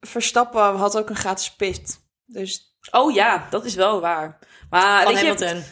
Verstappen 0.00 0.76
had 0.76 0.96
ook 0.98 1.10
een 1.10 1.16
gratis 1.16 1.50
pit. 1.54 2.00
Dus 2.26 2.76
oh 2.90 3.14
ja, 3.14 3.46
dat 3.50 3.64
is 3.64 3.74
wel 3.74 4.00
waar. 4.00 4.38
Maar 4.70 5.02
Van 5.02 5.12
weet 5.12 5.22
je, 5.22 5.28
Hamilton. 5.28 5.64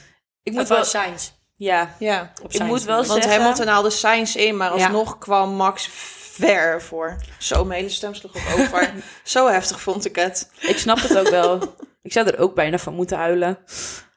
ik 0.43 0.53
moet 0.53 0.63
Of 0.63 0.69
wel 0.69 0.85
Sainz. 0.85 1.31
Ja, 1.57 1.95
Ja, 1.99 2.33
ik 2.43 2.53
Sainz 2.53 2.71
moet 2.71 2.83
wel 2.83 3.05
want 3.05 3.23
zeggen... 3.23 3.41
Hamilton 3.41 3.67
haalde 3.67 3.91
Sainz 3.91 4.35
in, 4.35 4.57
maar 4.57 4.77
Ja. 4.77 4.85
alsnog 4.85 5.19
kwam 5.19 5.51
Max 5.55 5.89
ver 5.91 6.83
voor. 6.83 7.17
Zo, 7.39 7.65
mijn 7.65 7.81
hele 7.81 7.93
stem 7.93 8.15
sloeg 8.15 8.37
ook 8.37 8.59
over. 8.59 8.93
Zo 9.25 9.47
heftig 9.49 9.81
vond 9.81 10.05
ik 10.05 10.17
het. 10.17 10.51
Ik 10.61 10.79
snap 10.79 10.99
het 11.01 11.19
ook 11.19 11.29
wel. 11.29 11.75
Ik 12.03 12.13
zou 12.13 12.27
er 12.27 12.39
ook 12.39 12.55
bijna 12.55 12.79
van 12.79 12.95
moeten 12.95 13.17
huilen. 13.17 13.59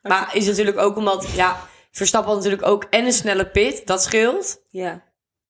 Maar 0.02 0.36
is 0.36 0.46
natuurlijk 0.46 0.78
ook 0.78 0.96
omdat, 0.98 1.28
ja, 1.34 1.60
Verstappen 1.91 2.30
had 2.34 2.43
natuurlijk 2.43 2.67
ook 2.67 2.84
en 2.84 3.06
een 3.06 3.13
snelle 3.13 3.50
pit, 3.50 3.88
dat 3.88 4.04
scheelt. 4.04 4.62
Ja. 4.69 5.04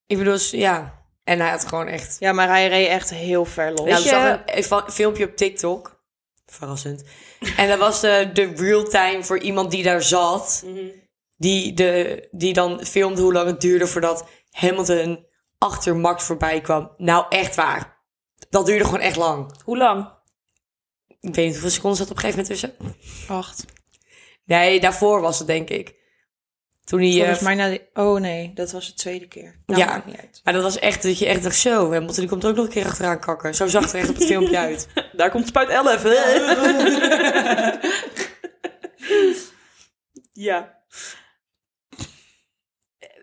Ik 0.06 0.18
bedoel, 0.18 0.38
ja. 0.50 1.02
En 1.24 1.40
hij 1.40 1.50
had 1.50 1.66
gewoon 1.66 1.86
echt... 1.86 2.16
Ja, 2.18 2.32
maar 2.32 2.48
hij 2.48 2.68
reed 2.68 2.88
echt 2.88 3.10
heel 3.10 3.44
ver 3.44 3.72
los. 3.72 3.88
Ja, 3.88 3.96
ik 4.46 4.64
zag 4.64 4.86
een, 4.86 4.92
filmpje 4.92 5.26
op 5.26 5.36
TikTok. 5.36 6.02
Verrassend. 6.46 7.04
En 7.56 7.68
dat 7.68 7.78
was 7.78 8.00
de, 8.00 8.30
de 8.32 8.52
real 8.56 8.84
time 8.84 9.24
voor 9.24 9.38
iemand 9.38 9.70
die 9.70 9.82
daar 9.82 10.02
zat. 10.02 10.64
Die, 11.36 11.74
de, 11.74 12.28
die 12.30 12.52
dan 12.52 12.84
filmde 12.84 13.22
hoe 13.22 13.32
lang 13.32 13.46
het 13.46 13.60
duurde 13.60 13.86
voordat 13.86 14.28
Hamilton 14.50 15.26
achter 15.58 15.96
Max 15.96 16.24
voorbij 16.24 16.60
kwam. 16.60 16.94
Nou, 16.96 17.26
echt 17.28 17.54
waar. 17.54 18.02
Dat 18.50 18.66
duurde 18.66 18.84
gewoon 18.84 19.00
echt 19.00 19.16
lang. 19.16 19.52
Hoe 19.64 19.76
lang? 19.76 20.12
Ik 21.08 21.34
weet 21.34 21.44
niet 21.44 21.52
hoeveel 21.52 21.70
seconden 21.70 21.98
zat 21.98 22.10
op 22.10 22.16
een 22.16 22.22
gegeven 22.22 22.42
moment 22.42 22.60
tussen. 22.60 22.96
Acht. 23.36 23.64
Nee, 24.44 24.80
daarvoor 24.80 25.20
was 25.20 25.38
het 25.38 25.46
denk 25.46 25.70
ik. 25.70 25.94
Toen 26.84 27.00
hij... 27.00 27.12
Volgens 27.12 27.38
eh, 27.38 27.44
mij 27.44 27.54
na 27.54 27.68
die... 27.68 27.82
Oh 27.94 28.20
nee, 28.20 28.50
dat 28.54 28.72
was 28.72 28.86
de 28.86 28.94
tweede 28.94 29.28
keer. 29.28 29.54
Nou, 29.66 29.80
Ja. 29.80 29.86
maakt 29.86 30.06
niet 30.06 30.16
uit. 30.16 30.40
Maar 30.44 30.54
dat 30.54 30.62
was 30.62 30.78
echt 30.78 31.02
dat 31.02 31.18
je 31.18 31.26
echt 31.26 31.42
dacht 31.42 31.56
zo. 31.56 31.92
Hamilton 31.92 32.14
die 32.20 32.28
komt 32.28 32.42
er 32.42 32.48
ook 32.50 32.56
nog 32.56 32.64
een 32.64 32.70
keer 32.70 32.86
achteraan 32.86 33.20
kakken. 33.20 33.54
Zo 33.54 33.66
zag 33.66 33.82
het 33.82 33.92
er 33.92 33.98
echt 33.98 34.08
op 34.08 34.14
het 34.14 34.24
filmpje 34.24 34.58
uit. 34.58 34.88
Daar 35.12 35.30
komt 35.30 35.46
spuit 35.46 35.68
11. 35.68 36.02
ja. 40.32 40.82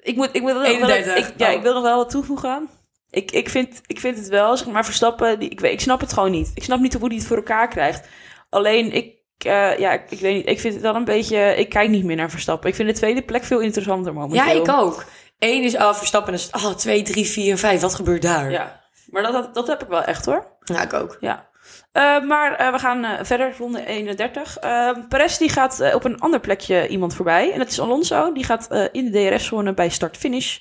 Ik 0.02 0.16
moet, 0.16 0.30
ik 0.32 0.42
moet 0.42 0.54
nog 0.54 0.62
wel, 0.62 0.72
31. 0.72 1.16
ik, 1.30 1.34
ja, 1.38 1.48
Oh. 1.50 1.54
ik 1.56 1.62
wil 1.62 1.74
nog 1.74 1.84
wel 1.84 1.98
wat 1.98 2.10
toevoegen. 2.10 2.70
Ik, 3.10 3.32
ik, 3.32 3.50
vind, 3.50 3.82
ik 3.86 4.00
vind 4.00 4.18
het 4.18 4.28
wel, 4.28 4.58
zeg 4.58 4.68
maar 4.68 4.86
Verstappen, 4.86 5.40
die, 5.40 5.50
ik, 5.50 5.60
weet, 5.60 5.72
ik 5.74 5.80
snap 5.82 6.00
het 6.00 6.14
gewoon 6.14 6.32
niet. 6.32 6.52
Ik 6.54 6.64
snap 6.64 6.80
niet 6.80 6.94
hoe 6.94 7.08
hij 7.08 7.18
het 7.18 7.26
voor 7.28 7.38
elkaar 7.38 7.68
krijgt. 7.68 8.08
Alleen, 8.50 8.92
ik, 8.92 9.16
eh, 9.44 9.78
ja, 9.78 9.92
ik, 9.92 10.02
ik 10.10 10.20
weet 10.20 10.36
niet, 10.36 10.50
ik 10.50 10.60
vind 10.60 10.74
het 10.74 10.84
wel 10.84 10.96
een 10.96 11.06
beetje, 11.06 11.56
ik 11.56 11.70
kijk 11.70 11.90
niet 11.90 12.04
meer 12.04 12.16
naar 12.16 12.30
Verstappen. 12.30 12.70
Ik 12.70 12.76
vind 12.76 12.88
de 12.88 12.96
tweede 12.96 13.22
plek 13.22 13.44
veel 13.44 13.60
interessanter 13.60 14.14
momenteel. 14.14 14.46
Ja, 14.46 14.52
ik 14.52 14.70
ook. 14.70 15.06
Eén 15.40 15.64
is 15.64 15.76
oh, 15.76 15.94
Verstappen 15.94 16.34
en 16.34 16.40
dan 16.40 16.60
is 16.60 16.66
oh, 16.66 16.76
twee, 16.76 17.02
drie, 17.02 17.26
vier 17.26 17.52
en 17.52 17.58
vijf. 17.58 17.82
Wat 17.82 17.96
gebeurt 17.96 18.22
daar? 18.22 18.52
Ja, 18.52 18.82
maar 19.10 19.24
dat, 19.24 19.34
dat, 19.34 19.54
dat 19.54 19.68
heb 19.68 19.82
ik 19.82 19.88
wel 19.88 20.04
echt 20.04 20.26
hoor. 20.26 20.46
Ja, 20.64 20.82
ik 20.82 20.94
ook. 20.94 21.18
Ja. 21.20 21.50
Eh, 21.92 22.22
maar 22.22 22.56
eh, 22.56 22.72
we 22.72 22.80
gaan 22.80 23.26
verder, 23.26 23.56
ronde 23.58 23.86
31. 23.86 24.58
Eh 24.58 24.90
Perez 25.10 25.38
die 25.38 25.50
gaat 25.50 25.94
op 25.94 26.04
een 26.04 26.20
ander 26.20 26.40
plekje 26.40 26.88
iemand 26.88 27.16
voorbij. 27.16 27.52
En 27.52 27.60
dat 27.60 27.70
is 27.70 27.80
Alonso. 27.80 28.34
Die 28.34 28.44
gaat 28.44 28.90
in 28.92 29.12
de 29.12 29.30
DRS-zone 29.30 29.74
bij 29.74 29.90
start-finish. 29.90 30.58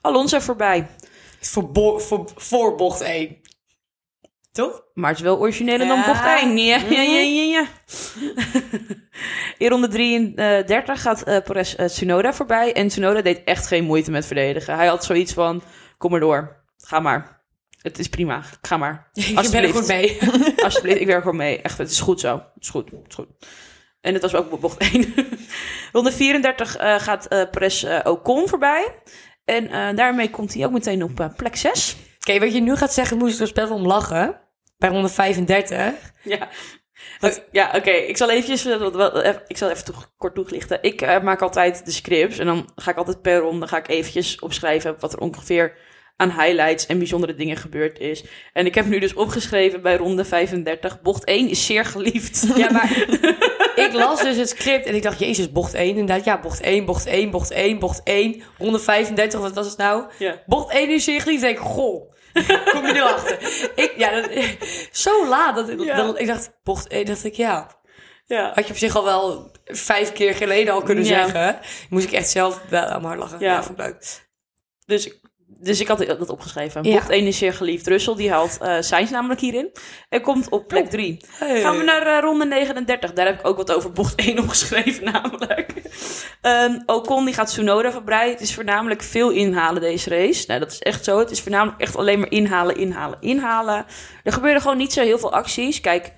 Alonso 0.00 0.38
voorbij. 0.38 0.86
Voor, 1.40 2.00
voor, 2.00 2.30
voor 2.36 2.76
bocht 2.76 3.00
1. 3.00 3.36
Toch? 4.54 4.82
Maar 4.94 5.08
het 5.10 5.18
is 5.18 5.24
wel 5.24 5.38
origineler 5.38 5.86
dan 5.86 5.98
Ja. 5.98 6.06
bocht 6.06 6.24
1. 6.24 6.58
Ja, 6.58 6.76
ja, 6.76 7.00
ja, 7.00 7.20
ja, 7.20 7.42
ja. 7.42 7.66
in 9.58 9.68
ronde 9.68 9.88
33 9.88 11.00
gaat 11.00 11.22
eh 11.22 11.42
Perez 11.42 11.74
eh, 11.74 11.86
Tsunoda 11.86 12.32
voorbij. 12.32 12.72
En 12.72 12.88
Tsunoda 12.88 13.22
deed 13.22 13.44
echt 13.44 13.66
geen 13.66 13.84
moeite 13.84 14.10
met 14.10 14.26
verdedigen. 14.26 14.76
Hij 14.76 14.86
had 14.86 15.04
zoiets 15.04 15.32
van, 15.32 15.62
kom 15.98 16.10
maar 16.10 16.20
door. 16.20 16.64
Ga 16.76 17.00
maar. 17.00 17.42
Het 17.82 17.98
is 17.98 18.08
prima. 18.08 18.42
Ga 18.62 18.76
maar. 18.76 19.08
Ik 19.12 19.38
er 19.38 19.68
goed 19.68 19.86
mee. 19.86 20.18
Alsjeblieft, 20.64 21.00
ik 21.00 21.06
werk 21.06 21.22
gewoon 21.22 21.36
mee. 21.36 21.60
Echt, 21.62 21.78
het 21.78 21.90
is 21.90 22.00
goed 22.00 22.20
zo. 22.20 22.34
Het 22.34 22.62
is 22.62 22.68
goed, 22.68 22.90
het 22.90 23.08
is 23.08 23.14
goed. 23.14 23.28
En 24.00 24.12
het 24.12 24.22
was 24.22 24.34
ook 24.34 24.60
bocht 24.60 24.78
1. 24.92 25.14
Ronde 25.92 26.12
34 26.12 26.76
eh, 26.76 26.98
gaat 26.98 27.26
eh 27.26 27.50
Perez 27.50 27.84
Ocon 28.04 28.48
voorbij. 28.48 28.94
En 29.44 29.96
daarmee 29.96 30.30
komt 30.30 30.54
hij 30.54 30.64
ook 30.64 30.72
meteen 30.72 31.02
op 31.02 31.32
plek 31.36 31.56
6. 31.56 31.96
Oké, 32.18 32.38
wat 32.38 32.54
je 32.54 32.60
nu 32.60 32.76
gaat 32.76 32.92
zeggen, 32.92 33.18
moest 33.18 33.34
ik 33.34 33.40
er 33.40 33.46
spel 33.46 33.70
om 33.70 33.86
lachen. 33.86 34.42
Bij 34.78 34.88
ronde 34.88 35.08
35. 35.08 36.12
Ja. 36.22 36.48
Ja, 37.50 37.72
oké. 37.74 37.90
Ik 37.90 38.16
zal 38.16 38.30
eventjes, 38.30 38.64
eh, 38.66 38.72
even- 38.72 39.42
ik 39.46 39.56
zal 39.56 39.70
even 39.70 39.84
toe- 39.84 39.94
kort 40.16 40.34
toelichten. 40.34 40.78
Ik 40.82 41.00
eh, 41.02 41.20
maak 41.22 41.42
altijd 41.42 41.84
de 41.84 41.90
scripts 41.90 42.38
en 42.38 42.46
dan 42.46 42.70
ga 42.74 42.90
ik 42.90 42.96
altijd 42.96 43.22
per 43.22 43.38
ronde 43.38 43.68
ga 43.68 43.76
ik 43.78 43.88
eventjes 43.88 44.38
opschrijven 44.38 44.96
wat 44.98 45.12
er 45.12 45.18
ongeveer 45.18 45.76
aan 46.16 46.30
highlights 46.30 46.86
en 46.86 46.98
bijzondere 46.98 47.34
dingen 47.34 47.56
gebeurd 47.56 47.98
is. 47.98 48.24
En 48.52 48.66
ik 48.66 48.74
heb 48.74 48.86
nu 48.86 48.98
dus 48.98 49.14
opgeschreven 49.14 49.82
bij 49.82 49.96
ronde 49.96 50.24
35, 50.24 51.02
bocht 51.02 51.24
1 51.24 51.48
is 51.48 51.66
zeer 51.66 51.84
geliefd. 51.84 52.46
Ja, 52.56 52.70
maar 52.72 52.90
ik 53.86 53.90
las 53.92 54.22
dus 54.22 54.36
het 54.36 54.48
script 54.48 54.86
en 54.86 54.94
ik 54.94 55.02
dacht, 55.02 55.18
jezus, 55.18 55.52
bocht 55.52 55.74
1 55.74 55.88
inderdaad. 55.96 56.24
Ja, 56.24 56.40
bocht 56.40 56.60
1, 56.60 56.84
bocht 56.84 57.06
1, 57.06 57.30
bocht 57.30 57.50
1, 57.50 57.78
bocht 57.78 58.00
1. 58.04 58.42
Ronde 58.58 58.78
35, 58.78 59.40
wat 59.40 59.54
was 59.54 59.66
het 59.66 59.76
nou? 59.76 60.04
Ja. 60.18 60.42
Bocht 60.46 60.72
1 60.72 60.90
is 60.90 61.04
zeer 61.04 61.20
geliefd. 61.20 61.40
denk 61.42 61.58
ik, 61.58 61.64
goh. 61.64 62.12
Kom 62.72 62.86
je 62.86 62.92
erachter? 62.94 63.38
ik, 63.74 63.92
ja, 63.96 64.20
dat, 64.20 64.30
zo 65.04 65.26
laat. 65.28 65.54
Dat, 65.54 65.82
Ja. 65.84 65.96
dat- 65.96 66.20
ik 66.20 66.26
dacht, 66.26 66.50
bocht 66.62 66.86
1, 66.88 67.04
dacht 67.04 67.24
ik, 67.24 67.34
ja. 67.34 67.82
Ja. 68.26 68.52
Had 68.54 68.66
je 68.66 68.72
op 68.72 68.78
zich 68.78 68.96
al 68.96 69.04
wel 69.04 69.50
vijf 69.64 70.12
keer 70.12 70.34
geleden 70.34 70.74
al 70.74 70.82
kunnen 70.82 71.04
Ja. 71.04 71.24
zeggen. 71.28 71.58
Moest 71.90 72.06
ik 72.06 72.12
echt 72.12 72.30
zelf 72.30 72.60
wel 72.68 72.82
aan 72.84 73.02
mijn 73.02 73.04
hart 73.04 73.18
lachen. 73.18 73.38
Ja. 73.40 73.52
Ja, 73.52 73.62
vond 73.62 73.78
ik 73.78 73.84
leuk. 73.84 74.22
Dus, 74.86 75.10
dus 75.46 75.80
ik 75.80 75.88
had 75.88 75.98
dat 75.98 76.30
opgeschreven. 76.30 76.84
Ja. 76.84 76.94
Bocht 76.94 77.10
1 77.10 77.26
is 77.26 77.38
zeer 77.38 77.52
geliefd. 77.52 77.86
Russell 77.86 78.14
die 78.14 78.30
haalt 78.30 78.58
eh 78.60 78.76
Sainz 78.80 79.10
namelijk 79.10 79.40
hierin. 79.40 79.72
En 80.08 80.20
komt 80.20 80.48
op 80.48 80.68
plek 80.68 80.90
3. 80.90 81.20
Hey. 81.26 81.60
Gaan 81.60 81.76
we 81.76 81.82
naar 81.82 82.06
eh, 82.06 82.20
ronde 82.20 82.44
39. 82.44 83.12
Daar 83.12 83.26
heb 83.26 83.38
ik 83.38 83.46
ook 83.46 83.56
wat 83.56 83.72
over 83.72 83.92
bocht 83.92 84.14
1 84.14 84.38
opgeschreven 84.42 85.04
namelijk. 85.04 85.72
Ehm 86.40 86.80
Ocon 86.86 87.24
die 87.24 87.34
gaat 87.34 87.46
Tsunoda 87.46 87.92
voorbij. 87.92 88.30
Het 88.30 88.40
is 88.40 88.54
voornamelijk 88.54 89.02
veel 89.02 89.30
inhalen 89.30 89.80
deze 89.80 90.10
race. 90.10 90.44
Nou, 90.46 90.60
dat 90.60 90.72
is 90.72 90.78
echt 90.78 91.04
zo. 91.04 91.18
Het 91.18 91.30
is 91.30 91.40
voornamelijk 91.40 91.80
echt 91.80 91.96
alleen 91.96 92.18
maar 92.18 92.30
inhalen, 92.30 92.76
inhalen, 92.76 93.18
inhalen. 93.20 93.86
Er 94.22 94.32
gebeuren 94.32 94.60
gewoon 94.60 94.76
niet 94.76 94.92
zo 94.92 95.02
heel 95.02 95.18
veel 95.18 95.32
acties. 95.32 95.80
Kijk, 95.80 96.12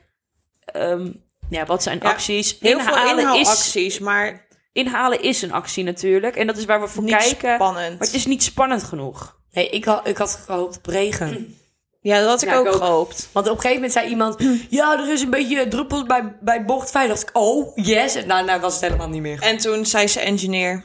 ehm, 0.65 1.13
ja, 1.51 1.65
wat 1.67 1.83
zijn 1.83 1.99
Ja, 2.03 2.09
acties? 2.11 2.57
Heel 2.61 2.81
veel 2.81 2.95
inhalen, 2.95 3.17
is, 3.17 3.21
inhaalacties, 3.23 3.99
maar 3.99 4.46
inhalen 4.77 5.23
is 5.23 5.43
een 5.43 5.53
actie 5.53 5.85
natuurlijk. 5.85 6.37
En 6.37 6.47
dat 6.47 6.57
is 6.57 6.65
waar 6.65 6.81
we 6.81 6.89
voor 6.89 7.03
niet 7.03 7.17
kijken. 7.17 7.55
spannend. 7.55 7.99
Maar 7.99 8.07
het 8.07 8.17
is 8.17 8.27
niet 8.27 8.43
spannend 8.43 8.83
genoeg. 8.83 9.39
Nee, 9.53 9.69
ik 9.69 9.85
had, 9.85 10.09
ik 10.09 10.17
had 10.17 10.41
gehoopt 10.47 10.77
op 10.77 10.87
regen. 10.87 11.59
Ja, 12.01 12.19
dat 12.19 12.29
had 12.29 12.43
ik 12.43 12.49
Ja, 12.49 12.61
ik 12.61 12.67
ook 12.67 12.75
gehoopt. 12.75 13.29
Want 13.33 13.47
op 13.47 13.53
een 13.55 13.61
gegeven 13.61 13.75
moment 13.75 13.93
zei 13.93 14.09
iemand... 14.09 14.37
Ja, 14.79 14.99
er 14.99 15.13
is 15.13 15.21
een 15.21 15.31
beetje 15.31 15.69
druppels 15.69 16.03
bij, 16.03 16.37
bij 16.41 16.65
bocht 16.65 16.91
5. 16.91 17.09
dacht 17.09 17.23
ik, 17.23 17.31
oh, 17.33 17.77
yes. 17.77 18.15
En 18.15 18.29
daarna 18.29 18.61
was 18.61 18.73
het 18.73 18.83
helemaal 18.83 19.09
niet 19.09 19.23
meer. 19.23 19.41
En 19.41 19.57
toen 19.57 19.87
zei 19.87 20.09
ze 20.09 20.21
engineer... 20.21 20.85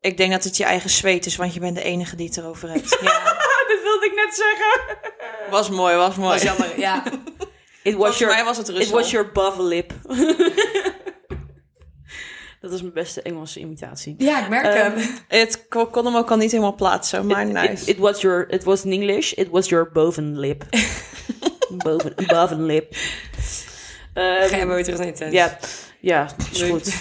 Ik 0.00 0.16
denk 0.16 0.32
dat 0.32 0.44
het 0.44 0.56
je 0.56 0.64
eigen 0.64 0.90
zweet 0.90 1.26
is, 1.26 1.36
want 1.36 1.54
je 1.54 1.60
bent 1.60 1.76
de 1.76 1.82
enige 1.82 2.16
die 2.16 2.26
het 2.26 2.36
erover 2.36 2.68
hebt. 2.68 2.98
Ja, 3.00 3.24
dat 3.70 3.82
wilde 3.82 4.06
ik 4.06 4.14
net 4.14 4.34
zeggen. 4.34 4.98
was 5.50 5.70
mooi, 5.70 5.96
was 5.96 6.16
mooi. 6.16 6.32
was 6.32 6.42
jammer, 6.42 6.78
ja. 6.78 7.02
It 7.82 7.94
was 7.94 7.94
Volgens 7.94 8.18
your, 8.18 8.34
mij 8.34 8.44
was 8.44 8.56
het 8.56 8.68
it 8.68 8.90
was 8.90 9.10
your 9.10 9.32
buff 9.32 9.56
lip. 9.58 9.92
dat 12.60 12.72
is 12.72 12.80
mijn 12.80 12.92
beste 12.92 13.22
Engelse 13.22 13.60
imitatie. 13.60 14.14
Ja, 14.18 14.42
ik 14.42 14.48
merk 14.48 14.64
Ehm, 14.64 14.74
hem. 14.76 15.08
Het 15.40 15.66
kon 15.68 16.04
hem 16.04 16.16
ook 16.16 16.30
al 16.30 16.36
niet 16.36 16.50
helemaal 16.50 16.74
plaatsen, 16.74 17.26
maar 17.26 17.46
It- 17.46 17.52
nice. 17.52 17.72
It, 17.72 17.86
it 17.88 17.98
was 17.98 18.20
your, 18.20 18.46
it 18.52 18.64
was 18.64 18.84
in 18.84 18.92
English. 18.92 19.32
It 19.32 19.48
was 19.48 19.68
your 19.68 19.90
bovenlip. 19.92 20.64
Boven, 21.70 22.14
bovenlip. 22.26 22.94
Ehm, 24.14 24.48
Ga 24.48 24.56
je 24.56 24.64
maar 24.64 24.74
weer 24.74 24.84
terug 24.84 24.98
naar 24.98 25.08
je 25.08 25.12
tent. 25.12 25.32
ja, 25.32 25.58
ja, 26.00 26.28
is 26.52 26.62
goed. 26.62 26.94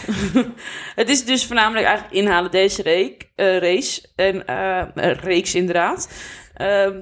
het 0.95 1.09
is 1.09 1.25
dus 1.25 1.45
voornamelijk 1.45 1.85
eigenlijk 1.85 2.15
inhalen 2.17 2.51
deze 2.51 2.81
reek, 2.81 3.29
eh, 3.35 3.57
race. 3.57 4.01
En 4.15 4.45
eh, 4.47 4.79
eh, 4.79 5.17
reeks 5.17 5.55
inderdaad. 5.55 6.09
Ehm, 6.55 7.01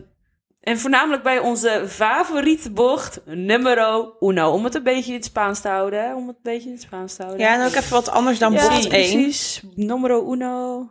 en 0.67 0.79
voornamelijk 0.79 1.23
bij 1.23 1.39
onze 1.39 1.83
favoriete 1.87 2.71
bocht, 2.71 3.21
numero 3.25 4.15
uno. 4.19 4.51
Om 4.51 4.63
het 4.63 4.75
een 4.75 4.83
beetje 4.83 5.09
in 5.09 5.15
het 5.17 5.25
Spaans 5.25 5.61
te 5.61 5.67
houden. 5.67 6.03
Hè? 6.03 6.15
Om 6.15 6.27
het 6.27 6.35
een 6.35 6.41
beetje 6.43 6.67
in 6.67 6.73
het 6.73 6.81
Spaans 6.83 7.15
te 7.15 7.23
houden. 7.23 7.45
Ja, 7.45 7.53
en 7.53 7.65
ook 7.67 7.73
even 7.73 7.91
wat 7.91 8.09
anders 8.09 8.39
dan 8.39 8.53
Ja, 8.53 8.61
bocht 8.61 8.73
1. 8.83 8.89
precies. 8.89 9.61
Numero 9.75 10.31
uno. 10.33 10.89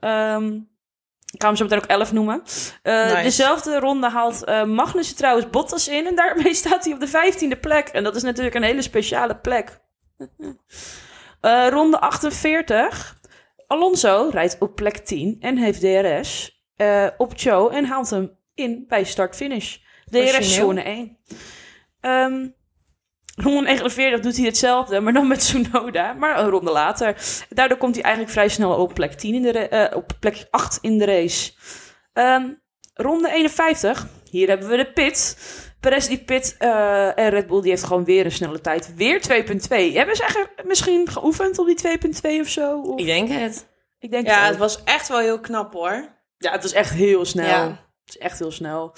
Ehm, 0.00 0.54
ik 1.32 1.42
ga 1.42 1.46
hem 1.46 1.56
zo 1.56 1.64
meteen 1.64 1.78
ook 1.78 1.84
11 1.84 2.12
noemen. 2.12 2.42
Eh, 2.82 3.04
Nice. 3.04 3.22
Dezelfde 3.22 3.78
ronde 3.78 4.08
haalt 4.08 4.44
eh 4.44 4.64
Magnussen 4.64 5.16
trouwens 5.16 5.50
Bottas 5.50 5.88
in. 5.88 6.06
En 6.06 6.14
daarmee 6.14 6.54
staat 6.64 6.84
hij 6.84 6.94
op 6.94 7.00
de 7.00 7.08
15e 7.08 7.60
plek. 7.60 7.88
En 7.88 8.04
dat 8.04 8.16
is 8.16 8.22
natuurlijk 8.22 8.54
een 8.54 8.62
hele 8.62 8.82
speciale 8.82 9.36
plek. 9.36 9.80
Eh, 11.40 11.66
ronde 11.70 12.00
48. 12.00 13.18
Alonso 13.66 14.28
rijdt 14.32 14.56
op 14.58 14.74
plek 14.74 14.96
10 14.96 15.36
en 15.40 15.56
heeft 15.56 15.80
DRS 15.80 16.62
op 17.16 17.36
Joe 17.36 17.72
en 17.72 17.84
haalt 17.84 18.10
hem 18.10 18.38
in 18.54 18.84
bij 18.88 19.04
start-finish. 19.04 19.76
DRS-zone 20.10 20.82
1. 20.82 21.18
Ehm 22.00 22.46
ronde 23.36 23.60
49 23.62 24.20
doet 24.20 24.36
hij 24.36 24.44
hetzelfde, 24.46 25.00
maar 25.00 25.12
dan 25.12 25.26
met 25.28 25.38
Tsunoda, 25.40 26.12
maar 26.12 26.38
een 26.38 26.48
ronde 26.50 26.70
later. 26.70 27.16
Daardoor 27.48 27.78
komt 27.78 27.94
hij 27.94 28.02
eigenlijk 28.04 28.32
vrij 28.34 28.48
snel 28.48 28.74
op 28.74 28.94
plek, 28.94 29.12
10 29.12 29.34
in 29.34 29.42
de 29.42 29.68
eh, 29.68 29.96
op 29.96 30.12
plek 30.20 30.46
8 30.50 30.78
in 30.80 30.98
de 30.98 31.04
race. 31.04 31.52
Ehm, 32.12 32.48
ronde 32.94 33.30
51, 33.30 34.06
hier 34.30 34.48
hebben 34.48 34.68
we 34.68 34.76
de 34.76 34.92
pit. 34.92 35.36
Perez 35.80 36.06
die 36.06 36.24
pit 36.24 36.54
eh, 36.58 37.18
en 37.18 37.28
Red 37.30 37.46
Bull 37.46 37.60
die 37.60 37.70
heeft 37.70 37.84
gewoon 37.84 38.04
weer 38.04 38.24
een 38.24 38.32
snelle 38.32 38.60
tijd. 38.60 38.94
Weer 38.94 39.20
2.2. 39.20 39.92
Hebben 39.94 40.16
ze 40.16 40.22
eigenlijk 40.22 40.62
misschien 40.64 41.08
geoefend 41.08 41.58
op 41.58 41.66
die 41.66 41.76
2.2 41.76 42.40
of 42.40 42.48
zo? 42.48 42.80
Of- 42.80 43.00
Ik 43.00 43.06
denk 43.06 43.28
het. 43.28 43.66
Ik 43.98 44.10
denk 44.10 44.26
Ja, 44.26 44.46
het 44.46 44.56
was 44.56 44.84
echt 44.84 45.08
wel 45.08 45.18
heel 45.18 45.40
knap 45.40 45.72
hoor. 45.72 46.08
Ja, 46.38 46.52
het 46.52 46.62
was 46.62 46.72
echt 46.72 46.90
heel 46.90 47.24
snel. 47.24 47.46
Ja. 47.46 47.83
Het 48.04 48.14
is 48.14 48.18
echt 48.18 48.38
heel 48.38 48.50
snel. 48.50 48.94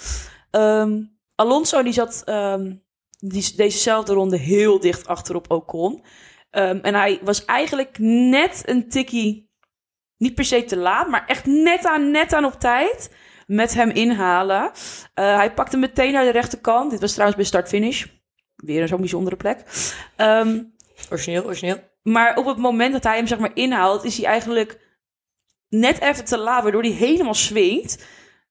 Ehm, 0.51 1.01
Alonso 1.35 1.83
die 1.83 1.93
zat 1.93 2.21
ehm, 2.25 2.75
die, 3.19 3.55
dezezelfde 3.55 4.13
ronde 4.13 4.37
heel 4.37 4.79
dicht 4.79 5.07
achterop 5.07 5.51
Ocon. 5.51 6.03
Ehm, 6.49 6.79
en 6.81 6.93
hij 6.93 7.19
was 7.23 7.45
eigenlijk 7.45 7.97
net 7.99 8.61
een 8.65 8.89
tikkie, 8.89 9.49
niet 10.17 10.35
per 10.35 10.45
se 10.45 10.63
te 10.63 10.77
laat, 10.77 11.07
maar 11.07 11.25
echt 11.25 11.45
net 11.45 11.85
aan, 11.85 12.11
net 12.11 12.33
aan 12.33 12.45
op 12.45 12.53
tijd 12.53 13.15
met 13.47 13.73
hem 13.73 13.89
inhalen. 13.89 14.71
Eh, 15.13 15.35
hij 15.35 15.53
pakte 15.53 15.77
meteen 15.77 16.13
naar 16.13 16.25
de 16.25 16.31
rechterkant. 16.31 16.91
Dit 16.91 16.99
was 16.99 17.11
trouwens 17.11 17.37
bij 17.37 17.47
start-finish. 17.47 18.05
Weer 18.55 18.87
zo'n 18.87 18.99
bijzondere 18.99 19.35
plek. 19.35 19.63
Ehm, 20.15 20.63
Origineel, 21.09 21.43
origineel. 21.43 21.79
maar 22.03 22.37
op 22.37 22.45
het 22.45 22.57
moment 22.57 22.93
dat 22.93 23.03
hij 23.03 23.15
hem 23.15 23.27
zeg 23.27 23.39
maar 23.39 23.51
inhaalt, 23.55 24.03
is 24.03 24.17
hij 24.17 24.25
eigenlijk 24.25 24.79
net 25.69 25.99
even 25.99 26.25
te 26.25 26.37
laat, 26.37 26.63
waardoor 26.63 26.81
hij 26.81 26.91
helemaal 26.91 27.33
swingt 27.33 28.05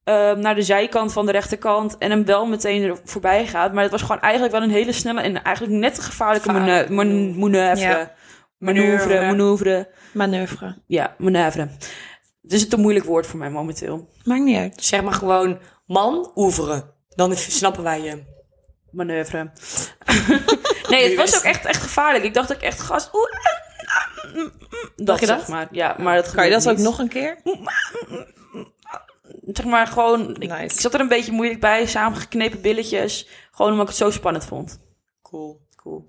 ehm, 0.06 0.40
naar 0.40 0.54
de 0.54 0.62
zijkant 0.62 1.12
van 1.12 1.26
de 1.26 1.32
rechterkant 1.32 1.98
en 1.98 2.10
hem 2.10 2.24
wel 2.24 2.46
meteen 2.46 2.82
er 2.82 2.98
voorbij 3.04 3.46
gaat. 3.46 3.72
Maar 3.72 3.82
het 3.82 3.92
was 3.92 4.02
gewoon 4.02 4.20
eigenlijk 4.20 4.52
wel 4.54 4.62
een 4.62 4.70
hele 4.70 4.92
snelle 4.92 5.20
en 5.20 5.42
eigenlijk 5.42 5.76
net 5.76 5.96
een 5.96 6.02
gevaarlijke 6.02 6.48
Gevaarlijk. 6.48 6.88
manu- 6.88 7.10
man- 7.10 7.38
manoeuvre. 7.38 7.86
Ja. 7.88 8.14
Manoeuvre, 8.58 8.96
Manoeuvre. 9.08 9.26
manoeuvre. 9.26 9.88
Manoeuvre. 10.12 10.76
Ja, 10.86 11.14
manoeuvre. 11.18 11.68
Het 12.42 12.52
is 12.52 12.62
een 12.62 12.68
te 12.68 12.76
moeilijk 12.76 13.04
woord 13.04 13.26
voor 13.26 13.38
mij 13.38 13.50
momenteel. 13.50 14.08
Maakt 14.24 14.42
niet 14.42 14.56
uit. 14.58 14.84
Zeg 14.84 15.02
maar 15.02 15.12
gewoon 15.12 15.58
man 15.86 16.32
oeveren. 16.34 16.94
Dan 17.08 17.36
snappen 17.36 17.82
wij 17.82 18.00
je. 18.02 18.22
Manoeuvre. 18.90 19.50
nee, 20.90 21.08
het 21.08 21.16
was 21.16 21.36
ook 21.36 21.42
echt, 21.42 21.64
echt 21.64 21.82
gevaarlijk. 21.82 22.24
Ik 22.24 22.34
dacht 22.34 22.52
ook 22.54 22.60
echt, 22.60 22.80
gast, 22.80 23.10
oeh, 23.14 23.24
mm, 24.34 24.42
mm, 24.42 24.50
dat, 24.96 25.20
je 25.20 25.26
dat? 25.26 25.38
zeg 25.38 25.48
maar. 25.48 25.68
Ja, 25.70 25.96
maar 25.98 26.16
dat 26.16 26.30
Kan 26.30 26.44
je 26.44 26.50
dat 26.50 26.68
ook 26.68 26.78
nog 26.78 26.98
een 26.98 27.08
keer? 27.08 27.38
Zeg 29.52 29.66
maar 29.66 29.86
gewoon, 29.86 30.30
ik, 30.30 30.48
Nice. 30.48 30.74
ik 30.74 30.80
zat 30.80 30.94
er 30.94 31.00
een 31.00 31.08
beetje 31.08 31.32
moeilijk 31.32 31.60
bij, 31.60 31.86
samengeknepen 31.86 32.60
billetjes. 32.60 33.28
Gewoon 33.50 33.70
omdat 33.72 33.88
ik 33.88 33.94
het 33.94 34.02
zo 34.02 34.10
spannend 34.10 34.44
vond. 34.44 34.80
Cool. 35.22 35.64
Cool. 35.86 36.04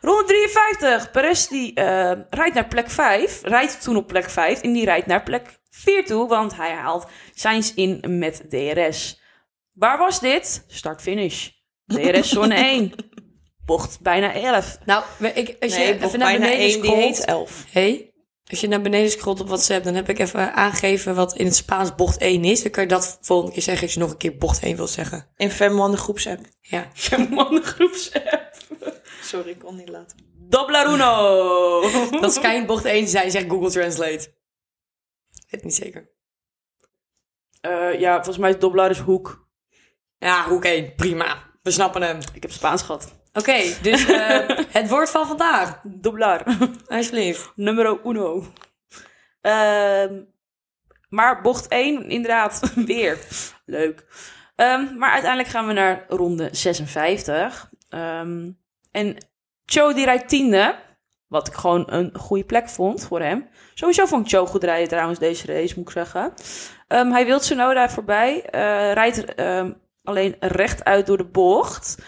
Ronde 0.00 0.24
53. 0.24 1.10
Perez 1.10 1.46
die 1.46 1.74
eh, 1.74 2.12
rijdt 2.30 2.54
naar 2.54 2.68
plek 2.68 2.90
5. 2.90 3.40
Rijdt 3.42 3.82
toen 3.82 3.96
op 3.96 4.06
plek 4.06 4.30
5 4.30 4.60
en 4.60 4.72
die 4.72 4.84
rijdt 4.84 5.06
naar 5.06 5.22
plek 5.22 5.60
4 5.70 6.04
toe, 6.04 6.28
want 6.28 6.56
hij 6.56 6.72
haalt 6.72 7.06
Sainz 7.34 7.72
in 7.74 8.18
met 8.18 8.44
DRS. 8.50 9.20
Waar 9.72 9.98
was 9.98 10.20
dit? 10.20 10.64
Start-finish. 10.66 11.48
DRS 11.86 12.28
zone 12.34 12.54
1. 12.54 12.92
Bocht 13.64 14.00
bijna 14.00 14.32
11. 14.32 14.78
Nou, 14.84 15.04
ik, 15.34 15.56
als 15.60 15.76
Nee, 15.76 15.86
je 15.86 15.92
bocht 15.92 16.06
even 16.06 16.18
naar 16.18 16.32
beneden 16.32 16.58
één, 16.58 16.82
die 16.82 16.94
heet 16.94 17.24
11. 17.24 17.64
Hey, 17.70 18.09
als 18.50 18.60
je 18.60 18.68
naar 18.68 18.82
beneden 18.82 19.10
scrolt 19.10 19.40
op 19.40 19.46
WhatsApp, 19.46 19.84
dan 19.84 19.94
heb 19.94 20.08
ik 20.08 20.18
even 20.18 20.54
aangegeven 20.54 21.14
wat 21.14 21.36
in 21.36 21.44
het 21.44 21.56
Spaans 21.56 21.94
bocht 21.94 22.18
1 22.18 22.44
is. 22.44 22.62
Dan 22.62 22.70
kan 22.70 22.82
je 22.82 22.88
dat 22.88 23.18
volgende 23.20 23.52
keer 23.52 23.62
zeggen 23.62 23.82
als 23.82 23.94
je 23.94 24.00
nog 24.00 24.10
een 24.10 24.16
keer 24.16 24.36
bocht 24.36 24.62
1 24.62 24.76
wilt 24.76 24.90
zeggen. 24.90 25.26
In 25.36 25.50
Femman 25.50 25.90
de 25.90 25.96
groepsapp. 25.96 26.40
Ja. 26.60 26.88
Man, 27.30 27.62
groepsapp. 27.62 28.50
Sorry, 29.22 29.50
ik 29.50 29.58
kon 29.58 29.76
niet 29.76 29.88
laten. 29.88 30.18
Doblaruno. 30.48 31.80
Dat 32.20 32.34
schijnt 32.34 32.66
bocht 32.66 32.84
1 32.84 33.04
te 33.04 33.10
zijn, 33.10 33.30
zegt 33.30 33.48
Google 33.48 33.70
Translate. 33.70 34.34
Weet 35.50 35.64
niet 35.64 35.74
zeker. 35.74 36.10
Eh, 37.60 38.00
ja, 38.00 38.14
volgens 38.14 38.38
mij 38.38 38.50
is 38.50 38.58
Doblar 38.58 38.90
is 38.90 38.98
hoek. 38.98 39.48
Ja, 40.18 40.48
hoek 40.48 40.64
1, 40.64 40.94
prima. 40.94 41.50
We 41.62 41.70
snappen 41.70 42.02
hem. 42.02 42.18
Ik 42.34 42.42
heb 42.42 42.52
Spaans 42.52 42.82
gehad. 42.82 43.19
Oké, 43.32 43.62
dus 43.82 44.06
eh, 44.06 44.48
het 44.78 44.88
woord 44.88 45.10
van 45.10 45.26
vandaag. 45.26 45.80
Doblar. 45.82 46.44
Alsjeblieft. 46.86 47.52
Numero 47.54 48.00
uno. 48.04 48.44
Ehm, 49.40 50.20
maar 51.08 51.40
bocht 51.42 51.68
1, 51.68 52.08
inderdaad, 52.08 52.72
weer. 52.86 53.18
Leuk. 53.64 54.06
Ehm, 54.56 54.96
maar 54.98 55.10
uiteindelijk 55.10 55.50
gaan 55.50 55.66
we 55.66 55.72
naar 55.72 56.04
ronde 56.08 56.48
56. 56.52 57.70
Ehm, 57.88 58.50
en 58.90 59.16
Cho 59.64 59.92
die 59.92 60.04
rijdt 60.04 60.28
tiende. 60.28 60.74
Wat 61.26 61.46
ik 61.48 61.54
gewoon 61.54 61.84
een 61.86 62.10
goede 62.18 62.44
plek 62.44 62.68
vond 62.68 63.06
voor 63.06 63.20
hem. 63.20 63.48
Sowieso 63.74 64.06
vond 64.06 64.24
ik 64.24 64.32
Cho 64.32 64.46
goed 64.46 64.64
rijden 64.64 64.88
trouwens 64.88 65.18
deze 65.18 65.46
race, 65.46 65.74
moet 65.76 65.86
ik 65.86 65.92
zeggen. 65.92 66.32
Hij 67.12 67.26
wil 67.26 67.38
Tsunoda 67.38 67.88
voorbij. 67.88 68.44
eh, 68.44 68.92
rijdt 68.92 69.34
alleen 70.04 70.36
rechtuit 70.40 71.06
door 71.06 71.16
de 71.16 71.24
bocht. 71.24 71.98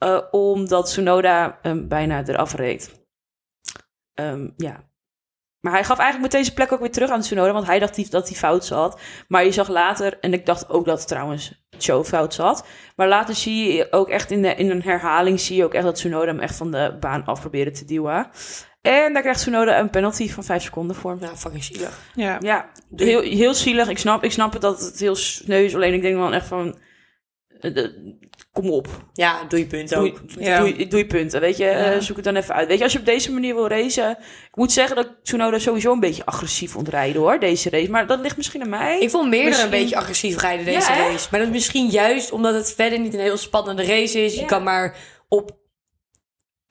Eh, 0.00 0.18
omdat 0.30 0.86
Tsunoda 0.86 1.58
hem 1.62 1.88
bijna 1.88 2.22
eraf 2.26 2.54
reed. 2.54 2.98
Ehm, 4.14 4.48
ja. 4.56 4.88
Maar 5.60 5.72
hij 5.72 5.84
gaf 5.84 5.98
eigenlijk 5.98 6.32
meteen 6.32 6.44
zijn 6.44 6.56
plek 6.56 6.72
ook 6.72 6.80
weer 6.80 6.90
terug 6.90 7.10
aan 7.10 7.20
Tsunoda, 7.20 7.52
want 7.52 7.66
hij 7.66 7.78
dacht 7.78 7.94
die- 7.94 8.10
dat 8.10 8.28
hij 8.28 8.36
fout 8.36 8.64
zat. 8.64 9.00
Maar 9.28 9.44
je 9.44 9.52
zag 9.52 9.68
later, 9.68 10.18
en 10.20 10.32
ik 10.32 10.46
dacht 10.46 10.68
ook 10.68 10.84
dat 10.84 11.08
trouwens 11.08 11.64
Joe 11.78 12.04
fout 12.04 12.34
zat. 12.34 12.66
Maar 12.96 13.08
later 13.08 13.34
zie 13.34 13.72
je 13.72 13.86
ook 13.92 14.08
echt 14.08 14.30
in, 14.30 14.42
de, 14.42 14.54
in 14.54 14.70
een 14.70 14.82
herhaling, 14.82 15.40
zie 15.40 15.56
je 15.56 15.64
ook 15.64 15.74
echt 15.74 15.84
dat 15.84 15.94
Tsunoda 15.94 16.26
hem 16.26 16.40
echt 16.40 16.56
van 16.56 16.70
de 16.70 16.96
baan 17.00 17.24
af 17.24 17.40
probeerde 17.40 17.70
te 17.70 17.84
duwen. 17.84 18.30
En 18.80 19.12
daar 19.12 19.22
krijgt 19.22 19.40
Tsunoda 19.40 19.78
een 19.78 19.90
penalty 19.90 20.28
van 20.30 20.44
5 20.44 20.62
seconden 20.62 20.96
voor. 20.96 21.16
Nou, 21.20 21.36
fucking 21.36 21.64
zielig. 21.64 21.98
Ja. 22.14 22.36
Ja, 22.40 22.70
heel, 22.96 23.20
heel 23.20 23.54
zielig. 23.54 23.88
Ik 23.88 23.98
snap, 23.98 24.24
ik 24.24 24.32
snap 24.32 24.52
het 24.52 24.62
dat 24.62 24.80
het 24.80 24.98
heel 25.00 25.14
sneu 25.14 25.64
is. 25.64 25.74
Alleen 25.74 25.94
ik 25.94 26.02
denk 26.02 26.16
dan 26.16 26.32
echt 26.32 26.46
van, 26.46 26.78
kom 28.52 28.70
op. 28.70 28.88
Ja, 29.12 29.44
doe 29.48 29.58
je 29.58 29.66
punt 29.66 29.88
Doe, 29.88 29.98
ook. 29.98 30.20
Ja. 30.38 30.58
doe, 30.58 30.86
doe 30.86 30.98
je 30.98 31.06
punten, 31.06 31.40
weet 31.40 31.56
je. 31.56 31.64
Ja. 31.64 31.92
Eh, 31.92 32.00
zoek 32.00 32.16
het 32.16 32.24
dan 32.24 32.36
even 32.36 32.54
uit. 32.54 32.68
Weet 32.68 32.78
je, 32.78 32.84
als 32.84 32.92
je 32.92 32.98
op 32.98 33.04
deze 33.04 33.32
manier 33.32 33.54
wil 33.54 33.68
racen... 33.68 34.10
Ik 34.50 34.56
moet 34.56 34.72
zeggen 34.72 34.96
dat 34.96 35.08
Tsunoda 35.22 35.58
sowieso 35.58 35.92
een 35.92 36.00
beetje 36.00 36.24
agressief 36.24 36.70
vond 36.70 36.88
rijden, 36.88 37.20
hoor, 37.20 37.38
deze 37.38 37.70
race. 37.70 37.90
Maar 37.90 38.06
dat 38.06 38.20
ligt 38.20 38.36
misschien 38.36 38.62
aan 38.62 38.68
mij. 38.68 39.00
Ik 39.00 39.10
vond 39.10 39.28
meerdere 39.28 39.48
Misschien- 39.48 39.72
een 39.72 39.78
beetje 39.80 39.96
agressief 39.96 40.40
rijden 40.40 40.64
deze 40.64 40.92
Ja, 40.92 40.98
race. 40.98 41.28
Maar 41.30 41.40
dat 41.40 41.48
is 41.48 41.54
misschien 41.54 41.86
juist 41.88 42.32
omdat 42.32 42.54
het 42.54 42.74
verder 42.74 42.98
niet 42.98 43.14
een 43.14 43.20
heel 43.20 43.36
spannende 43.36 43.84
race 43.84 44.24
is. 44.24 44.34
Je 44.34 44.44
kan 44.44 44.62
maar 44.62 44.96
op 45.28 45.58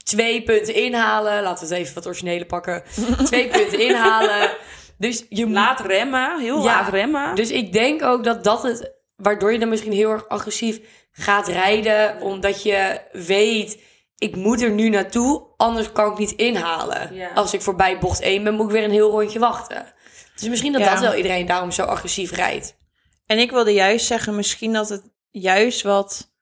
twee 0.04 0.44
punten 0.44 0.74
inhalen. 0.76 1.44
Laten 1.44 1.68
we 1.68 1.74
het 1.74 1.84
even 1.84 1.96
wat 1.96 2.06
originele 2.08 2.46
pakken. 2.46 2.84
twee 3.24 3.48
punten 3.48 3.80
inhalen. 3.80 4.50
Dus 4.98 5.26
je. 5.30 5.50
Laat 5.50 5.80
remmen, 5.80 6.40
heel 6.40 6.64
laat 6.64 6.90
remmen. 6.90 7.36
Dus 7.36 7.52
ik 7.52 7.74
denk 7.74 8.04
ook 8.04 8.24
dat 8.24 8.44
dat 8.44 8.64
het... 8.64 8.98
Waardoor 9.22 9.52
je 9.52 9.60
dan 9.60 9.70
misschien 9.70 9.92
heel 9.92 10.12
erg 10.12 10.28
agressief 10.28 10.80
gaat 11.12 11.48
rijden. 11.48 12.22
Omdat 12.22 12.64
je 12.64 13.02
weet... 13.12 13.88
Ik 14.18 14.36
moet 14.36 14.62
er 14.62 14.72
nu 14.72 14.90
naartoe, 14.90 15.48
anders 15.58 15.92
kan 15.92 16.12
ik 16.12 16.18
niet 16.18 16.32
inhalen. 16.32 17.16
Ja. 17.16 17.30
Als 17.34 17.54
ik 17.54 17.62
voorbij 17.62 18.00
bocht 18.00 18.22
1 18.22 18.44
ben, 18.44 18.54
moet 18.54 18.66
ik 18.66 18.72
weer 18.72 18.84
een 18.84 18.92
heel 18.92 19.12
rondje 19.12 19.40
wachten. 19.40 19.94
Dus 20.36 20.50
misschien 20.50 20.72
dat 20.72 20.82
Ja. 20.82 20.92
dat 20.92 21.00
wel 21.00 21.14
iedereen 21.14 21.46
daarom 21.46 21.72
zo 21.72 21.84
agressief 21.84 22.32
rijdt. 22.32 22.78
En 23.26 23.40
ik 23.40 23.52
wilde 23.52 23.74
juist 23.74 24.06
zeggen, 24.06 24.36
misschien 24.36 24.74
dat 24.74 24.90
het 24.90 25.12
juist 25.30 25.82
wat 25.82 26.34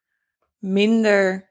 minder 0.60 1.47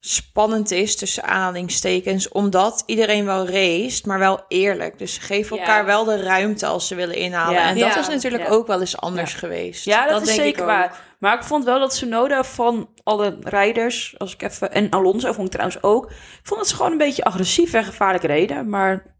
spannend 0.00 0.70
is 0.70 0.96
tussen 0.96 1.24
aanhalingstekens, 1.24 2.28
omdat 2.28 2.82
iedereen 2.86 3.24
wel 3.24 3.48
race, 3.48 4.02
maar 4.06 4.18
wel 4.18 4.44
eerlijk. 4.48 4.98
Dus 4.98 5.20
Ja. 5.28 5.56
elkaar 5.56 5.84
wel 5.84 6.04
de 6.04 6.22
ruimte 6.22 6.66
als 6.66 6.86
ze 6.86 6.94
willen 6.94 7.16
inhalen. 7.16 7.54
Ja. 7.60 7.68
En 7.68 7.78
dat 7.78 7.94
Ja. 7.94 8.00
is 8.00 8.08
natuurlijk 8.08 8.50
ook 8.52 8.66
wel 8.66 8.80
eens 8.80 8.96
anders 8.96 9.34
geweest. 9.34 9.84
ja, 9.84 10.02
dat, 10.02 10.10
dat 10.10 10.20
is 10.20 10.26
denk 10.26 10.38
ik 10.38 10.44
zeker 10.44 10.62
ook. 10.62 10.68
waar. 10.68 11.00
Maar 11.18 11.34
ik 11.36 11.44
vond 11.44 11.64
wel 11.64 11.78
dat 11.78 11.90
Tsunoda 11.90 12.44
van 12.44 12.88
alle 13.02 13.36
rijders, 13.40 14.14
als 14.18 14.32
ik 14.34 14.42
even, 14.42 14.72
en 14.72 14.90
Alonso 14.90 15.32
vond 15.32 15.46
ik 15.46 15.52
trouwens 15.52 15.82
ook, 15.82 16.10
ik 16.10 16.40
vond 16.42 16.60
dat 16.60 16.68
ze 16.68 16.76
gewoon 16.76 16.92
een 16.92 16.98
beetje 16.98 17.24
agressief 17.24 17.72
en 17.72 17.84
gevaarlijk 17.84 18.24
reden. 18.24 18.68
Maar 18.68 19.16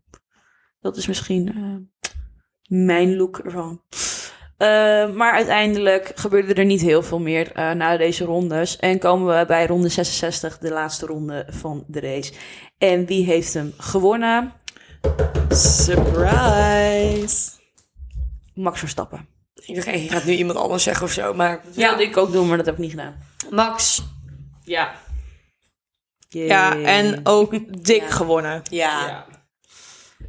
dat 0.81 0.97
is 0.97 1.07
misschien 1.07 1.49
eh, 1.49 2.11
mijn 2.68 3.16
look 3.16 3.39
ervan. 3.39 3.83
Eh, 4.57 5.11
maar 5.11 5.32
uiteindelijk 5.32 6.12
gebeurde 6.14 6.54
er 6.54 6.64
niet 6.64 6.80
heel 6.80 7.02
veel 7.02 7.18
meer 7.18 7.52
eh, 7.52 7.70
na 7.70 7.96
deze 7.96 8.24
rondes. 8.24 8.76
En 8.76 8.98
komen 8.98 9.38
we 9.38 9.46
bij 9.46 9.66
ronde 9.66 9.88
66, 9.88 10.59
de 10.59 10.70
laatste 10.70 11.07
ronde 11.07 11.46
van 11.50 11.84
de 11.86 12.00
race. 12.00 12.32
En 12.78 13.07
wie 13.07 13.24
heeft 13.24 13.54
hem 13.54 13.74
gewonnen? 13.78 14.52
Surprise! 15.48 17.50
Max 18.54 18.78
Verstappen. 18.78 19.28
Ik 19.54 19.74
dacht, 19.74 19.86
hey, 19.86 20.02
je 20.02 20.09
gaat 20.09 20.24
nu 20.24 20.32
iemand 20.32 20.59
anders 20.59 20.82
zeggen 20.82 21.04
of 21.07 21.12
zo. 21.12 21.34
Maar 21.34 21.61
Dat 21.64 21.74
wilde 21.74 22.02
ik 22.02 22.16
ook 22.16 22.32
doen, 22.32 22.48
maar 22.48 22.57
dat 22.57 22.66
heb 22.66 22.74
ik 22.74 22.80
niet 22.80 22.90
gedaan. 22.90 23.16
Max, 23.50 24.02
Ja. 24.64 24.94
Ja, 26.28 26.76
en 26.82 27.20
ook 27.24 27.84
dik 27.84 28.02
Ja. 28.02 28.11
gewonnen. 28.11 28.62
ja. 28.70 29.07
Ja, 29.07 29.26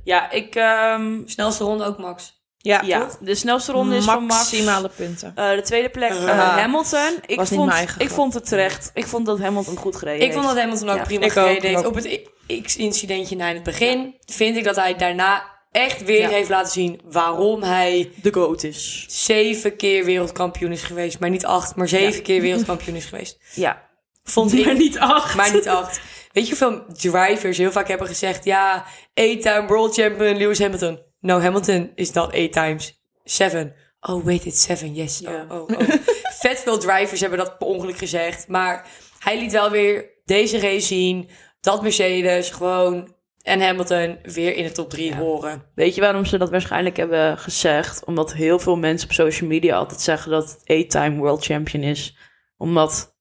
ja 0.04 0.32
ik... 0.32 0.56
ehm, 0.56 1.22
Snelste 1.26 1.64
ronde 1.64 1.86
ook 1.86 1.98
Max. 1.98 2.37
Ja, 2.58 2.82
ja, 2.86 3.08
de 3.20 3.36
snelste 3.36 3.72
ronde 3.72 3.96
is 3.96 4.06
van 4.06 4.24
Max. 4.24 4.34
Maximale 4.52 4.90
punten. 4.96 5.32
Eh, 5.36 5.50
de 5.56 5.62
tweede 5.62 5.90
plek 5.90 6.10
eh. 6.10 6.56
Hamilton. 6.58 7.14
Ik 7.26 7.36
Was 7.38 7.50
niet 7.50 7.60
vond, 7.60 7.66
mijn 7.66 7.78
eigen 7.78 8.00
ik 8.00 8.06
grap. 8.06 8.18
vond 8.18 8.34
het 8.34 8.48
terecht. 8.48 8.92
Ik 8.94 9.08
vond 9.08 9.26
dat 9.26 9.40
Hamilton 9.40 9.78
goed 9.78 9.96
gereden 9.96 10.28
Ik 10.28 10.34
vond 10.34 10.46
dat. 10.46 10.58
Hamilton 10.58 10.90
ook 10.90 10.98
Ja, 10.98 11.04
prima 11.04 11.26
ik 11.26 11.32
gereden 11.32 11.56
ook, 11.58 11.62
heeft. 11.64 11.78
ook. 11.78 11.86
Op 11.88 11.96
het 11.96 12.64
X-incidentje 12.64 13.36
na 13.36 13.48
in 13.50 13.56
het 13.56 13.64
begin 13.64 14.16
vind 14.26 14.58
ik 14.58 14.64
dat 14.64 14.76
hij 14.76 14.96
daarna 14.96 15.44
echt 15.72 16.04
weer 16.04 16.20
Ja. 16.22 16.30
heeft 16.30 16.50
laten 16.50 16.72
zien 16.72 17.02
waarom 17.06 17.64
hij 17.64 18.12
de 18.22 18.34
GOAT 18.34 18.64
is. 18.64 19.06
zeven 19.08 19.76
keer 19.76 20.06
wereldkampioen 20.06 20.72
is 20.72 20.84
geweest. 20.84 21.20
Maar 21.20 21.30
niet 21.30 21.46
acht, 21.46 21.76
maar 21.76 21.88
zeven 21.88 22.24
keer 22.24 22.42
wereldkampioen 22.42 22.96
is 22.96 23.06
geweest. 23.06 23.38
Ja. 23.54 23.86
vond 24.24 24.54
ik... 24.54 24.66
Maar 24.66 24.76
niet 24.76 25.00
acht. 25.00 25.36
Maar 25.36 25.54
niet 25.54 25.68
acht. 25.68 26.00
Weet 26.32 26.48
je 26.48 26.56
hoeveel 26.58 26.84
drivers 27.12 27.58
heel 27.58 27.72
vaak 27.72 27.88
hebben 27.88 28.08
gezegd... 28.08 28.44
Ja, 28.46 28.86
eight-time 29.14 29.68
world 29.68 29.94
champion 29.96 30.38
Lewis 30.38 30.60
Hamilton. 30.60 31.00
No, 31.28 31.40
Hamilton 31.40 31.92
is 31.96 32.14
not 32.14 32.34
eight 32.34 32.54
times. 32.54 33.02
Seven. 33.26 33.74
Oh, 34.02 34.24
wait, 34.24 34.46
it's 34.46 34.62
seven. 34.62 34.96
Yes. 34.96 35.26
Oh, 35.26 35.52
oh, 35.52 35.62
oh. 35.62 35.90
Vet 36.42 36.60
veel 36.60 36.78
drivers 36.78 37.20
hebben 37.20 37.40
dat 37.40 37.58
per 37.58 37.68
ongeluk 37.68 37.98
gezegd. 37.98 38.48
Maar 38.48 38.88
hij 39.20 39.40
liet 39.40 39.52
wel 39.52 39.70
weer 39.70 40.10
deze 40.26 40.60
race 40.60 40.88
zien... 40.88 41.30
dat 41.62 41.82
Mercedes 41.82 42.50
gewoon 42.50 43.16
en 43.42 43.62
Hamilton 43.62 44.18
weer 44.24 44.56
in 44.56 44.64
de 44.64 44.72
top 44.72 44.90
drie 44.90 45.16
horen. 45.16 45.64
Weet 45.76 45.96
je 45.96 46.02
waarom 46.02 46.26
ze 46.26 46.38
dat 46.38 46.50
waarschijnlijk 46.50 46.98
hebben 46.98 47.38
gezegd? 47.38 48.06
Omdat 48.06 48.34
heel 48.34 48.60
veel 48.60 48.76
mensen 48.76 49.08
op 49.08 49.14
social 49.14 49.50
media 49.50 49.78
altijd 49.78 50.02
zeggen 50.02 50.32
dat 50.32 50.52
het 50.52 50.62
eight-time 50.64 51.18
world 51.18 51.44
champion 51.44 51.84
is. 51.84 52.18
Omdat 52.58 53.17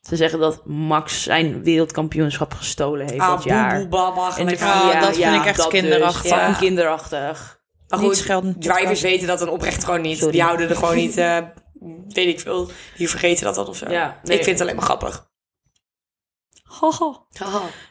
ze 0.00 0.16
zeggen 0.16 0.38
dat 0.38 0.66
Max 0.66 1.22
zijn 1.22 1.62
wereldkampioenschap 1.62 2.54
gestolen 2.54 3.06
heeft 3.06 3.18
dat 3.26 3.44
jaar. 3.44 3.78
boe, 3.78 3.88
boe, 3.88 3.98
baba, 4.14 4.36
En 4.36 4.46
de- 4.46 4.58
aan. 4.58 4.88
Ja, 4.88 5.00
dat 5.00 5.16
vind 5.16 5.34
ik 5.34 5.44
echt 5.44 5.56
dat 5.56 5.68
kinderachtig. 5.68 6.46
Dus, 6.46 6.58
kinderachtig. 6.58 7.58
Maar 7.88 7.98
goed, 7.98 8.24
drivers 8.62 9.00
weten 9.00 9.26
dat 9.26 9.38
dan 9.38 9.48
oprecht 9.48 9.84
gewoon 9.84 10.00
niet. 10.00 10.18
Sorry. 10.18 10.32
Die 10.32 10.42
houden 10.42 10.68
er 10.68 10.76
gewoon 10.76 10.96
niet, 10.96 11.16
eh, 11.26 11.38
weet 12.08 12.28
ik 12.28 12.40
veel, 12.40 12.70
die 12.96 13.08
vergeten 13.10 13.44
dat 13.44 13.54
dan 13.54 13.66
of 13.66 13.76
zo. 13.76 13.90
Ja, 13.90 14.20
nee. 14.22 14.36
Ik 14.38 14.44
vind 14.44 14.58
het 14.58 14.60
alleen 14.60 14.76
maar 14.76 14.84
grappig. 14.84 15.28
Haha. 16.62 17.20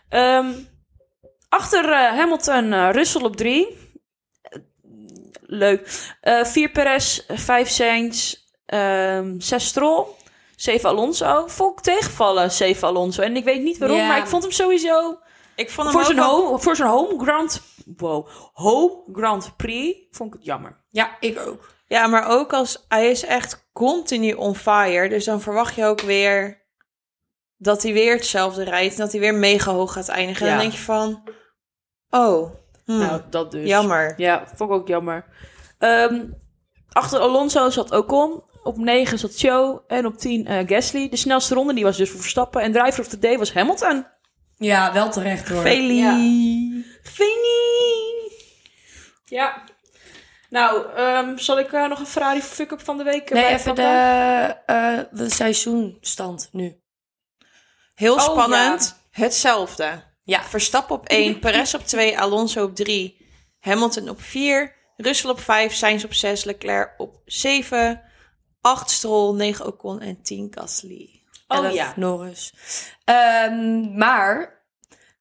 Ehm, 0.09 0.51
achter 1.49 1.83
eh, 1.91 2.17
Hamilton, 2.17 2.73
eh, 2.73 2.89
Russell 2.91 3.21
op 3.21 3.35
drie. 3.35 3.77
Leuk. 5.41 6.09
Eh, 6.21 6.43
vier 6.45 6.69
Perez, 6.71 7.21
vijf 7.27 7.69
Sainz, 7.69 8.35
ehm, 8.65 9.39
zes 9.39 9.65
Stroll, 9.67 10.05
zeven 10.61 10.89
Alonso. 10.89 11.47
Vond 11.47 11.77
ik 11.77 11.83
tegenvallen, 11.83 12.51
zeven 12.51 12.87
Alonso. 12.87 13.21
En 13.21 13.35
ik 13.35 13.43
weet 13.43 13.61
niet 13.63 13.77
waarom, 13.77 13.97
Ja. 13.97 14.07
maar 14.07 14.17
ik 14.17 14.27
vond 14.27 14.43
hem 14.43 14.51
sowieso... 14.51 15.19
Ik 15.55 15.69
vond 15.69 15.87
hem 15.87 15.91
Voor 15.97 16.05
ook 16.05 16.15
zijn, 16.15 16.27
home, 16.29 16.59
voor 16.59 16.75
zijn 16.75 16.89
home 16.89 17.23
Grand... 17.23 17.61
Wow. 17.97 18.27
Home 18.53 19.03
Grand 19.13 19.55
Prix 19.57 19.99
vond 20.11 20.29
ik 20.33 20.35
het 20.39 20.45
jammer. 20.47 20.83
Ja, 20.89 21.17
ik 21.19 21.39
ook. 21.47 21.69
Ja, 21.87 22.07
maar 22.07 22.27
ook 22.27 22.53
als 22.53 22.85
hij 22.87 23.09
is 23.09 23.23
echt 23.23 23.69
continu 23.73 24.33
on 24.33 24.55
fire. 24.55 25.09
Dus 25.09 25.25
dan 25.25 25.41
verwacht 25.41 25.75
je 25.75 25.85
ook 25.85 26.01
weer 26.01 26.61
dat 27.57 27.83
hij 27.83 27.93
weer 27.93 28.15
hetzelfde 28.15 28.63
rijdt. 28.63 28.93
En 28.93 28.99
dat 28.99 29.11
hij 29.11 29.21
weer 29.21 29.33
mega 29.35 29.71
hoog 29.71 29.93
gaat 29.93 30.07
eindigen. 30.07 30.45
En 30.45 30.51
dan 30.51 30.61
denk 30.61 30.71
je 30.73 30.79
van, 30.79 31.23
oh, 32.09 32.51
hm, 32.85 32.97
Nou, 32.97 33.21
dat 33.29 33.51
dus. 33.51 33.67
jammer. 33.67 34.13
Ja, 34.17 34.43
vond 34.55 34.69
ik 34.69 34.75
ook 34.75 34.87
jammer. 34.87 35.25
Ehm, 35.77 36.25
achter 36.91 37.19
Alonso 37.19 37.69
zat 37.69 37.91
Ocon. 37.91 38.43
Op 38.69 38.77
9 38.77 39.19
zat 39.19 39.39
Joe. 39.39 39.81
En 39.87 40.05
op 40.05 40.17
10 40.17 40.47
eh, 40.47 40.67
Gasly. 40.67 41.09
De 41.09 41.15
snelste 41.17 41.53
ronde 41.53 41.73
die 41.73 41.83
was 41.83 41.97
dus 41.97 42.09
voor 42.09 42.19
Verstappen. 42.19 42.61
En 42.61 42.71
driver 42.71 42.99
of 42.99 43.07
the 43.07 43.19
day 43.19 43.37
was 43.37 43.53
Hamilton. 43.53 44.05
Ja, 44.57 44.93
wel 44.93 45.09
terecht 45.09 45.49
hoor. 45.49 45.61
Veli. 45.61 45.97
Ja. 45.97 46.11
Fini! 47.03 48.31
Ja. 49.25 49.63
Nou, 50.49 50.93
ehm, 50.95 51.37
zal 51.37 51.59
ik 51.59 51.71
eh, 51.71 51.87
nog 51.87 51.99
een 51.99 52.05
Ferrari 52.05 52.41
fuck-up 52.41 52.81
van 52.81 52.97
de 52.97 53.03
week 53.03 53.29
Nee, 53.29 53.43
erbij 53.43 53.57
even 53.57 53.75
de, 53.75 54.55
eh, 54.65 54.99
de 55.11 55.29
seizoenstand 55.29 56.49
nu. 56.51 56.81
Heel 57.93 58.13
Oh, 58.13 58.21
spannend. 58.21 59.01
Hetzelfde. 59.11 60.03
Ja. 60.23 60.43
Verstappen 60.43 60.95
op 60.95 61.07
1, 61.07 61.39
Perez 61.39 61.73
op 61.73 61.85
2, 61.85 62.19
Alonso 62.19 62.63
op 62.63 62.75
3, 62.75 63.27
Hamilton 63.59 64.09
op 64.09 64.21
4, 64.21 64.75
Russell 64.97 65.29
op 65.29 65.39
5, 65.39 65.73
Sainz 65.73 66.03
op 66.03 66.13
6, 66.13 66.43
Leclerc 66.43 66.93
op 66.97 67.21
7, 67.25 68.01
8 68.61 68.89
Stroll, 68.91 69.35
9 69.35 69.65
Ocon 69.65 69.99
en 70.01 70.21
10 70.21 70.47
Gasly. 70.51 71.21
Oh 71.47 71.57
11 71.57 71.73
ja. 71.73 71.93
Norris. 71.95 72.53
Ehm, 73.03 73.97
maar 73.97 74.61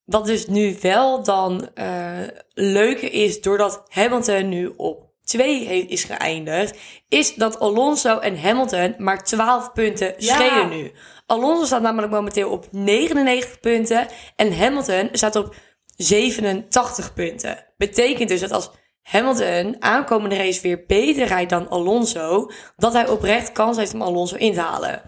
wat 0.04 0.26
dus 0.26 0.46
nu 0.46 0.76
wel 0.80 1.22
dan 1.22 1.74
eh 1.74 2.18
leuker 2.54 3.12
is, 3.12 3.40
doordat 3.40 3.82
Hamilton 3.88 4.48
nu 4.48 4.72
op 4.76 5.06
2 5.24 5.64
is 5.86 6.04
geëindigd, 6.04 6.78
is 7.08 7.34
dat 7.34 7.58
Alonso 7.60 8.18
en 8.18 8.40
Hamilton 8.40 8.94
maar 8.98 9.24
12 9.24 9.72
punten 9.72 10.14
Ja. 10.18 10.34
schelen 10.34 10.68
nu. 10.68 10.92
Alonso 11.26 11.64
staat 11.64 11.82
namelijk 11.82 12.12
momenteel 12.12 12.50
op 12.50 12.66
99 12.70 13.60
punten 13.60 14.06
en 14.36 14.58
Hamilton 14.58 15.08
staat 15.12 15.36
op 15.36 15.54
87 15.96 17.14
punten. 17.14 17.64
Betekent 17.76 18.28
dus 18.28 18.40
dat 18.40 18.52
als 18.52 18.70
Hamilton 19.08 19.82
aankomende 19.82 20.36
race 20.36 20.60
weer 20.60 20.84
beter 20.86 21.26
rijdt 21.26 21.50
dan 21.50 21.68
Alonso, 21.68 22.50
dat 22.76 22.92
hij 22.92 23.08
oprecht 23.08 23.52
kans 23.52 23.76
heeft 23.76 23.94
om 23.94 24.02
Alonso 24.02 24.36
in 24.36 24.52
te 24.52 24.60
halen. 24.60 25.02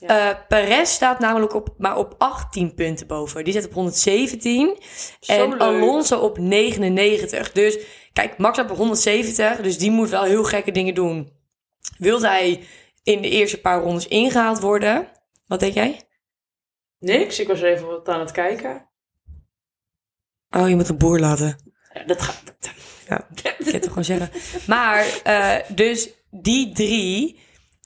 Eh 0.00 0.30
Perez 0.48 0.90
staat 0.90 1.18
namelijk 1.18 1.54
op, 1.54 1.74
maar 1.78 1.96
op 1.96 2.14
18 2.18 2.74
punten 2.74 3.06
boven. 3.06 3.44
Die 3.44 3.52
zit 3.52 3.66
op 3.66 3.72
117. 3.72 4.78
en 5.26 5.48
leuk. 5.48 5.60
Alonso 5.60 6.18
op 6.18 6.38
99. 6.38 7.52
Dus 7.52 7.78
kijk, 8.12 8.38
Max 8.38 8.58
staat 8.58 8.70
op 8.70 8.76
170. 8.76 9.60
Dus 9.60 9.78
die 9.78 9.90
moet 9.90 10.08
wel 10.08 10.24
heel 10.24 10.44
gekke 10.44 10.70
dingen 10.70 10.94
doen. 10.94 11.32
Wilt 11.98 12.22
hij 12.22 12.64
in 13.02 13.22
de 13.22 13.28
eerste 13.28 13.60
paar 13.60 13.82
rondes 13.82 14.08
ingehaald 14.08 14.60
worden? 14.60 15.08
Wat 15.46 15.60
denk 15.60 15.74
jij? 15.74 16.00
Niks, 16.98 17.40
ik 17.40 17.48
was 17.48 17.62
even 17.62 17.86
wat 17.86 18.08
aan 18.08 18.20
het 18.20 18.30
kijken. 18.30 18.88
Oh, 20.50 20.68
je 20.68 20.76
moet 20.76 20.88
een 20.88 20.98
boer 20.98 21.18
laten. 21.18 21.72
Ja, 21.92 22.04
dat 22.04 22.22
gaat... 22.22 22.54
Ja, 23.08 23.26
ik 23.34 23.42
kan 23.42 23.72
het 23.72 23.82
toch 23.82 23.88
gewoon 23.88 24.04
zeggen. 24.04 24.30
Maar, 24.66 25.20
eh, 25.24 25.54
dus 25.68 26.08
die 26.30 26.72
drie. 26.72 27.44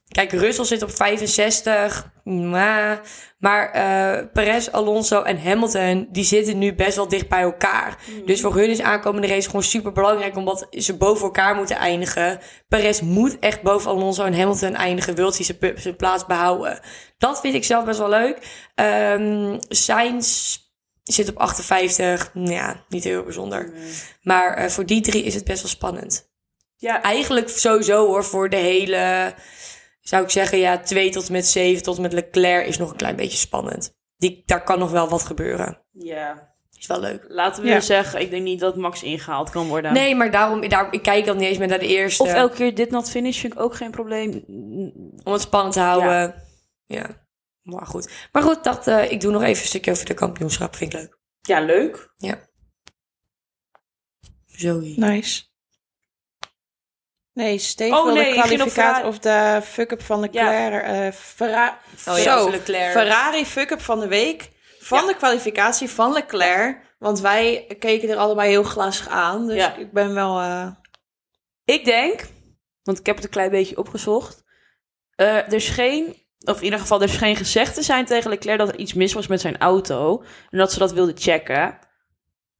Kijk, 0.08 0.32
Russell 0.32 0.64
zit 0.64 0.82
op 0.82 0.90
65. 0.90 2.12
Maar, 2.24 3.00
maar 3.38 3.70
eh, 3.70 4.26
Perez, 4.32 4.68
Alonso 4.68 5.22
en 5.22 5.42
Hamilton, 5.42 6.08
die 6.10 6.24
zitten 6.24 6.58
nu 6.58 6.74
best 6.74 6.96
wel 6.96 7.08
dicht 7.08 7.28
bij 7.28 7.40
elkaar. 7.40 7.98
Dus 8.24 8.40
voor 8.40 8.54
hun 8.54 8.70
is 8.70 8.80
aankomende 8.80 9.26
race 9.26 9.46
gewoon 9.46 9.62
super 9.62 9.92
belangrijk, 9.92 10.36
omdat 10.36 10.66
ze 10.70 10.96
boven 10.96 11.24
elkaar 11.24 11.54
moeten 11.54 11.76
eindigen. 11.76 12.38
Perez 12.68 13.00
moet 13.00 13.38
echt 13.38 13.62
boven 13.62 13.90
Alonso 13.90 14.24
en 14.24 14.38
Hamilton 14.38 14.74
eindigen, 14.74 15.14
wil 15.14 15.32
hij 15.32 15.74
zijn, 15.76 15.96
plaats 15.96 16.26
behouden. 16.26 16.80
Dat 17.18 17.40
vind 17.40 17.54
ik 17.54 17.64
zelf 17.64 17.84
best 17.84 17.98
wel 17.98 18.08
leuk. 18.08 18.68
Ehm 18.74 19.58
Sainz 19.68 20.58
zit 21.12 21.28
op 21.28 21.36
58. 21.38 22.30
Ja, 22.34 22.84
niet 22.88 23.04
heel 23.04 23.22
bijzonder. 23.22 23.72
Maar 24.22 24.54
eh, 24.54 24.68
voor 24.70 24.86
die 24.86 25.00
drie 25.00 25.22
is 25.24 25.34
het 25.34 25.44
best 25.44 25.62
wel 25.62 25.70
spannend. 25.70 26.28
Ja, 26.76 27.02
Eigenlijk 27.02 27.48
sowieso 27.48 28.06
hoor, 28.06 28.24
voor 28.24 28.48
de 28.48 28.56
hele, 28.56 29.34
zou 30.00 30.22
ik 30.22 30.30
zeggen, 30.30 30.58
ja, 30.58 30.78
2 30.78 31.10
tot 31.10 31.26
en 31.26 31.32
met 31.32 31.46
7 31.46 31.82
tot 31.82 31.96
en 31.96 32.02
met 32.02 32.12
Leclerc 32.12 32.66
is 32.66 32.78
nog 32.78 32.90
een 32.90 32.96
klein 32.96 33.16
beetje 33.16 33.38
spannend. 33.38 33.98
Die, 34.16 34.42
daar 34.46 34.64
kan 34.64 34.78
nog 34.78 34.90
wel 34.90 35.08
wat 35.08 35.22
gebeuren. 35.22 35.82
ja. 35.92 36.48
Is 36.78 36.86
wel 36.86 37.00
leuk. 37.00 37.24
Laten 37.28 37.62
we 37.62 37.68
Ja. 37.68 37.80
zeggen, 37.80 38.20
ik 38.20 38.30
denk 38.30 38.42
niet 38.42 38.60
dat 38.60 38.76
Max 38.76 39.02
ingehaald 39.02 39.50
kan 39.50 39.68
worden. 39.68 39.92
Nee, 39.92 40.14
maar 40.14 40.30
daarom, 40.30 40.68
daarom 40.68 40.92
ik 40.92 41.02
kijk 41.02 41.28
al 41.28 41.34
niet 41.34 41.48
eens 41.48 41.58
meer 41.58 41.68
naar 41.68 41.78
de 41.78 41.86
eerste. 41.86 42.22
Of 42.22 42.32
elke 42.32 42.54
keer 42.56 42.74
dit 42.74 42.90
not 42.90 43.10
finish 43.10 43.40
vind 43.40 43.52
ik 43.52 43.60
ook 43.60 43.74
geen 43.74 43.90
probleem. 43.90 44.44
Om 45.24 45.32
het 45.32 45.40
spannend 45.40 45.72
te 45.74 45.80
houden. 45.80 46.34
Ja. 46.86 47.06
Maar 47.70 47.86
goed. 47.86 48.10
Maar 48.32 48.42
goed, 48.42 48.64
dacht, 48.64 48.86
eh, 48.86 49.10
ik 49.10 49.20
doe 49.20 49.32
nog 49.32 49.42
even 49.42 49.62
een 49.62 49.68
stukje 49.68 49.90
over 49.90 50.04
de 50.06 50.14
kampioenschap. 50.14 50.76
Vind 50.76 50.92
ik 50.94 51.00
leuk. 51.00 51.18
Ja, 51.40 51.60
leuk. 51.60 52.12
Zoe. 54.46 54.92
Nice. 54.96 55.42
Nee, 57.32 57.58
Steve 57.58 57.96
Oh, 57.96 58.04
wil 58.04 58.14
nee, 58.14 58.30
de 58.30 58.36
je 58.36 58.42
ging 58.42 58.58
nog 58.58 58.72
kwalificatie 58.72 59.06
of 59.08 59.18
de 59.18 59.60
fuck-up 59.64 60.02
van 60.02 60.20
Leclerc. 60.20 60.82
eh 60.84 61.12
Ferra- 61.12 61.78
Oh 62.06 62.18
ja, 62.18 62.38
Zo, 62.38 62.50
Leclerc. 62.50 62.90
Ferrari 62.92 63.46
fuck-up 63.46 63.80
van 63.80 64.00
de 64.00 64.08
week. 64.08 64.50
Van 64.80 65.00
Ja. 65.00 65.06
de 65.06 65.16
kwalificatie 65.16 65.88
van 65.90 66.12
Leclerc. 66.12 66.94
Want 66.98 67.20
wij 67.20 67.74
keken 67.78 68.08
er 68.08 68.16
allebei 68.16 68.48
heel 68.50 68.62
glazig 68.62 69.08
aan. 69.08 69.46
Dus 69.46 69.56
Ja. 69.56 69.74
ik 69.74 69.92
ben 69.92 70.14
wel... 70.14 70.40
eh, 70.40 70.70
Ik 71.64 71.84
denk, 71.84 72.26
want 72.82 72.98
ik 72.98 73.06
heb 73.06 73.14
het 73.16 73.24
een 73.24 73.30
klein 73.30 73.50
beetje 73.50 73.76
opgezocht. 73.78 74.44
eh, 75.14 75.36
er 75.36 75.52
is 75.52 75.68
geen, 75.68 76.26
of 76.44 76.58
in 76.58 76.64
ieder 76.64 76.78
geval, 76.78 77.02
er 77.02 77.08
is 77.08 77.16
geen 77.16 77.36
gezegd 77.36 77.74
te 77.74 77.82
zijn 77.82 78.04
tegen 78.04 78.30
Leclerc 78.30 78.58
dat 78.58 78.68
er 78.68 78.78
iets 78.78 78.94
mis 78.94 79.12
was 79.12 79.26
met 79.26 79.40
zijn 79.40 79.58
auto. 79.58 80.22
En 80.50 80.58
dat 80.58 80.72
ze 80.72 80.78
dat 80.78 80.92
wilden 80.92 81.16
checken. 81.18 81.78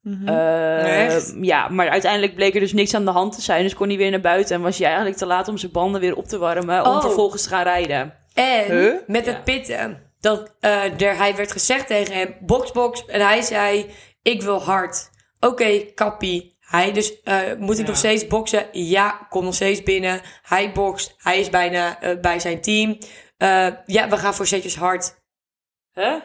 mhm. 0.02 0.28
Eh? 0.28 1.42
Ja, 1.42 1.68
maar 1.68 1.88
uiteindelijk 1.88 2.34
bleek 2.34 2.54
er 2.54 2.60
dus 2.60 2.72
niks 2.72 2.94
aan 2.94 3.04
de 3.04 3.10
hand 3.10 3.34
te 3.34 3.40
zijn. 3.42 3.62
Dus 3.62 3.74
kon 3.74 3.88
hij 3.88 3.96
weer 3.96 4.10
naar 4.10 4.20
buiten 4.20 4.56
en 4.56 4.62
was 4.62 4.76
hij 4.78 4.86
eigenlijk 4.86 5.16
te 5.16 5.26
laat 5.26 5.48
om 5.48 5.58
zijn 5.58 5.72
banden 5.72 6.00
weer 6.00 6.16
op 6.16 6.26
te 6.26 6.38
warmen. 6.38 6.84
Om 6.86 6.92
Oh. 6.94 7.00
vervolgens 7.00 7.42
te 7.42 7.48
gaan 7.48 7.62
rijden. 7.62 8.14
En 8.34 8.64
Huh? 8.64 8.92
met 9.06 9.26
het 9.26 9.34
Ja. 9.36 9.42
pitten. 9.42 10.02
Dat 10.20 10.54
eh, 10.60 11.00
er, 11.02 11.16
hij 11.16 11.36
werd 11.36 11.52
gezegd 11.52 11.86
tegen 11.86 12.14
hem, 12.14 12.36
box, 12.40 12.72
box. 12.72 13.06
En 13.06 13.20
hij 13.20 13.42
zei, 13.42 13.86
ik 14.22 14.42
wil 14.42 14.62
hard. 14.62 15.10
Oké, 15.40 15.78
kappie. 15.94 16.56
Hij 16.60 16.92
dus, 16.92 17.22
eh, 17.22 17.36
moet 17.58 17.74
ik 17.78 17.80
Ja. 17.84 17.86
nog 17.86 17.96
steeds 17.96 18.26
boksen? 18.26 18.66
Ja, 18.72 19.26
kom 19.28 19.44
nog 19.44 19.54
steeds 19.54 19.82
binnen. 19.82 20.20
Hij 20.42 20.72
bokst. 20.72 21.14
Hij 21.18 21.40
is 21.40 21.50
bijna 21.50 21.98
bij 22.20 22.40
zijn 22.40 22.60
team. 22.60 22.98
Eh, 23.40 23.68
ja, 23.86 24.08
we 24.08 24.16
gaan 24.16 24.34
voor 24.34 24.46
setjes 24.46 24.76
hard. 24.76 25.14
Hè? 25.92 26.18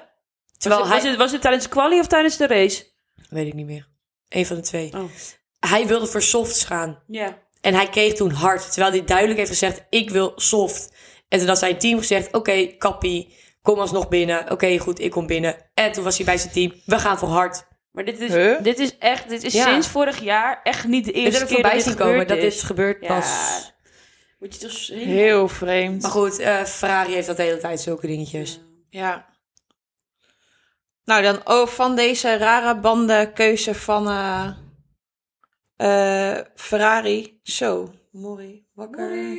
Terwijl 0.57 0.81
was, 0.81 0.89
het, 0.89 0.95
was, 0.95 1.01
hij... 1.01 1.09
het, 1.09 1.19
was 1.19 1.31
het 1.31 1.41
tijdens 1.41 1.63
de 1.63 1.69
quali 1.69 1.99
of 1.99 2.07
tijdens 2.07 2.37
de 2.37 2.47
race? 2.47 2.85
Weet 3.29 3.47
ik 3.47 3.53
niet 3.53 3.65
meer. 3.65 3.87
Eén 4.29 4.45
van 4.45 4.55
de 4.55 4.61
twee. 4.61 4.93
Oh. 4.93 5.03
Hij 5.59 5.87
wilde 5.87 6.05
voor 6.07 6.21
softs 6.21 6.63
gaan. 6.63 7.03
Ja. 7.07 7.37
En 7.61 7.73
hij 7.73 7.89
kreeg 7.89 8.13
toen 8.13 8.31
hard. 8.31 8.71
Terwijl 8.71 8.91
hij 8.93 9.03
duidelijk 9.05 9.37
heeft 9.37 9.49
gezegd, 9.49 9.85
ik 9.89 10.09
wil 10.09 10.31
soft. 10.35 10.93
En 11.27 11.39
toen 11.39 11.47
had 11.47 11.57
zijn 11.59 11.77
team 11.77 11.97
gezegd, 11.99 12.33
oké, 12.33 12.65
kappie. 12.65 13.35
kom 13.61 13.79
alsnog 13.79 14.07
binnen. 14.07 14.51
Oké, 14.51 14.77
goed, 14.77 14.99
ik 14.99 15.11
kom 15.11 15.27
binnen. 15.27 15.55
En 15.73 15.91
toen 15.91 16.03
was 16.03 16.15
hij 16.17 16.25
bij 16.25 16.37
zijn 16.37 16.53
team. 16.53 16.73
We 16.85 16.99
gaan 16.99 17.17
voor 17.17 17.29
hard. 17.29 17.65
Maar 17.91 18.05
dit 18.05 18.19
is, 18.19 18.33
Huh? 18.33 18.61
dit 18.61 18.79
is 18.79 18.97
echt, 18.97 19.29
dit 19.29 19.43
is 19.43 19.53
Ja. 19.53 19.63
sinds 19.71 19.87
vorig 19.87 20.19
jaar 20.21 20.59
echt 20.63 20.87
niet 20.87 21.05
de 21.05 21.11
Is 21.11 21.23
eerste 21.23 21.39
er 21.39 21.45
keer 21.45 21.53
voorbij 21.55 21.75
dat 21.75 21.85
dit 21.85 21.95
komen 21.95 22.11
gebeurd 22.11 22.29
dat 22.29 22.37
is. 22.37 22.53
dit 22.55 22.63
gebeurt 22.63 23.01
Ja. 23.01 23.07
pas. 23.07 23.73
Je 24.53 24.95
Heel 24.95 25.47
vreemd. 25.47 26.01
Maar 26.01 26.11
goed, 26.11 26.39
eh, 26.39 26.63
Ferrari 26.63 27.13
heeft 27.13 27.27
dat 27.27 27.37
de 27.37 27.43
hele 27.43 27.57
tijd 27.57 27.81
zulke 27.81 28.07
dingetjes. 28.07 28.59
Ja. 28.89 29.25
Nou, 31.03 31.21
dan 31.21 31.41
oh, 31.43 31.67
van 31.67 31.95
deze 31.95 32.37
rare 32.37 32.79
bandenkeuze 32.79 33.75
van 33.75 34.07
eh, 34.07 34.51
eh, 35.75 36.45
Ferrari. 36.55 37.39
Zo, 37.43 37.93
Mori, 38.11 38.65
wakker. 38.73 39.37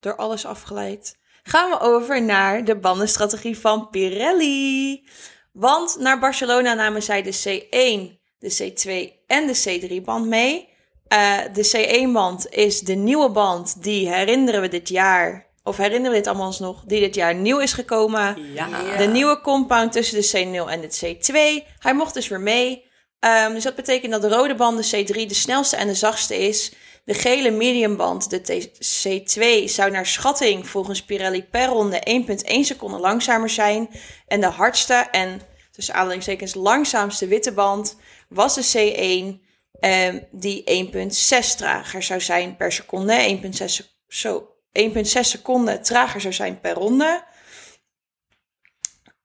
Door 0.00 0.16
alles 0.16 0.46
afgeleid. 0.46 1.18
Gaan 1.42 1.70
we 1.70 1.80
over 1.80 2.22
naar 2.22 2.64
de 2.64 2.76
bandenstrategie 2.76 3.58
van 3.58 3.88
Pirelli. 3.88 5.04
Want 5.52 5.96
naar 5.98 6.18
Barcelona 6.18 6.74
namen 6.74 7.02
zij 7.02 7.22
de 7.22 7.32
C1, 7.32 8.18
de 8.38 8.54
C2 8.58 9.26
en 9.26 9.46
de 9.46 9.80
C3-band 9.80 10.26
mee. 10.26 10.69
Eh, 11.10 11.38
de 11.52 11.68
C1-band 11.68 12.46
is 12.50 12.80
de 12.80 12.94
nieuwe 12.94 13.30
band 13.30 13.82
die 13.82 14.08
herinneren 14.08 14.60
we 14.60 14.68
dit 14.68 14.88
jaar, 14.88 15.46
of 15.62 15.76
herinneren 15.76 16.10
we 16.10 16.16
dit 16.16 16.26
allemaal 16.26 16.54
nog, 16.58 16.82
die 16.86 17.00
dit 17.00 17.14
jaar 17.14 17.34
nieuw 17.34 17.58
is 17.58 17.72
gekomen. 17.72 18.52
Ja. 18.54 18.68
De 18.96 19.06
nieuwe 19.06 19.40
compound 19.40 19.92
tussen 19.92 20.20
de 20.20 20.60
C0 20.64 20.70
en 20.70 20.80
de 20.80 20.88
C2. 20.88 21.66
Hij 21.78 21.94
mocht 21.94 22.14
dus 22.14 22.28
weer 22.28 22.40
mee. 22.40 22.84
Ehm, 23.20 23.52
dus 23.52 23.62
dat 23.62 23.74
betekent 23.74 24.12
dat 24.12 24.22
de 24.22 24.28
rode 24.28 24.54
band 24.54 24.90
de 24.90 25.04
C3 25.04 25.26
de 25.26 25.34
snelste 25.34 25.76
en 25.76 25.86
de 25.86 25.94
zachtste 25.94 26.36
is. 26.38 26.72
De 27.04 27.14
gele 27.14 27.50
mediumband, 27.50 28.30
de 28.30 28.40
T- 28.40 28.68
C2, 28.78 29.68
zou 29.68 29.90
naar 29.90 30.06
schatting 30.06 30.68
volgens 30.68 31.04
Pirelli 31.04 31.44
per 31.44 31.66
ronde 31.66 32.00
1,1 32.04 32.64
seconde 32.64 32.98
langzamer 32.98 33.50
zijn. 33.50 33.88
En 34.26 34.40
de 34.40 34.46
hardste 34.46 34.94
en 34.94 35.40
tussen 35.70 35.94
aanhalingstekens 35.94 36.54
langzaamste 36.54 37.26
witte 37.26 37.52
band 37.52 37.96
was 38.28 38.54
de 38.54 38.64
C1, 38.72 39.49
ehm, 39.80 40.18
die 40.30 40.62
1,6 40.64 41.54
trager 41.56 42.02
zou 42.02 42.20
zijn 42.20 42.56
per 42.56 42.72
seconde. 42.72 43.12
1,6 43.12 43.74
sec- 43.74 43.88
zo, 44.08 44.48
1,6 44.72 45.28
seconden 45.30 45.82
trager 45.82 46.20
zou 46.20 46.32
zijn 46.34 46.60
per 46.60 46.72
ronde. 46.74 47.24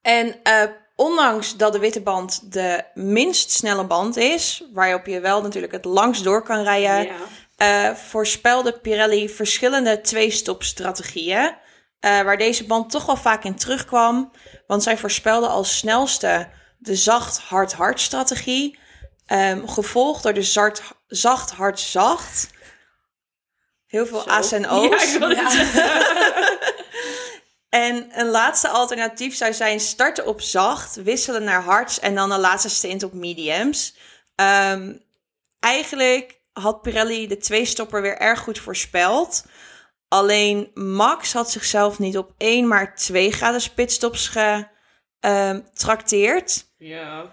En 0.02 0.36
eh, 0.44 0.64
ondanks 0.96 1.58
dat 1.58 1.74
de 1.74 1.80
witte 1.80 2.02
band 2.02 2.54
de 2.54 2.84
minst 2.94 3.52
snelle 3.52 3.84
band 3.86 4.18
is, 4.18 4.64
waarop 4.74 5.06
je 5.06 5.20
wel 5.20 5.42
natuurlijk 5.42 5.74
het 5.74 5.86
langst 5.86 6.24
door 6.24 6.44
kan 6.44 6.64
rijden, 6.64 7.08
eh, 7.58 7.92
voorspelde 7.96 8.72
Pirelli 8.80 9.30
verschillende 9.30 10.02
twee-stop-strategieën. 10.02 11.56
eh, 12.00 12.22
waar 12.22 12.38
deze 12.38 12.66
band 12.66 12.92
toch 12.92 13.06
wel 13.06 13.16
vaak 13.18 13.44
in 13.44 13.56
terugkwam. 13.56 14.32
Want 14.68 14.84
zij 14.84 14.98
voorspelde 14.98 15.48
als 15.48 15.78
snelste 15.78 16.48
de 16.78 16.96
zacht-hard-hard 16.96 18.00
strategie. 18.00 18.80
Ehm, 19.26 19.68
gevolgd 19.68 20.24
door 20.24 20.34
de 20.34 20.44
zart, 20.44 20.82
zacht-hard-zacht. 21.08 22.50
Heel 23.86 24.06
veel 24.06 24.22
Zo. 24.22 24.30
A's 24.30 24.52
en 24.52 24.70
O's. 24.70 25.14
Ja, 25.14 25.14
ik 25.14 25.20
En 27.70 28.20
een 28.20 28.30
laatste 28.30 28.70
alternatief 28.70 29.36
zou 29.36 29.54
zijn 29.54 29.80
starten 29.80 30.26
op 30.26 30.42
zacht, 30.42 30.96
wisselen 30.96 31.44
naar 31.44 31.62
hards 31.62 32.00
en 32.00 32.16
dan 32.16 32.30
de 32.30 32.38
laatste 32.38 32.70
stint 32.70 33.04
op 33.04 33.14
mediums. 33.14 33.96
Ehm, 34.36 34.94
eigenlijk 35.60 36.40
had 36.54 36.82
Pirelli 36.82 37.28
de 37.28 37.38
twee-stopper 37.38 38.02
weer 38.02 38.18
erg 38.18 38.40
goed 38.40 38.60
voorspeld. 38.60 39.46
Alleen 40.08 40.72
Max 40.74 41.34
had 41.34 41.52
zichzelf 41.52 42.00
niet 42.00 42.18
op 42.18 42.34
één, 42.38 42.68
maar 42.68 42.96
twee 42.96 43.32
graden 43.32 43.74
pitstops 43.74 44.32
getrakteerd. 45.20 46.66
Ja. 46.78 47.32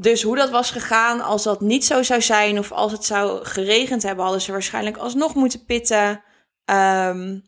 Dus 0.00 0.22
hoe 0.22 0.36
dat 0.36 0.50
was 0.50 0.70
gegaan 0.70 1.20
als 1.20 1.42
dat 1.42 1.60
niet 1.60 1.84
zo 1.84 2.02
zou 2.02 2.22
zijn 2.22 2.58
of 2.58 2.72
als 2.72 2.92
het 2.92 3.04
zou 3.04 3.44
geregend 3.44 4.02
hebben, 4.02 4.22
hadden 4.24 4.42
ze 4.42 4.52
waarschijnlijk 4.52 4.96
alsnog 4.96 5.34
moeten 5.34 5.64
pitten. 5.64 6.22
Ehm, 6.64 7.38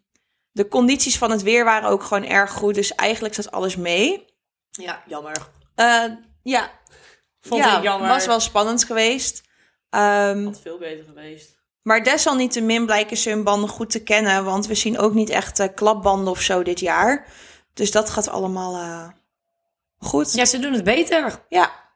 de 0.52 0.68
condities 0.68 1.18
van 1.18 1.30
het 1.30 1.42
weer 1.42 1.64
waren 1.64 1.88
ook 1.88 2.02
gewoon 2.02 2.24
erg 2.24 2.50
goed, 2.50 2.74
dus 2.74 2.94
eigenlijk 2.94 3.34
zat 3.34 3.50
alles 3.50 3.76
mee. 3.76 4.24
Ja, 4.70 5.02
jammer. 5.06 5.36
Eh, 5.74 6.04
ja, 6.42 6.70
Vond 7.40 7.64
ja, 7.64 7.76
ik 7.76 7.82
jammer. 7.82 8.08
was 8.08 8.26
wel 8.26 8.40
spannend 8.40 8.84
geweest. 8.84 9.42
Ehm, 9.90 10.44
Had 10.44 10.60
veel 10.60 10.78
beter 10.78 11.04
geweest. 11.04 11.56
maar 11.82 12.02
desalniettemin 12.04 12.86
blijken 12.86 13.16
ze 13.16 13.30
hun 13.30 13.44
banden 13.44 13.68
goed 13.68 13.90
te 13.90 14.02
kennen, 14.02 14.44
want 14.44 14.66
we 14.66 14.74
zien 14.74 14.98
ook 14.98 15.14
niet 15.14 15.30
echt 15.30 15.58
eh, 15.58 15.68
klapbanden 15.74 16.30
of 16.32 16.40
zo 16.40 16.62
dit 16.62 16.80
jaar. 16.80 17.26
Dus 17.74 17.90
dat 17.90 18.10
gaat 18.10 18.28
allemaal 18.28 18.74
eh, 18.74 19.08
goed. 19.98 20.32
Ja, 20.32 20.44
ze 20.44 20.58
doen 20.58 20.72
het 20.72 20.84
beter. 20.84 21.44
Ja. 21.48 21.88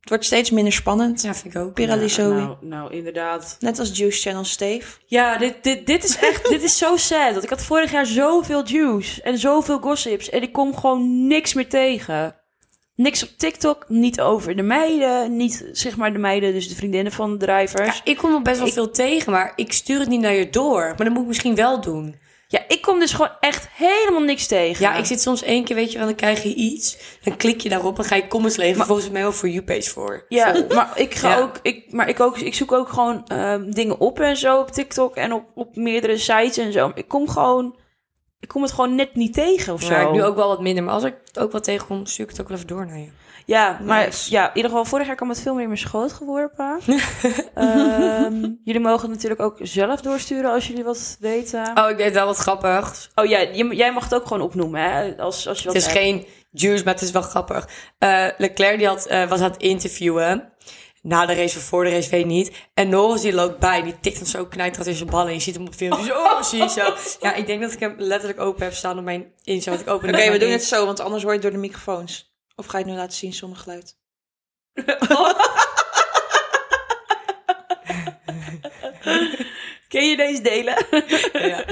Het 0.00 0.08
wordt 0.08 0.24
steeds 0.24 0.50
minder 0.50 0.72
spannend. 0.72 1.22
Ja, 1.22 1.34
vind 1.34 1.54
ik 1.54 1.60
ook. 1.60 1.74
Pirelli 1.74 2.02
Ja, 2.02 2.08
Zoe. 2.08 2.34
nou, 2.34 2.56
nou, 2.60 2.92
inderdaad. 2.94 3.56
Net 3.60 3.78
als 3.78 3.96
Juice 3.98 4.20
Channel 4.20 4.44
Steve. 4.44 4.98
Ja, 5.06 5.38
dit, 5.38 5.54
dit, 5.62 5.86
dit 5.86 6.04
is 6.04 6.18
echt, 6.18 6.48
dit 6.48 6.62
is 6.62 6.78
zo 6.78 6.96
sad. 6.96 7.30
Want 7.32 7.42
ik 7.44 7.50
had 7.50 7.62
vorig 7.64 7.90
jaar 7.90 8.06
zoveel 8.06 8.66
juice 8.66 9.22
en 9.22 9.38
zoveel 9.38 9.78
gossips. 9.78 10.30
En 10.30 10.42
ik 10.42 10.52
kom 10.52 10.76
gewoon 10.76 11.26
niks 11.26 11.54
meer 11.54 11.68
tegen. 11.68 12.34
Niks 12.94 13.22
op 13.22 13.28
TikTok, 13.36 13.84
niet 13.88 14.20
over 14.20 14.56
de 14.56 14.62
meiden. 14.62 15.36
Niet, 15.36 15.68
zeg 15.72 15.96
maar, 15.96 16.12
de 16.12 16.18
meiden, 16.18 16.52
dus 16.52 16.68
de 16.68 16.74
vriendinnen 16.74 17.12
van 17.12 17.30
de 17.38 17.46
drivers. 17.46 17.96
Ja, 17.96 18.00
ik 18.04 18.16
kom 18.16 18.30
nog 18.30 18.42
best 18.42 18.58
wel 18.58 18.66
Ik- 18.66 18.72
veel 18.72 18.90
tegen, 18.90 19.32
maar 19.32 19.52
ik 19.56 19.72
stuur 19.72 19.98
het 19.98 20.08
niet 20.08 20.20
naar 20.20 20.34
je 20.34 20.50
door. 20.50 20.80
Maar 20.80 20.96
dat 21.04 21.08
moet 21.10 21.20
ik 21.22 21.26
misschien 21.28 21.54
wel 21.54 21.80
doen. 21.80 22.14
Ja, 22.52 22.60
ik 22.68 22.82
kom 22.82 22.98
dus 22.98 23.12
gewoon 23.12 23.30
echt 23.40 23.68
helemaal 23.72 24.20
niks 24.22 24.46
tegen. 24.46 24.84
Ja, 24.84 24.94
ik 24.94 25.04
zit 25.04 25.20
soms 25.22 25.42
één 25.42 25.64
keer, 25.64 25.76
weet 25.76 25.92
je 25.92 25.98
wel, 25.98 26.06
dan 26.06 26.16
krijg 26.16 26.42
je 26.42 26.54
iets. 26.54 26.98
Dan 27.22 27.36
klik 27.36 27.60
je 27.60 27.68
daarop 27.68 27.98
en 27.98 28.04
ga 28.04 28.14
je 28.16 28.26
comments 28.26 28.56
leveren. 28.56 28.78
Maar 28.78 28.86
volgens 28.86 29.10
mij 29.10 29.22
wel 29.22 29.32
voor 29.32 29.48
you 29.48 29.64
page 29.64 29.90
voor. 29.90 30.24
Ja, 30.28 30.64
maar 30.74 30.92
ik 30.94 31.14
ga 31.14 31.28
Ja. 31.28 31.38
ook, 31.38 31.58
ik, 31.62 31.92
maar 31.92 32.08
ik 32.08 32.20
ook, 32.20 32.38
ik 32.38 32.54
zoek 32.54 32.72
ook 32.72 32.88
gewoon 32.88 33.26
ehm, 33.28 33.70
dingen 33.70 33.98
op 34.00 34.20
en 34.20 34.36
zo 34.36 34.58
op 34.58 34.70
TikTok 34.70 35.16
en 35.16 35.32
op, 35.32 35.44
op 35.54 35.76
meerdere 35.76 36.16
sites 36.16 36.56
en 36.58 36.72
zo. 36.72 36.92
Ik 36.94 37.08
kom 37.08 37.28
gewoon, 37.28 37.76
ik 38.40 38.48
kom 38.48 38.62
het 38.62 38.72
gewoon 38.72 38.94
net 38.94 39.14
niet 39.14 39.34
tegen 39.34 39.72
of 39.72 39.82
zo. 39.82 39.90
Maar 39.90 40.12
nu 40.12 40.22
ook 40.24 40.36
wel 40.36 40.48
wat 40.48 40.60
minder. 40.60 40.84
Maar 40.84 40.94
als 40.94 41.04
ik 41.04 41.14
het 41.24 41.38
ook 41.38 41.52
wat 41.52 41.64
tegenkom, 41.64 42.06
stuur 42.06 42.24
ik 42.24 42.30
het 42.30 42.40
ook 42.40 42.48
wel 42.48 42.56
even 42.56 42.68
door 42.68 42.86
naar 42.86 42.98
je. 42.98 43.08
Ja, 43.50 43.78
maar 43.82 44.04
Nice. 44.04 44.30
ja, 44.30 44.48
in 44.48 44.56
ieder 44.56 44.70
geval, 44.70 44.84
vorig 44.84 45.06
jaar 45.06 45.16
kwam 45.16 45.28
het 45.28 45.40
veel 45.40 45.52
meer 45.52 45.62
in 45.62 45.68
mijn 45.68 45.80
schoot 45.80 46.12
geworpen. 46.12 46.78
Ehm, 47.54 48.48
jullie 48.64 48.80
mogen 48.80 49.00
het 49.00 49.10
natuurlijk 49.10 49.40
ook 49.40 49.58
zelf 49.62 50.00
doorsturen 50.00 50.50
als 50.52 50.66
jullie 50.66 50.84
wat 50.84 51.16
weten. 51.20 51.70
Oh, 51.74 51.90
ik 51.90 51.96
deed 51.96 52.12
wel 52.12 52.26
wat 52.26 52.36
grappig. 52.36 53.10
Oh 53.14 53.24
ja, 53.26 53.42
jij 53.52 53.92
mag 53.92 54.04
het 54.04 54.14
ook 54.14 54.26
gewoon 54.26 54.42
opnoemen, 54.42 54.80
hè? 54.82 55.16
Als, 55.18 55.48
als 55.48 55.58
je 55.58 55.64
wat 55.64 55.74
Het 55.74 55.82
is 55.86 55.88
hebt. 55.92 55.98
geen 55.98 56.26
juice, 56.50 56.84
maar 56.84 56.94
het 56.94 57.02
is 57.02 57.10
wel 57.10 57.22
grappig. 57.22 57.68
Eh, 57.98 58.26
Leclerc 58.38 58.78
die 58.78 58.86
had, 58.86 59.06
eh, 59.06 59.28
was 59.28 59.40
aan 59.40 59.50
het 59.50 59.62
interviewen. 59.62 60.52
Na 61.02 61.26
de 61.26 61.34
race 61.34 61.58
of 61.58 61.64
voor 61.64 61.84
de 61.84 61.90
race, 61.90 62.10
weet 62.10 62.20
ik 62.20 62.26
niet. 62.26 62.52
En 62.74 62.88
Norris 62.88 63.20
die 63.20 63.32
loopt 63.32 63.58
bij. 63.58 63.82
Die 63.82 64.00
tikt 64.00 64.16
hem 64.16 64.26
zo 64.26 64.46
knijterend 64.46 64.88
in 64.88 64.94
zijn 64.94 65.10
ballen. 65.10 65.26
En 65.28 65.34
je 65.34 65.40
ziet 65.40 65.54
hem 65.54 65.66
op 65.66 65.74
film. 65.74 66.04
Zo, 66.04 66.12
oh, 66.12 66.42
zie 66.42 66.62
je 66.62 66.68
zo. 66.68 66.94
Ja, 67.20 67.34
ik 67.34 67.46
denk 67.46 67.60
dat 67.60 67.72
ik 67.72 67.80
hem 67.80 67.94
letterlijk 67.98 68.40
open 68.40 68.62
heb 68.62 68.74
staan 68.74 68.98
op 68.98 69.04
mijn 69.04 69.32
Insta. 69.44 69.70
Want 69.70 69.82
ik 69.82 69.88
open 69.88 70.08
Oké, 70.08 70.30
we 70.30 70.38
doen 70.38 70.50
het 70.50 70.64
zo, 70.64 70.86
want 70.86 71.00
anders 71.00 71.22
hoor 71.22 71.32
je 71.32 71.38
het 71.38 71.46
door 71.46 71.60
de 71.60 71.66
microfoons. 71.66 72.29
Of 72.60 72.66
ga 72.66 72.78
je 72.78 72.84
het 72.84 72.92
nu 72.92 72.98
laten 72.98 73.16
zien 73.16 73.32
zonder 73.32 73.58
geluid? 73.58 73.96
Kun 79.88 80.08
je 80.08 80.16
deze 80.16 80.42
delen? 80.42 80.86
Ja. 81.32 81.64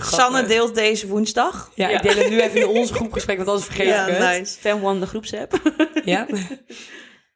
Sanne 0.00 0.44
deelt 0.46 0.74
deze 0.74 1.06
woensdag. 1.06 1.72
Ja, 1.74 1.88
ik 1.88 2.02
deel 2.02 2.16
het 2.16 2.28
nu 2.30 2.40
even 2.40 2.60
in 2.60 2.66
onze 2.66 2.94
groepgesprek, 2.94 3.36
want 3.36 3.48
anders 3.48 3.66
vergeet 3.66 3.86
Ja, 3.86 4.06
ik 4.06 4.14
het. 4.16 4.38
nice. 4.38 4.58
Fan 4.60 4.84
One, 4.84 5.00
de 5.00 5.06
groepsapp. 5.06 5.60
Ja? 6.04 6.26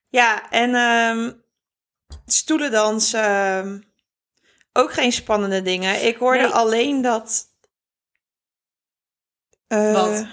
Ja, 0.09 0.51
en 0.51 0.75
ehm 0.75 1.33
stoelendans. 2.27 3.13
ehm, 3.13 3.81
ook 4.73 4.93
geen 4.93 5.13
spannende 5.13 5.63
dingen. 5.63 6.07
Ik 6.07 6.17
hoorde 6.17 6.41
Nee. 6.43 6.51
alleen 6.51 7.03
dat. 7.03 7.47
eh, 9.67 9.93
Wat? 9.93 10.27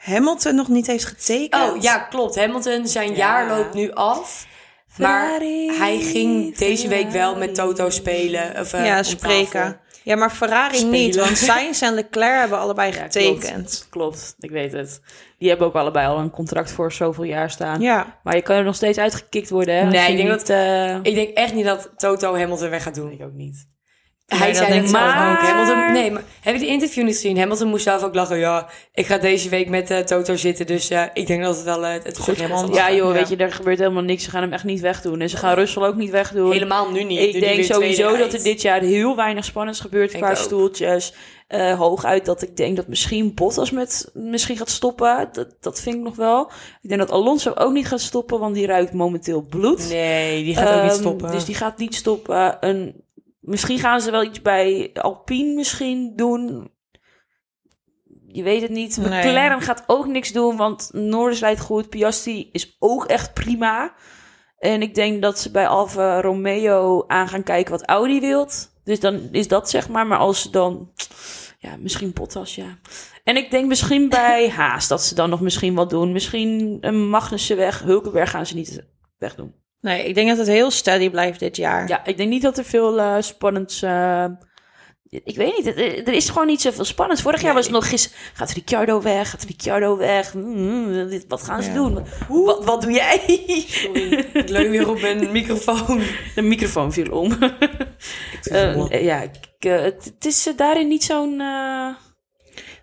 Hamilton 0.00 0.54
nog 0.54 0.68
niet 0.68 0.86
heeft 0.86 1.04
getekend. 1.04 1.70
Oh, 1.70 1.82
ja, 1.82 1.98
klopt. 1.98 2.36
Hamilton, 2.36 2.86
zijn 2.86 3.10
Ja. 3.10 3.16
jaar 3.16 3.48
loopt 3.48 3.74
nu 3.74 3.92
af. 3.92 4.46
Maar 4.98 5.40
hij 5.78 5.98
ging 6.00 6.56
deze 6.56 6.88
week 6.88 7.10
wel 7.10 7.36
met 7.36 7.54
Toto 7.54 7.90
spelen. 7.90 8.60
Of, 8.60 8.72
eh, 8.72 8.86
ja, 8.86 9.02
spreken. 9.02 9.50
tafel. 9.50 9.78
Ja, 10.02 10.16
maar 10.16 10.30
Ferrari 10.30 10.74
Spelen. 10.76 10.92
niet, 10.92 11.16
want 11.16 11.38
Sainz 11.48 11.82
en 11.82 11.94
Leclerc 11.94 12.38
hebben 12.40 12.58
allebei 12.58 12.92
Ja, 12.92 13.02
getekend. 13.02 13.86
Klopt, 13.90 14.34
ik 14.38 14.50
weet 14.50 14.72
het. 14.72 15.00
Die 15.38 15.48
hebben 15.48 15.66
ook 15.66 15.74
allebei 15.74 16.06
al 16.06 16.18
een 16.18 16.30
contract 16.30 16.72
voor 16.72 16.92
zoveel 16.92 17.24
jaar 17.24 17.50
staan. 17.50 17.80
Ja. 17.80 18.18
Maar 18.22 18.36
je 18.36 18.42
kan 18.42 18.56
er 18.56 18.64
nog 18.64 18.74
steeds 18.74 18.98
uitgekikt 18.98 19.50
worden, 19.50 19.74
hè? 19.74 19.84
Nee, 19.84 20.10
ik 20.10 20.16
denk 20.16 20.30
niet, 20.38 20.48
eh, 20.48 20.94
Ik 20.96 21.14
denk 21.14 21.36
echt 21.36 21.54
niet 21.54 21.64
dat 21.64 21.90
Toto 21.96 22.36
Hamilton 22.36 22.70
weg 22.70 22.82
gaat 22.82 22.94
doen. 22.94 23.10
Ik 23.10 23.22
ook 23.22 23.32
niet. 23.32 23.66
Hij 24.38 24.54
zei 24.54 24.80
dat 24.80 24.90
maar- 24.90 25.32
ook. 25.32 25.42
Hamilton, 25.46 25.92
nee, 25.92 26.10
maar 26.10 26.22
heb 26.40 26.54
je 26.54 26.60
de 26.60 26.66
interview 26.66 27.04
niet 27.04 27.14
gezien? 27.14 27.38
Hamilton 27.38 27.68
moest 27.68 27.84
zelf 27.84 28.02
ook 28.02 28.14
lachen. 28.14 28.38
Ja, 28.38 28.68
ik 28.94 29.06
ga 29.06 29.18
deze 29.18 29.48
week 29.48 29.68
met 29.68 29.90
eh, 29.90 29.98
Toto 29.98 30.36
zitten, 30.36 30.66
dus 30.66 30.90
eh, 30.90 31.04
ik 31.12 31.26
denk 31.26 31.42
dat 31.42 31.56
het 31.56 31.64
wel 31.64 31.86
eh, 31.86 31.92
het 32.02 32.18
goed 32.18 32.36
gaat. 32.36 32.74
Ja 32.74 32.92
joh, 32.92 33.12
weet 33.12 33.28
je, 33.28 33.36
er 33.36 33.52
gebeurt 33.52 33.78
helemaal 33.78 34.02
niks. 34.02 34.24
Ze 34.24 34.30
gaan 34.30 34.42
hem 34.42 34.52
echt 34.52 34.64
niet 34.64 34.80
wegdoen. 34.80 35.20
En 35.20 35.28
ze 35.28 35.36
gaan 35.36 35.54
Russell 35.54 35.82
ook 35.82 35.96
niet 35.96 36.10
wegdoen. 36.10 36.52
Helemaal 36.52 36.90
nu 36.90 37.04
niet. 37.04 37.20
Ik 37.20 37.34
nu 37.34 37.40
denk 37.40 37.64
sowieso 37.64 38.16
dat 38.16 38.32
er 38.32 38.42
dit 38.42 38.62
jaar 38.62 38.80
heel 38.80 39.16
weinig 39.16 39.44
spannends 39.44 39.80
gebeurt 39.80 40.12
qua 40.12 40.34
stoeltjes. 40.34 41.12
Eh, 41.46 41.78
hooguit 41.78 42.24
dat 42.24 42.42
ik 42.42 42.56
denk 42.56 42.76
dat 42.76 42.88
misschien 42.88 43.34
Bottas 43.34 43.70
met, 43.70 44.10
misschien 44.14 44.56
gaat 44.56 44.70
stoppen. 44.70 45.28
Dat, 45.32 45.54
dat 45.60 45.80
vind 45.80 45.96
ik 45.96 46.02
nog 46.02 46.16
wel. 46.16 46.50
Ik 46.82 46.88
denk 46.88 47.00
dat 47.00 47.10
Alonso 47.10 47.52
ook 47.54 47.72
niet 47.72 47.86
gaat 47.86 48.00
stoppen, 48.00 48.38
want 48.38 48.54
die 48.54 48.66
ruikt 48.66 48.92
momenteel 48.92 49.42
bloed. 49.42 49.88
Nee, 49.88 50.44
die 50.44 50.54
gaat 50.54 50.68
ook 50.76 50.82
niet 50.82 50.90
Ehm, 50.90 51.00
stoppen. 51.00 51.30
Dus 51.30 51.44
die 51.44 51.54
gaat 51.54 51.78
niet 51.78 51.94
stoppen. 51.94 52.56
Een, 52.60 52.94
misschien 53.40 53.78
gaan 53.78 54.00
ze 54.00 54.10
wel 54.10 54.24
iets 54.24 54.42
bij 54.42 54.90
Alpine 54.94 55.54
misschien 55.54 56.12
doen. 56.16 56.70
Je 58.26 58.42
weet 58.42 58.62
het 58.62 58.70
niet. 58.70 58.96
Nee. 58.96 59.28
McLaren 59.28 59.60
gaat 59.60 59.84
ook 59.86 60.06
niks 60.06 60.32
doen, 60.32 60.56
want 60.56 60.90
Norris 60.92 61.40
rijdt 61.40 61.60
goed. 61.60 61.88
Piastri 61.88 62.48
is 62.52 62.76
ook 62.78 63.04
echt 63.04 63.34
prima. 63.34 63.94
En 64.58 64.82
ik 64.82 64.94
denk 64.94 65.22
dat 65.22 65.38
ze 65.38 65.50
bij 65.50 65.68
Alfa 65.68 66.20
Romeo 66.20 67.04
aan 67.06 67.28
gaan 67.28 67.42
kijken 67.42 67.72
wat 67.72 67.86
Audi 67.86 68.20
wilt. 68.20 68.70
Dus 68.84 69.00
dan 69.00 69.28
is 69.32 69.48
dat 69.48 69.70
zeg 69.70 69.88
maar. 69.88 70.06
Maar 70.06 70.18
als 70.18 70.42
ze 70.42 70.50
dan... 70.50 70.92
Ja, 71.58 71.76
misschien 71.76 72.12
Bottas, 72.12 72.54
ja. 72.54 72.78
En 73.24 73.36
ik 73.36 73.50
denk 73.50 73.68
misschien 73.68 74.08
bij 74.18 74.50
Haas 74.50 74.88
dat 74.88 75.02
ze 75.02 75.14
dan 75.14 75.30
nog 75.30 75.40
misschien 75.40 75.74
wat 75.74 75.90
doen. 75.90 76.12
Misschien 76.12 76.78
een 76.80 77.08
Magnussen 77.08 77.56
weg. 77.56 77.82
Hulkenberg 77.82 78.30
gaan 78.30 78.46
ze 78.46 78.54
niet 78.54 78.86
wegdoen. 79.18 79.54
Nee, 79.80 80.04
ik 80.04 80.14
denk 80.14 80.28
dat 80.28 80.38
het 80.38 80.46
heel 80.46 80.70
steady 80.70 81.10
blijft 81.10 81.40
dit 81.40 81.56
jaar. 81.56 81.88
Ja, 81.88 82.04
ik 82.04 82.16
denk 82.16 82.28
niet 82.30 82.42
dat 82.42 82.58
er 82.58 82.64
veel 82.64 82.98
eh 83.00 83.16
spannends... 83.20 83.82
eh, 83.82 84.24
ik 85.08 85.36
weet 85.36 85.56
niet, 85.56 85.66
er, 85.66 86.08
is 86.12 86.28
gewoon 86.28 86.46
niet 86.46 86.60
zoveel 86.60 86.84
spannends. 86.84 87.22
Vorig 87.22 87.42
jaar 87.42 87.54
was 87.54 87.64
het 87.64 87.74
nog 87.74 87.88
gis, 87.88 88.12
gaat 88.34 88.50
Ricciardo 88.52 89.02
weg, 89.02 89.30
gaat 89.30 89.42
Ricciardo 89.44 89.96
weg? 89.96 90.34
Mm, 90.34 91.08
dit- 91.08 91.24
wat 91.28 91.42
gaan 91.42 91.62
ze 91.62 91.68
Ja. 91.68 91.74
doen? 91.74 92.04
Wat, 92.28 92.64
wat 92.64 92.82
doe 92.82 92.92
jij? 92.92 93.22
Sorry, 93.68 94.12
ik 94.32 94.48
leun 94.48 94.70
weer 94.70 94.88
op 94.90 95.00
mijn 95.00 95.32
microfoon. 95.32 96.02
De 96.34 96.42
microfoon 96.42 96.92
viel 96.92 97.10
om. 97.12 97.32
Eh, 98.42 99.04
ja, 99.04 99.20
ik, 99.20 99.34
het, 99.58 100.04
het 100.04 100.24
is 100.24 100.52
daarin 100.56 100.88
niet 100.88 101.04
zo'n... 101.04 101.40
eh, 101.40 101.88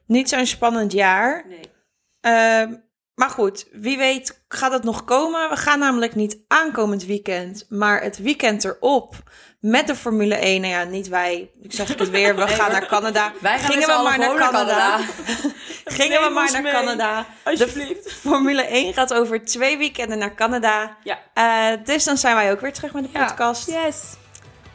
Niet 0.05 0.29
zo'n 0.29 0.45
spannend 0.45 0.91
jaar. 0.91 1.45
Nee. 1.47 2.77
Maar 3.17 3.29
goed, 3.29 3.67
wie 3.71 3.97
weet 3.97 4.41
gaat 4.47 4.71
het 4.71 4.83
nog 4.83 5.03
komen. 5.03 5.49
We 5.49 5.55
gaan 5.55 5.79
namelijk 5.79 6.15
niet 6.15 6.37
aankomend 6.47 7.05
weekend, 7.05 7.65
maar 7.69 8.01
het 8.01 8.17
weekend 8.17 8.63
erop 8.65 9.15
met 9.59 9.87
de 9.87 9.95
Formule 9.95 10.35
1. 10.35 10.61
Nou 10.61 10.73
ja, 10.73 10.83
niet 10.83 11.07
wij. 11.07 11.49
Ik 11.61 11.73
zeg 11.73 11.87
het 11.87 12.09
weer, 12.09 12.35
we 12.35 12.47
gaan 12.57 12.71
naar 12.71 12.85
Canada. 12.85 13.31
Wij 13.39 13.59
gaan 13.59 13.71
Gingen 13.71 13.87
we 13.87 14.03
maar 14.03 14.19
naar 14.19 14.35
Canada. 14.35 14.97
Gingen 15.85 16.21
we 16.21 16.29
maar 16.33 16.51
naar 16.51 16.61
mee. 16.61 16.71
Canada. 16.71 17.25
Alsjeblieft. 17.43 18.13
Formule 18.13 18.61
1 18.61 18.93
gaat 18.93 19.13
over 19.13 19.45
twee 19.45 19.77
weekenden 19.77 20.17
naar 20.17 20.35
Canada. 20.35 20.97
Ja. 21.03 21.19
Eh, 21.33 21.85
dus 21.85 22.03
dan 22.03 22.17
zijn 22.17 22.35
wij 22.35 22.51
ook 22.51 22.61
weer 22.61 22.73
terug 22.73 22.93
met 22.93 23.03
de 23.03 23.09
Ja. 23.13 23.25
podcast. 23.25 23.67
Yes. 23.67 24.03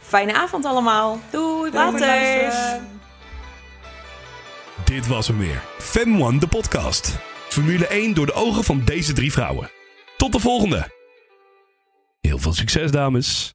Fijne 0.00 0.34
avond 0.34 0.64
allemaal. 0.64 1.20
Doei, 1.30 1.72
later. 1.72 2.52
Dit 4.84 5.06
was 5.06 5.26
hem 5.26 5.38
weer. 5.38 5.62
Fem 5.78 6.22
One, 6.22 6.38
de 6.38 6.46
podcast. 6.48 7.14
Formule 7.52 7.86
1 7.86 8.14
door 8.14 8.26
de 8.26 8.32
ogen 8.32 8.64
van 8.64 8.82
deze 8.84 9.12
drie 9.12 9.32
vrouwen. 9.32 9.70
Tot 10.16 10.32
de 10.32 10.40
volgende. 10.40 10.90
Heel 12.20 12.38
veel 12.38 12.52
succes, 12.52 12.90
dames. 12.90 13.54